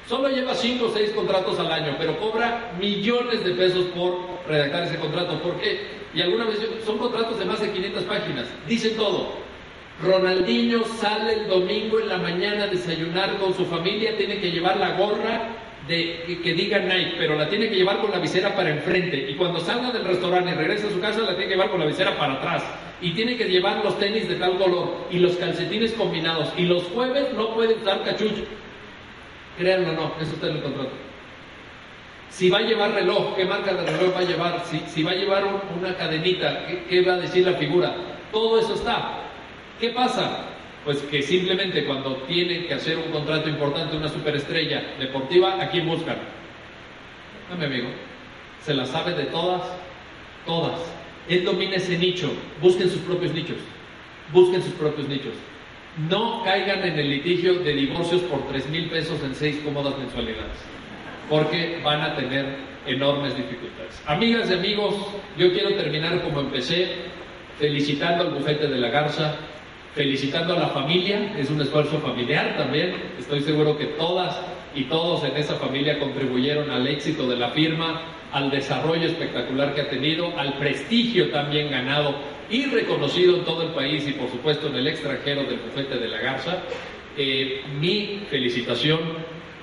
Solo 0.08 0.28
lleva 0.28 0.54
5 0.54 0.84
o 0.84 0.90
6 0.90 1.10
contratos 1.10 1.58
al 1.58 1.70
año, 1.70 1.94
pero 1.98 2.18
cobra 2.18 2.72
millones 2.80 3.44
de 3.44 3.52
pesos 3.52 3.84
por 3.94 4.18
redactar 4.48 4.84
ese 4.84 4.96
contrato. 4.96 5.40
¿Por 5.40 5.60
qué? 5.60 6.00
Y 6.14 6.20
alguna 6.20 6.46
vez 6.46 6.58
son 6.84 6.98
contratos 6.98 7.38
de 7.38 7.44
más 7.44 7.60
de 7.60 7.70
500 7.70 8.04
páginas. 8.04 8.46
Dice 8.66 8.90
todo. 8.90 9.28
Ronaldinho 10.02 10.82
sale 10.84 11.34
el 11.34 11.48
domingo 11.48 12.00
en 12.00 12.08
la 12.08 12.16
mañana 12.16 12.64
a 12.64 12.66
desayunar 12.68 13.36
con 13.38 13.54
su 13.54 13.66
familia, 13.66 14.16
tiene 14.16 14.40
que 14.40 14.50
llevar 14.50 14.78
la 14.78 14.96
gorra 14.96 15.42
de, 15.90 16.40
que 16.42 16.54
diga 16.54 16.78
Nike, 16.78 17.16
pero 17.18 17.36
la 17.36 17.48
tiene 17.48 17.68
que 17.68 17.74
llevar 17.74 17.98
con 18.00 18.10
la 18.10 18.18
visera 18.18 18.54
para 18.54 18.70
enfrente. 18.70 19.30
Y 19.30 19.34
cuando 19.34 19.58
salga 19.60 19.90
del 19.90 20.04
restaurante 20.04 20.52
y 20.52 20.54
regrese 20.54 20.86
a 20.86 20.90
su 20.90 21.00
casa, 21.00 21.20
la 21.20 21.36
tiene 21.36 21.44
que 21.44 21.54
llevar 21.54 21.70
con 21.70 21.80
la 21.80 21.86
visera 21.86 22.16
para 22.16 22.34
atrás. 22.34 22.62
Y 23.02 23.12
tiene 23.12 23.36
que 23.36 23.44
llevar 23.44 23.84
los 23.84 23.98
tenis 23.98 24.28
de 24.28 24.36
tal 24.36 24.56
color 24.56 25.08
y 25.10 25.18
los 25.18 25.36
calcetines 25.36 25.92
combinados. 25.92 26.52
Y 26.56 26.62
los 26.62 26.84
jueves 26.84 27.32
no 27.34 27.54
puede 27.54 27.74
usar 27.74 28.04
cachucho. 28.04 28.44
Créanlo 29.58 29.90
o 29.90 29.92
no, 29.92 30.14
eso 30.20 30.46
en 30.46 30.56
el 30.56 30.62
contrato. 30.62 30.92
Si 32.30 32.48
va 32.48 32.58
a 32.58 32.62
llevar 32.62 32.92
reloj, 32.92 33.34
¿qué 33.34 33.44
marca 33.44 33.74
de 33.74 33.84
reloj 33.84 34.14
va 34.14 34.20
a 34.20 34.24
llevar? 34.24 34.62
Si, 34.64 34.78
si 34.86 35.02
va 35.02 35.10
a 35.10 35.14
llevar 35.16 35.44
una 35.76 35.96
cadenita, 35.96 36.66
¿qué, 36.66 36.84
¿qué 36.88 37.02
va 37.02 37.14
a 37.14 37.18
decir 37.18 37.44
la 37.44 37.54
figura? 37.54 37.96
Todo 38.30 38.60
eso 38.60 38.74
está. 38.74 39.18
¿Qué 39.80 39.90
pasa? 39.90 40.46
Pues 40.90 41.02
que 41.02 41.22
simplemente 41.22 41.84
cuando 41.84 42.16
tienen 42.26 42.66
que 42.66 42.74
hacer 42.74 42.98
un 42.98 43.12
contrato 43.12 43.48
importante, 43.48 43.96
una 43.96 44.08
superestrella 44.08 44.82
deportiva, 44.98 45.62
¿a 45.62 45.68
quién 45.68 45.86
buscan? 45.86 46.16
A 47.48 47.54
mi 47.54 47.64
amigo. 47.64 47.86
Se 48.60 48.74
la 48.74 48.84
sabe 48.84 49.14
de 49.14 49.26
todas, 49.26 49.62
todas. 50.44 50.80
Él 51.28 51.44
domina 51.44 51.76
ese 51.76 51.96
nicho. 51.96 52.32
Busquen 52.60 52.90
sus 52.90 53.02
propios 53.02 53.32
nichos. 53.32 53.58
Busquen 54.32 54.60
sus 54.64 54.72
propios 54.72 55.06
nichos. 55.06 55.34
No 56.08 56.42
caigan 56.42 56.82
en 56.82 56.98
el 56.98 57.08
litigio 57.08 57.60
de 57.60 57.72
divorcios 57.72 58.22
por 58.22 58.48
3 58.48 58.68
mil 58.70 58.90
pesos 58.90 59.22
en 59.22 59.32
seis 59.36 59.60
cómodas 59.64 59.96
mensualidades, 59.96 60.58
porque 61.28 61.80
van 61.84 62.00
a 62.00 62.16
tener 62.16 62.56
enormes 62.84 63.36
dificultades. 63.36 64.02
Amigas 64.06 64.50
y 64.50 64.54
amigos, 64.54 64.96
yo 65.38 65.52
quiero 65.52 65.72
terminar 65.76 66.20
como 66.22 66.40
empecé, 66.40 66.88
felicitando 67.60 68.24
al 68.24 68.34
bufete 68.34 68.66
de 68.66 68.78
la 68.78 68.88
Garza, 68.88 69.36
felicitando 69.94 70.54
a 70.54 70.58
la 70.58 70.68
familia, 70.68 71.34
es 71.36 71.50
un 71.50 71.60
esfuerzo 71.60 71.98
familiar 71.98 72.56
también, 72.56 72.94
estoy 73.18 73.40
seguro 73.40 73.76
que 73.76 73.86
todas 73.86 74.38
y 74.74 74.84
todos 74.84 75.24
en 75.24 75.36
esa 75.36 75.54
familia 75.56 75.98
contribuyeron 75.98 76.70
al 76.70 76.86
éxito 76.86 77.28
de 77.28 77.36
la 77.36 77.50
firma, 77.50 78.00
al 78.32 78.50
desarrollo 78.50 79.06
espectacular 79.06 79.74
que 79.74 79.80
ha 79.80 79.90
tenido, 79.90 80.32
al 80.38 80.54
prestigio 80.54 81.30
también 81.30 81.70
ganado 81.70 82.14
y 82.48 82.66
reconocido 82.66 83.36
en 83.36 83.44
todo 83.44 83.62
el 83.62 83.70
país 83.70 84.06
y 84.06 84.12
por 84.12 84.30
supuesto 84.30 84.68
en 84.68 84.76
el 84.76 84.86
extranjero 84.86 85.42
del 85.42 85.58
bufete 85.58 85.98
de 85.98 86.08
la 86.08 86.18
Garza. 86.18 86.58
Eh, 87.16 87.62
mi 87.80 88.22
felicitación, 88.30 89.00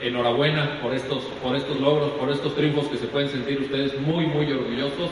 enhorabuena 0.02 0.80
por 0.82 0.94
estos, 0.94 1.24
por 1.42 1.56
estos 1.56 1.80
logros, 1.80 2.12
por 2.12 2.30
estos 2.30 2.54
triunfos 2.54 2.88
que 2.88 2.98
se 2.98 3.08
pueden 3.08 3.30
sentir 3.30 3.62
ustedes 3.62 4.00
muy, 4.02 4.26
muy 4.26 4.52
orgullosos. 4.52 5.10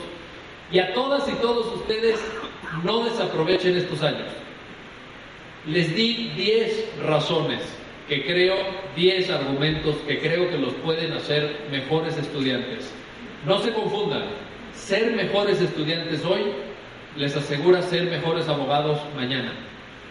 Y 0.72 0.80
a 0.80 0.94
todas 0.94 1.28
y 1.30 1.34
todos 1.36 1.74
ustedes, 1.74 2.20
no 2.84 3.06
desaprovechen 3.06 3.78
estos 3.78 4.04
años 4.04 4.45
les 5.68 5.96
di 5.96 6.32
10 6.36 7.04
razones 7.06 7.62
que 8.08 8.24
creo, 8.24 8.56
10 8.96 9.30
argumentos 9.32 9.96
que 10.08 10.20
creo 10.20 10.50
que 10.50 10.58
los 10.58 10.74
pueden 10.76 11.14
hacer 11.14 11.68
mejores 11.72 12.18
estudiantes. 12.18 12.94
No 13.46 13.60
se 13.60 13.74
confundan, 13.74 14.26
ser 14.74 15.12
mejores 15.14 15.62
estudiantes 15.62 16.24
hoy 16.24 16.42
les 17.18 17.36
asegura 17.36 17.82
ser 17.82 18.04
mejores 18.06 18.48
abogados 18.48 19.00
mañana. 19.16 19.54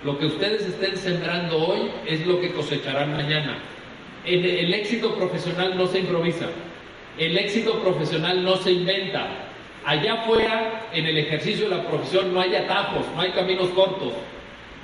Lo 0.05 0.19
que 0.19 0.27
ustedes 0.27 0.63
estén 0.63 0.97
sembrando 0.97 1.57
hoy 1.59 1.91
es 2.07 2.27
lo 2.27 2.41
que 2.41 2.53
cosecharán 2.53 3.13
mañana. 3.13 3.59
El, 4.25 4.73
éxito 4.73 5.15
profesional 5.15 5.77
no 5.77 5.87
se 5.87 5.99
improvisa, 5.99 6.47
el 7.19 7.37
éxito 7.37 7.79
profesional 7.81 8.43
no 8.43 8.57
se 8.57 8.73
inventa. 8.73 9.29
Allá 9.85 10.15
afuera, 10.15 10.89
en 10.95 11.07
el 11.07 11.19
ejercicio 11.19 11.69
de 11.69 11.77
la 11.77 11.87
profesión, 11.87 12.33
no 12.33 12.41
hay 12.41 12.55
atajos, 12.57 13.05
no 13.15 13.21
hay 13.21 13.33
caminos 13.33 13.69
cortos, 13.71 14.15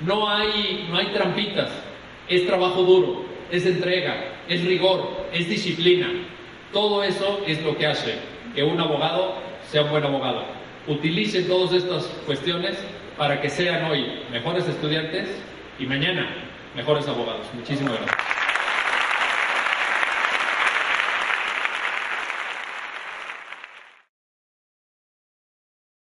no 0.05 0.29
hay, 0.29 0.87
no 0.89 0.97
hay 0.97 1.07
trampitas, 1.07 1.69
es 2.27 2.45
trabajo 2.47 2.83
duro, 2.83 3.25
es 3.51 3.65
entrega, 3.65 4.15
es 4.47 4.63
rigor, 4.65 5.27
es 5.33 5.49
disciplina. 5.49 6.09
Todo 6.71 7.03
eso 7.03 7.41
es 7.45 7.61
lo 7.63 7.77
que 7.77 7.87
hace 7.87 8.15
que 8.55 8.63
un 8.63 8.79
abogado 8.79 9.35
sea 9.69 9.83
un 9.83 9.91
buen 9.91 10.03
abogado. 10.03 10.43
Utilicen 10.87 11.47
todas 11.47 11.73
estas 11.73 12.05
cuestiones 12.25 12.77
para 13.17 13.39
que 13.41 13.49
sean 13.49 13.85
hoy 13.85 14.05
mejores 14.31 14.67
estudiantes 14.67 15.29
y 15.79 15.85
mañana 15.85 16.27
mejores 16.75 17.07
abogados. 17.07 17.45
Muchísimas 17.53 17.93
gracias. 17.93 18.50